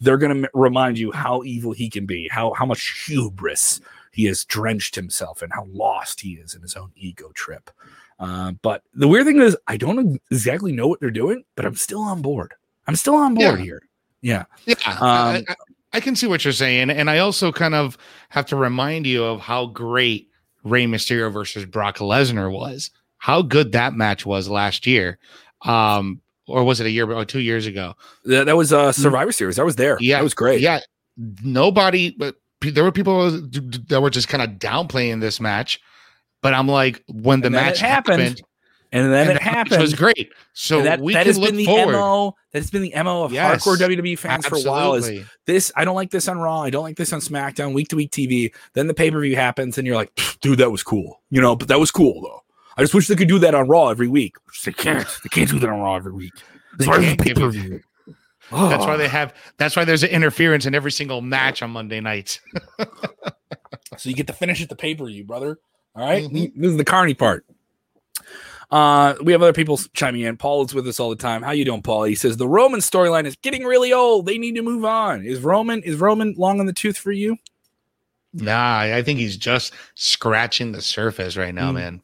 they're 0.00 0.18
going 0.18 0.42
to 0.42 0.48
m- 0.48 0.50
remind 0.52 0.98
you 0.98 1.12
how 1.12 1.42
evil 1.44 1.72
he 1.72 1.88
can 1.88 2.04
be, 2.04 2.28
how 2.30 2.52
how 2.52 2.66
much 2.66 3.04
hubris 3.06 3.80
he 4.12 4.26
has 4.26 4.44
drenched 4.44 4.94
himself 4.94 5.42
in, 5.42 5.48
how 5.50 5.66
lost 5.72 6.20
he 6.20 6.34
is 6.34 6.54
in 6.54 6.60
his 6.60 6.76
own 6.76 6.92
ego 6.94 7.30
trip. 7.34 7.70
Uh, 8.18 8.52
but 8.62 8.82
the 8.94 9.08
weird 9.08 9.26
thing 9.26 9.40
is, 9.40 9.56
I 9.66 9.76
don't 9.76 10.20
exactly 10.30 10.72
know 10.72 10.86
what 10.86 11.00
they're 11.00 11.10
doing, 11.10 11.44
but 11.56 11.64
I'm 11.64 11.74
still 11.74 12.00
on 12.00 12.22
board. 12.22 12.54
I'm 12.86 12.96
still 12.96 13.16
on 13.16 13.34
board 13.34 13.58
yeah. 13.58 13.64
here. 13.64 13.82
Yeah. 14.22 14.44
Yeah. 14.66 14.74
Um, 14.86 14.96
I, 15.00 15.44
I, 15.48 15.54
I, 15.94 16.00
can 16.00 16.16
see 16.16 16.26
what 16.26 16.44
you're 16.44 16.52
saying. 16.52 16.90
And 16.90 17.10
I 17.10 17.18
also 17.18 17.52
kind 17.52 17.74
of 17.74 17.98
have 18.30 18.46
to 18.46 18.56
remind 18.56 19.06
you 19.06 19.24
of 19.24 19.40
how 19.40 19.66
great 19.66 20.28
Rey 20.62 20.86
Mysterio 20.86 21.32
versus 21.32 21.66
Brock 21.66 21.98
Lesnar 21.98 22.50
was, 22.50 22.90
how 23.18 23.42
good 23.42 23.72
that 23.72 23.94
match 23.94 24.24
was 24.24 24.48
last 24.48 24.86
year. 24.86 25.18
Um, 25.62 26.20
or 26.46 26.64
was 26.64 26.80
it 26.80 26.86
a 26.86 26.90
year 26.90 27.10
or 27.10 27.24
two 27.24 27.40
years 27.40 27.66
ago? 27.66 27.94
That, 28.24 28.46
that 28.46 28.56
was 28.56 28.72
a 28.72 28.78
uh, 28.78 28.92
mm. 28.92 28.94
Survivor 28.94 29.32
Series. 29.32 29.58
I 29.58 29.62
was 29.62 29.76
there. 29.76 29.98
Yeah. 30.00 30.16
That 30.16 30.24
was 30.24 30.34
great. 30.34 30.60
Yeah. 30.60 30.80
Nobody, 31.16 32.10
but 32.10 32.36
there 32.60 32.84
were 32.84 32.92
people 32.92 33.30
that 33.30 34.00
were 34.00 34.10
just 34.10 34.28
kind 34.28 34.42
of 34.42 34.58
downplaying 34.58 35.20
this 35.20 35.40
match. 35.40 35.80
But 36.44 36.52
I'm 36.52 36.68
like, 36.68 37.02
when 37.08 37.40
the 37.40 37.48
match 37.48 37.78
happened, 37.78 38.20
happened, 38.20 38.42
and 38.92 39.10
then 39.10 39.28
and 39.30 39.36
it 39.38 39.42
happened, 39.42 39.76
it 39.76 39.80
was 39.80 39.94
great. 39.94 40.30
So 40.52 40.82
that, 40.82 41.00
we 41.00 41.14
that 41.14 41.26
has 41.26 41.38
been 41.38 41.56
the 41.56 41.64
forward. 41.64 41.92
mo. 41.92 42.36
That 42.52 42.58
has 42.58 42.70
been 42.70 42.82
the 42.82 42.92
mo 43.02 43.22
of 43.22 43.32
yes, 43.32 43.64
hardcore 43.64 43.78
WWE 43.78 44.18
fans 44.18 44.44
absolutely. 44.44 44.62
for 44.62 44.68
a 44.68 44.70
while. 44.70 44.94
Is 44.94 45.24
this? 45.46 45.72
I 45.74 45.86
don't 45.86 45.94
like 45.94 46.10
this 46.10 46.28
on 46.28 46.36
Raw. 46.36 46.60
I 46.60 46.68
don't 46.68 46.82
like 46.82 46.98
this 46.98 47.14
on 47.14 47.20
SmackDown. 47.20 47.72
Week 47.72 47.88
to 47.88 47.96
week 47.96 48.10
TV. 48.10 48.54
Then 48.74 48.88
the 48.88 48.92
pay 48.92 49.10
per 49.10 49.22
view 49.22 49.36
happens, 49.36 49.78
and 49.78 49.86
you're 49.86 49.96
like, 49.96 50.12
dude, 50.42 50.58
that 50.58 50.70
was 50.70 50.82
cool. 50.82 51.22
You 51.30 51.40
know, 51.40 51.56
but 51.56 51.68
that 51.68 51.80
was 51.80 51.90
cool 51.90 52.20
though. 52.20 52.42
I 52.76 52.82
just 52.82 52.92
wish 52.92 53.08
they 53.08 53.16
could 53.16 53.28
do 53.28 53.38
that 53.38 53.54
on 53.54 53.66
Raw 53.66 53.88
every 53.88 54.08
week. 54.08 54.36
They 54.66 54.72
can't. 54.74 55.08
They 55.22 55.30
can't 55.30 55.48
do 55.48 55.58
that 55.60 55.70
on 55.70 55.80
Raw 55.80 55.96
every 55.96 56.12
week. 56.12 56.34
That's 56.76 56.88
why 56.88 57.16
pay 57.18 57.32
per 57.32 57.48
view. 57.48 57.80
Oh. 58.52 58.68
That's 58.68 58.84
why 58.84 58.98
they 58.98 59.08
have. 59.08 59.32
That's 59.56 59.76
why 59.76 59.86
there's 59.86 60.02
an 60.02 60.10
interference 60.10 60.66
in 60.66 60.74
every 60.74 60.92
single 60.92 61.22
match 61.22 61.62
on 61.62 61.70
Monday 61.70 62.00
nights. 62.00 62.38
so 63.96 64.10
you 64.10 64.14
get 64.14 64.26
to 64.26 64.34
finish 64.34 64.62
at 64.62 64.68
the 64.68 64.76
pay 64.76 64.94
per 64.94 65.06
view, 65.06 65.24
brother. 65.24 65.58
All 65.94 66.06
right? 66.06 66.24
mm-hmm. 66.24 66.60
This 66.60 66.70
is 66.70 66.76
the 66.76 66.84
carny 66.84 67.14
part. 67.14 67.44
Uh, 68.70 69.14
we 69.22 69.32
have 69.32 69.42
other 69.42 69.52
people 69.52 69.78
chiming 69.92 70.22
in. 70.22 70.36
Paul 70.36 70.64
is 70.64 70.74
with 70.74 70.88
us 70.88 70.98
all 70.98 71.10
the 71.10 71.16
time. 71.16 71.42
How 71.42 71.52
you 71.52 71.64
doing, 71.64 71.82
Paul? 71.82 72.04
He 72.04 72.14
says 72.14 72.36
the 72.36 72.48
Roman 72.48 72.80
storyline 72.80 73.24
is 73.26 73.36
getting 73.36 73.64
really 73.64 73.92
old. 73.92 74.26
They 74.26 74.38
need 74.38 74.56
to 74.56 74.62
move 74.62 74.84
on. 74.84 75.24
Is 75.24 75.40
Roman 75.40 75.82
is 75.82 75.96
Roman 75.96 76.34
long 76.36 76.58
in 76.58 76.66
the 76.66 76.72
tooth 76.72 76.96
for 76.96 77.12
you? 77.12 77.36
Nah, 78.32 78.80
I 78.80 79.02
think 79.02 79.20
he's 79.20 79.36
just 79.36 79.72
scratching 79.94 80.72
the 80.72 80.82
surface 80.82 81.36
right 81.36 81.54
now, 81.54 81.70
mm. 81.70 81.74
man. 81.74 82.02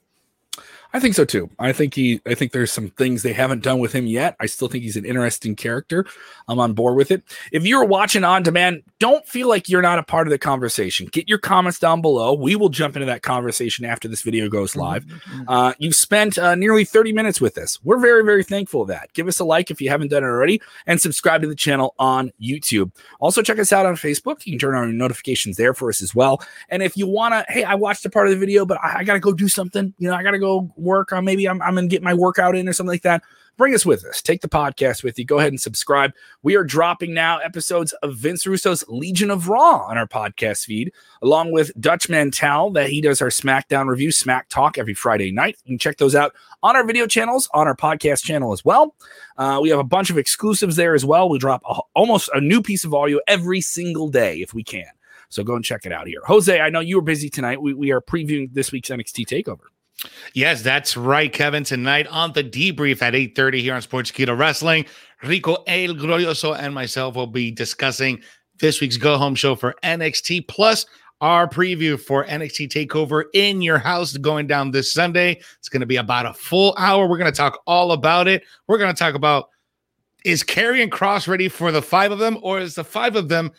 I 0.92 0.98
think 0.98 1.14
so 1.14 1.24
too. 1.24 1.48
I 1.59 1.72
think 1.72 1.94
he. 1.94 2.20
I 2.26 2.35
think 2.35 2.53
there's 2.53 2.72
some 2.72 2.90
things 2.90 3.22
they 3.22 3.33
haven't 3.33 3.62
done 3.62 3.79
with 3.79 3.92
him 3.92 4.07
yet. 4.07 4.35
I 4.40 4.46
still 4.46 4.66
think 4.66 4.83
he's 4.83 4.96
an 4.96 5.05
interesting 5.05 5.55
character. 5.55 6.05
I'm 6.48 6.59
on 6.59 6.72
board 6.72 6.96
with 6.96 7.12
it. 7.12 7.22
If 7.53 7.64
you're 7.64 7.85
watching 7.85 8.24
on 8.24 8.42
demand, 8.42 8.83
don't 8.98 9.26
feel 9.26 9.48
like 9.48 9.68
you're 9.68 9.83
not 9.83 10.00
a 10.00 10.03
part 10.03 10.26
of 10.26 10.33
the 10.33 10.38
conversation. 10.38 11.07
Get 11.07 11.29
your 11.29 11.38
comments 11.38 11.79
down 11.79 12.03
below. 12.03 12.35
We 12.35 12.57
will 12.57 12.70
jump 12.70 12.96
into 12.96 13.07
that 13.07 13.22
conversation 13.22 13.85
after 13.85 14.09
this 14.09 14.22
video 14.22 14.48
goes 14.48 14.72
mm-hmm, 14.72 14.81
live. 14.81 15.07
Uh, 15.46 15.74
you've 15.79 15.94
spent 15.94 16.38
uh, 16.38 16.57
nearly 16.57 16.85
30 16.85 17.12
minutes 17.12 17.40
with 17.40 17.57
us. 17.57 17.79
We're 17.85 18.00
very, 18.00 18.24
very 18.24 18.42
thankful 18.42 18.83
of 18.83 18.88
that. 18.88 19.12
Give 19.12 19.29
us 19.29 19.38
a 19.38 19.44
like 19.44 19.70
if 19.70 19.81
you 19.81 19.90
haven't 19.90 20.09
done 20.09 20.24
it 20.24 20.26
already, 20.26 20.61
and 20.87 21.00
subscribe 21.00 21.42
to 21.42 21.48
the 21.48 21.55
channel 21.55 21.94
on 22.00 22.33
YouTube. 22.42 22.90
Also, 23.20 23.42
check 23.42 23.61
us 23.61 23.72
out 23.72 23.87
on 23.87 23.94
Facebook. 23.94 24.44
You 24.44 24.53
can 24.53 24.59
turn 24.59 24.74
on 24.74 24.88
your 24.88 24.96
notifications 24.96 25.57
there 25.57 25.72
for 25.72 25.88
us 25.88 26.03
as 26.03 26.14
well. 26.14 26.42
And 26.68 26.83
if 26.83 26.96
you 26.96 27.07
want 27.07 27.33
to, 27.35 27.44
hey, 27.53 27.62
I 27.62 27.76
watched 27.76 28.05
a 28.05 28.11
part 28.11 28.26
of 28.26 28.33
the 28.33 28.38
video, 28.38 28.66
but 28.66 28.79
I, 28.83 28.98
I 28.98 29.05
got 29.05 29.14
to 29.14 29.20
go 29.20 29.33
do 29.33 29.48
something. 29.48 29.94
You 29.98 30.09
know, 30.09 30.14
I 30.14 30.22
got 30.24 30.33
to 30.33 30.38
go 30.38 30.72
work 30.81 31.12
on 31.12 31.25
maybe 31.25 31.49
I'm, 31.49 31.61
I'm 31.62 31.75
going 31.75 31.88
to 31.88 31.95
get 31.95 32.03
my 32.03 32.14
workout 32.14 32.57
in 32.57 32.69
or 32.69 32.73
something 32.73 32.93
like 32.93 33.03
that, 33.03 33.23
bring 33.57 33.75
us 33.75 33.85
with 33.85 34.05
us. 34.07 34.23
Take 34.23 34.40
the 34.40 34.49
podcast 34.49 35.05
with 35.05 35.19
you. 35.19 35.25
Go 35.25 35.38
ahead 35.38 35.53
and 35.53 35.61
subscribe. 35.61 36.12
We 36.43 36.57
are 36.57 36.64
dropping 36.64 37.12
now 37.12 37.38
episodes 37.38 37.93
of 38.03 38.16
Vince 38.16 38.47
Russo's 38.47 38.85
Legion 38.88 39.31
of 39.31 39.49
Raw 39.49 39.85
on 39.87 39.99
our 39.99 40.07
podcast 40.07 40.64
feed, 40.64 40.93
along 41.23 41.53
with 41.53 41.71
Dutch 41.79 42.09
Mantell 42.09 42.71
that 42.71 42.88
he 42.88 43.01
does 43.01 43.21
our 43.21 43.29
SmackDown 43.29 43.87
review, 43.88 44.12
Smack 44.12 44.49
Talk 44.49 44.79
every 44.79 44.95
Friday 44.95 45.31
night. 45.31 45.59
You 45.64 45.73
can 45.73 45.79
check 45.79 45.99
those 45.99 46.14
out 46.14 46.35
on 46.62 46.75
our 46.75 46.87
video 46.87 47.07
channels, 47.07 47.49
on 47.53 47.66
our 47.66 47.77
podcast 47.77 48.25
channel 48.25 48.53
as 48.53 48.64
well. 48.64 48.95
Uh, 49.37 49.59
we 49.61 49.69
have 49.69 49.79
a 49.79 49.85
bunch 49.85 50.11
of 50.11 50.16
exclusives 50.16 50.77
there 50.77 50.95
as 50.95 51.05
well. 51.05 51.29
We 51.29 51.38
drop 51.38 51.62
a, 51.69 51.81
almost 51.95 52.31
a 52.33 52.40
new 52.40 52.62
piece 52.62 52.85
of 52.85 52.95
audio 52.95 53.21
every 53.27 53.61
single 53.61 54.09
day 54.09 54.40
if 54.40 54.55
we 54.55 54.64
can. 54.64 54.88
So 55.29 55.45
go 55.45 55.55
and 55.55 55.64
check 55.64 55.87
it 55.87 55.93
out 55.93 56.07
here. 56.07 56.21
Jose, 56.27 56.61
I 56.61 56.71
know 56.71 56.81
you 56.81 56.97
were 56.97 57.03
busy 57.03 57.31
tonight. 57.31 57.62
We, 57.62 57.73
we 57.73 57.93
are 57.93 58.01
previewing 58.01 58.53
this 58.53 58.73
week's 58.73 58.88
NXT 58.88 59.27
TakeOver. 59.27 59.69
Yes, 60.35 60.63
that's 60.63 60.97
right, 60.97 61.33
Kevin. 61.33 61.65
Tonight 61.65 62.07
on 62.07 62.33
the 62.33 62.45
debrief 62.45 63.03
at 63.03 63.15
8:30 63.15 63.61
here 63.61 63.75
on 63.75 63.83
Sportskeeda 63.83 64.37
Wrestling, 64.37 64.87
Rico 65.23 65.63
El 65.67 65.95
Glorioso 65.95 66.57
and 66.59 66.75
myself 66.75 67.15
will 67.15 67.27
be 67.27 67.51
discussing 67.51 68.23
this 68.59 68.81
week's 68.81 68.97
go 68.97 69.17
home 69.19 69.35
show 69.35 69.55
for 69.55 69.75
NXT 69.83 70.47
plus 70.49 70.87
our 71.21 71.47
preview 71.47 72.01
for 72.01 72.25
NXT 72.25 72.69
Takeover 72.69 73.25
in 73.35 73.61
your 73.61 73.79
house 73.79 74.17
going 74.17 74.47
down 74.47 74.71
this 74.71 74.93
Sunday. 74.93 75.41
It's 75.59 75.69
going 75.69 75.81
to 75.81 75.87
be 75.87 75.97
about 75.97 76.27
a 76.27 76.33
full 76.33 76.75
hour. 76.79 77.07
We're 77.07 77.19
going 77.19 77.31
to 77.31 77.37
talk 77.37 77.61
all 77.67 77.93
about 77.93 78.27
it. 78.27 78.43
We're 78.67 78.79
going 78.79 78.95
to 78.95 78.99
talk 78.99 79.15
about 79.15 79.49
is 80.25 80.43
Karrion 80.43 80.89
Kross 80.89 81.27
ready 81.29 81.49
for 81.49 81.73
the 81.73 81.83
five 81.83 82.13
of 82.13 82.19
them, 82.19 82.39
or 82.43 82.61
is 82.61 82.75
the 82.75 82.85
five 82.85 83.17
of 83.17 83.29
them 83.29 83.51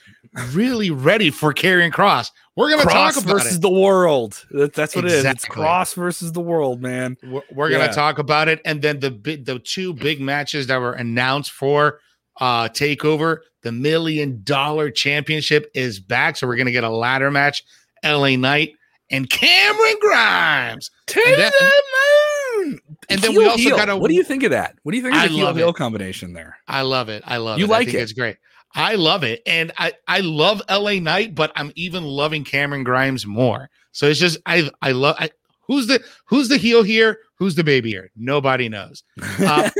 really 0.53 0.91
ready 0.91 1.29
for 1.29 1.53
Karrion 1.53 1.91
Kross. 1.91 2.31
We're 2.55 2.69
going 2.69 2.81
to 2.81 2.93
talk 2.93 3.15
about 3.17 3.27
versus 3.37 3.55
it. 3.57 3.61
the 3.61 3.69
world. 3.69 4.43
that's 4.51 4.95
what 4.95 5.05
exactly. 5.05 5.05
it 5.05 5.13
is. 5.13 5.25
It's 5.25 5.45
Kross 5.45 5.93
versus 5.95 6.31
the 6.33 6.41
world, 6.41 6.81
man. 6.81 7.17
We're, 7.23 7.41
we're 7.51 7.69
yeah. 7.71 7.87
to 7.87 7.93
talk 7.93 8.17
about 8.19 8.47
it, 8.49 8.61
and 8.65 8.81
then 8.81 8.99
the 8.99 9.09
the 9.09 9.59
two 9.59 9.93
big 9.93 10.19
matches 10.21 10.67
that 10.67 10.77
were 10.77 10.93
announced 10.93 11.51
for 11.51 11.99
uh 12.39 12.67
Takeover. 12.69 13.39
The 13.63 13.71
Million 13.71 14.41
Dollar 14.43 14.89
Championship 14.89 15.69
is 15.75 15.99
back, 15.99 16.35
so 16.35 16.47
we're 16.47 16.55
going 16.55 16.65
to 16.65 16.71
get 16.71 16.83
a 16.83 16.89
ladder 16.89 17.29
match. 17.29 17.63
LA 18.03 18.35
Knight 18.35 18.73
and 19.11 19.29
Cameron 19.29 19.95
Grimes. 20.01 20.89
To 21.07 21.21
And 21.23 21.39
that- 21.39 21.53
the 21.53 22.61
moon. 22.65 22.79
and 23.09 23.21
then 23.21 23.31
Heel 23.31 23.39
we 23.39 23.45
also 23.47 23.57
heel. 23.61 23.77
got 23.77 23.89
a- 23.89 23.95
What 23.97 24.07
do 24.09 24.15
you 24.15 24.23
think 24.23 24.41
of 24.43 24.49
that? 24.51 24.75
What 24.81 24.93
do 24.93 24.97
you 24.97 25.03
think 25.03 25.13
of 25.15 25.21
I 25.21 25.27
the 25.27 25.33
heel 25.35 25.53
heel 25.53 25.73
combination 25.73 26.33
there? 26.33 26.57
I 26.67 26.81
love 26.81 27.09
it. 27.09 27.21
I 27.27 27.37
love 27.37 27.59
You 27.59 27.65
it. 27.65 27.69
like 27.69 27.81
I 27.81 27.85
think 27.91 27.97
it? 27.97 28.01
it's 28.01 28.13
great. 28.13 28.37
I 28.75 28.95
love 28.95 29.23
it. 29.23 29.41
And 29.45 29.71
I, 29.77 29.93
I 30.07 30.19
love 30.21 30.61
LA 30.69 30.93
Knight, 30.93 31.35
but 31.35 31.51
I'm 31.55 31.71
even 31.75 32.03
loving 32.03 32.43
Cameron 32.43 32.83
Grimes 32.83 33.25
more. 33.25 33.69
So 33.91 34.07
it's 34.07 34.19
just 34.19 34.37
I 34.45 34.69
I 34.81 34.91
love 34.91 35.15
I, 35.19 35.29
who's 35.61 35.87
the 35.87 36.01
who's 36.25 36.47
the 36.47 36.57
heel 36.57 36.83
here? 36.83 37.19
Who's 37.35 37.55
the 37.55 37.63
baby 37.63 37.89
here? 37.89 38.11
Nobody 38.15 38.69
knows. 38.69 39.03
Uh, 39.39 39.69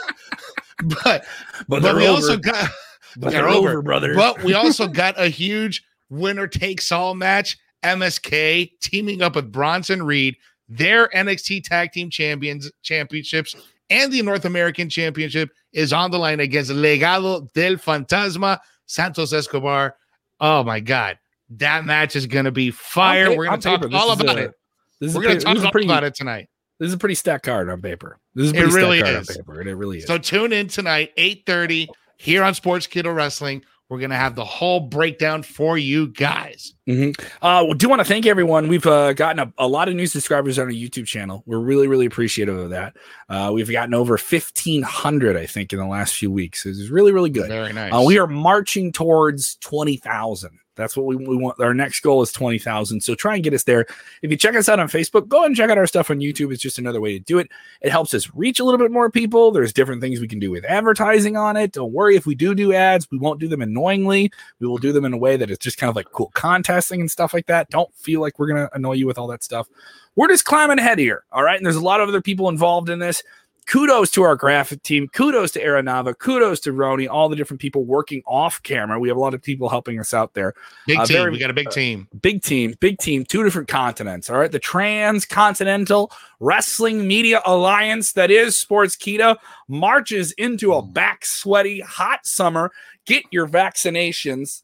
But 0.86 1.26
but 1.68 1.82
but 1.82 1.96
we 1.96 2.08
over. 2.08 2.16
also 2.16 2.38
got 2.38 2.70
but 3.18 3.32
they're 3.32 3.44
they're 3.44 3.50
over. 3.50 3.70
over, 3.70 3.82
brother. 3.82 4.16
but 4.16 4.44
we 4.44 4.54
also 4.54 4.88
got 4.88 5.20
a 5.20 5.28
huge 5.30 5.84
winner 6.10 6.48
takes 6.48 6.92
all 6.92 7.16
match. 7.16 7.58
MSK 7.84 8.72
teaming 8.82 9.22
up 9.22 9.36
with 9.36 9.52
Bronson 9.52 10.04
Reed, 10.04 10.38
their 10.70 11.10
NXT 11.10 11.64
Tag 11.66 11.92
Team 11.92 12.10
Champions 12.10 12.72
Championships 12.82 13.56
and 13.94 14.12
the 14.12 14.22
North 14.22 14.46
American 14.46 14.90
Championship 14.90 15.50
is 15.72 15.94
on 15.94 16.12
the 16.12 16.18
line 16.20 16.40
against 16.40 16.72
Legado 16.72 17.52
del 17.54 17.76
Fantasma, 17.76 18.60
Santos 18.86 19.32
Escobar. 19.34 19.96
Oh 20.40 20.64
my 20.64 20.80
God, 20.80 21.18
that 21.52 21.86
match 21.86 22.16
is 22.16 22.26
going 22.28 22.46
to 22.46 22.52
be 22.52 22.72
fire. 22.72 23.28
Pa- 23.30 23.36
We're 23.36 23.46
going 23.48 23.60
to 23.62 23.70
talk 23.78 23.94
all 23.94 24.12
about 24.12 24.38
a- 24.38 24.44
it. 24.46 24.52
This 25.00 25.10
is 25.12 25.16
We're 25.16 25.24
going 25.24 25.36
pretty- 25.36 25.40
to 25.40 25.46
talk 25.46 25.54
this 25.56 25.62
is 25.62 25.66
all 25.66 25.72
pretty, 25.72 25.88
about 25.88 26.04
it 26.04 26.16
tonight. 26.16 26.48
This 26.80 26.88
is 26.88 26.94
a 26.94 26.98
pretty 26.98 27.16
stacked 27.16 27.46
card 27.46 27.70
on 27.70 27.82
paper. 27.82 28.20
This 28.36 28.48
is 28.48 28.52
a 28.54 28.56
It 28.56 28.60
pretty 28.62 28.76
really 28.76 28.98
stacked 29.00 29.12
card 29.14 29.22
is. 29.24 29.30
on 29.30 29.36
paper. 29.36 29.60
and 29.62 29.70
It 29.70 29.76
really 29.76 29.98
is. 30.00 30.06
So 30.06 30.18
tune 30.18 30.52
in 30.54 30.68
tonight, 30.68 31.12
8:30 31.18 31.88
here 32.18 32.44
on 32.44 32.54
Sportskeeda 32.54 33.14
Wrestling. 33.14 33.64
We're 33.94 34.00
gonna 34.00 34.18
have 34.18 34.34
the 34.34 34.44
whole 34.44 34.80
breakdown 34.80 35.44
for 35.44 35.78
you 35.78 36.08
guys. 36.08 36.74
Mhm. 36.90 37.16
Uh, 37.44 37.64
we 37.70 37.76
do 37.76 37.88
want 37.88 38.00
to 38.00 38.04
thank 38.06 38.26
everyone. 38.26 38.68
We've 38.68 38.88
uh, 38.88 39.14
gotten 39.14 39.38
a, 39.38 39.54
a 39.60 39.68
lot 39.68 39.88
of 39.88 39.94
new 39.94 40.08
subscribers 40.08 40.58
on 40.58 40.66
our 40.66 40.72
YouTube 40.72 41.06
channel. 41.06 41.44
We're 41.46 41.60
really, 41.60 41.88
really 41.88 42.08
appreciative 42.08 42.58
of 42.58 42.72
that. 42.72 42.98
Uh, 43.30 43.52
we've 43.54 43.70
gotten 43.72 43.94
over 43.94 44.18
1,500, 44.18 45.38
I 45.38 45.46
think, 45.46 45.74
in 45.74 45.78
the 45.78 45.86
last 45.86 46.16
few 46.16 46.32
weeks. 46.32 46.66
It's 46.66 46.90
really, 46.90 47.12
really 47.12 47.30
good. 47.30 47.50
Very 47.50 47.72
nice. 47.72 47.94
Uh, 47.94 48.02
we 48.02 48.18
are 48.18 48.26
marching 48.26 48.92
towards 48.92 49.58
20,000. 49.58 50.58
That's 50.76 50.98
what 50.98 51.06
we, 51.06 51.16
we 51.16 51.38
want. 51.38 51.60
Our 51.60 51.74
next 51.74 52.00
goal 52.02 52.22
is 52.22 52.32
20,000. 52.32 53.02
So 53.02 53.16
try 53.16 53.36
and 53.36 53.44
get 53.44 53.54
us 53.54 53.64
there. 53.64 53.86
If 54.22 54.32
you 54.32 54.38
check 54.38 54.56
us 54.56 54.68
out 54.68 54.80
on 54.80 54.88
Facebook, 54.88 55.28
go 55.28 55.38
ahead 55.38 55.48
and 55.48 55.56
check 55.56 55.70
out 55.70 55.78
our 55.78 55.86
stuff 55.86 56.10
on 56.10 56.20
YouTube. 56.20 56.52
It's 56.52 56.62
just 56.62 56.80
another 56.80 57.00
way 57.00 57.18
to 57.18 57.24
do 57.24 57.40
it. 57.40 57.50
It 57.82 57.92
helps 57.92 58.14
us 58.14 58.30
reach 58.34 58.60
a 58.60 58.64
little 58.64 58.80
bit 58.80 58.92
more 58.92 59.12
people. 59.12 59.52
There's 59.52 59.74
different 59.74 60.02
things 60.02 60.20
we 60.20 60.28
can 60.28 60.40
do 60.40 60.52
with 60.52 60.66
advertising 60.66 61.38
on 61.38 61.58
it. 61.58 61.74
Don't 61.74 61.94
worry 61.94 62.16
if 62.16 62.26
we 62.26 62.36
do 62.36 62.56
do 62.56 62.74
ads, 62.74 63.10
we 63.12 63.18
won't 63.18 63.40
do 63.40 63.48
them 63.48 63.62
annoyingly. 63.62 64.32
We 64.60 64.68
will 64.68 64.78
do 64.78 64.92
them 64.92 65.06
in 65.06 65.14
a 65.14 65.18
way 65.18 65.38
that 65.38 65.52
it's 65.52 65.64
just 65.64 65.78
kind 65.78 65.90
of 65.90 65.96
like 65.96 66.12
cool 66.12 66.32
contesting 66.34 67.02
and 67.02 67.12
stuff 67.12 67.34
like 67.34 67.46
that. 67.48 67.70
Don't 67.70 67.94
feel 67.96 68.22
like 68.22 68.40
we're 68.40 68.48
going 68.48 68.68
to 68.68 68.76
annoy 68.76 68.94
you 68.94 69.08
with 69.08 69.18
all 69.18 69.28
that 69.28 69.44
stuff. 69.44 69.68
We're 70.16 70.28
just 70.28 70.46
climbing 70.46 70.80
ahead 70.80 71.00
here. 71.00 71.24
All 71.32 71.44
right. 71.44 71.58
And 71.58 71.66
there's 71.66 71.76
a 71.76 71.82
lot 71.82 72.00
of 72.00 72.10
other 72.10 72.22
people 72.22 72.50
involved 72.50 72.90
in 72.90 73.00
this 73.00 73.24
kudos 73.66 74.12
to 74.12 74.24
our 74.24 74.36
graphic 74.36 74.84
team. 74.84 75.08
Kudos 75.08 75.52
to 75.52 75.64
Aranava. 75.64 76.18
Kudos 76.18 76.60
to 76.62 76.72
Roni. 76.72 77.08
All 77.10 77.30
the 77.30 77.36
different 77.36 77.62
people 77.62 77.84
working 77.84 78.22
off 78.26 78.62
camera. 78.64 79.00
We 79.00 79.08
have 79.08 79.18
a 79.18 79.20
lot 79.20 79.34
of 79.34 79.42
people 79.42 79.70
helping 79.70 80.00
us 80.00 80.14
out 80.14 80.34
there. 80.34 80.54
big 80.88 81.00
uh, 81.00 81.06
team. 81.06 81.18
very- 81.18 81.32
we 81.32 81.40
got 81.40 81.50
a 81.50 81.54
big 81.54 81.70
team. 81.70 82.08
Big 82.22 82.42
team, 82.42 82.76
big 82.80 82.98
team, 83.00 83.26
two 83.26 83.44
different 83.44 83.68
continents. 83.68 84.30
All 84.30 84.38
right. 84.38 84.52
The 84.52 84.60
Transcontinental 84.60 86.12
Wrestling 86.40 87.08
Media 87.08 87.42
Alliance, 87.46 88.14
that 88.14 88.32
is 88.32 88.56
Sportskeeda, 88.56 89.38
marches 89.68 90.32
into 90.34 90.74
a 90.74 90.82
back 90.82 91.26
sweaty, 91.26 91.80
hot 91.80 92.26
summer. 92.26 92.72
Get 93.06 93.24
your 93.32 93.48
vaccinations. 93.48 94.64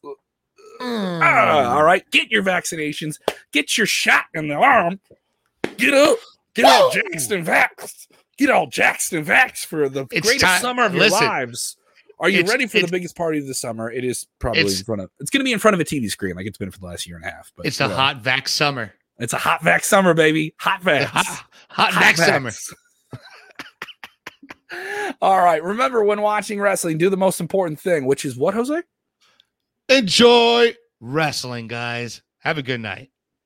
Mm. 0.82 1.20
Ah, 1.22 1.76
all 1.76 1.84
right. 1.84 2.10
Get 2.12 2.32
your 2.32 2.44
vaccinations. 2.44 3.20
Get 3.52 3.78
your 3.78 3.88
shot 3.88 4.26
in 4.34 4.48
the 4.48 4.56
arm. 4.56 5.00
Get 5.78 5.94
up. 5.94 6.18
Get 6.54 6.66
Whoa. 6.66 6.92
Jackson 6.92 7.46
Vax. 7.46 8.08
Get 8.40 8.50
all 8.50 8.68
Jackson 8.68 9.26
Vax 9.26 9.66
for 9.66 9.90
the 9.90 10.08
It's 10.12 10.26
greatest 10.26 10.46
time- 10.46 10.62
summer 10.62 10.86
of 10.86 10.96
your 10.96 11.10
lives. 11.10 11.76
Are 12.22 12.30
you 12.30 12.44
ready 12.44 12.68
for 12.68 12.80
the 12.80 12.88
biggest 12.88 13.16
party 13.16 13.40
of 13.40 13.48
the 13.48 13.54
summer? 13.54 13.90
It 13.92 14.04
is 14.04 14.28
probably 14.40 14.62
in 14.62 14.70
front 14.84 15.02
of. 15.02 15.10
It's 15.20 15.30
going 15.30 15.40
to 15.40 15.46
be 15.46 15.54
in 15.54 15.60
front 15.60 15.76
of 15.76 15.80
a 15.80 15.86
TV 15.86 16.10
screen, 16.10 16.36
like 16.36 16.46
it's 16.48 16.58
been 16.58 16.72
for 16.72 16.80
the 16.80 16.86
last 16.86 17.08
year 17.08 17.16
and 17.16 17.26
a 17.26 17.30
half. 17.30 17.52
But 17.56 17.66
It's 17.66 17.80
a 17.80 17.88
well, 17.88 17.96
hot 17.98 18.24
vax 18.24 18.50
summer. 18.50 18.94
It's 19.20 19.34
a 19.34 19.38
hot 19.38 19.62
vax 19.62 19.84
summer, 19.84 20.14
baby. 20.14 20.54
Hot 20.60 20.82
vax. 20.82 21.06
hot, 21.06 21.46
hot, 21.70 21.92
vax 21.94 22.18
summer. 22.18 22.52
All 25.22 25.44
right. 25.44 25.64
Remember, 25.64 26.04
when 26.04 26.22
watching 26.22 26.60
wrestling, 26.60 26.98
do 26.98 27.10
the 27.10 27.18
most 27.18 27.40
important 27.42 27.80
thing, 27.80 28.06
which 28.06 28.26
is 28.26 28.38
what, 28.38 28.54
Jose? 28.54 28.82
Enjoy 29.90 30.76
wrestling, 31.00 31.68
guys. 31.68 32.22
Have 32.40 32.58
a 32.58 32.64
good 32.64 32.80
night. 32.80 33.10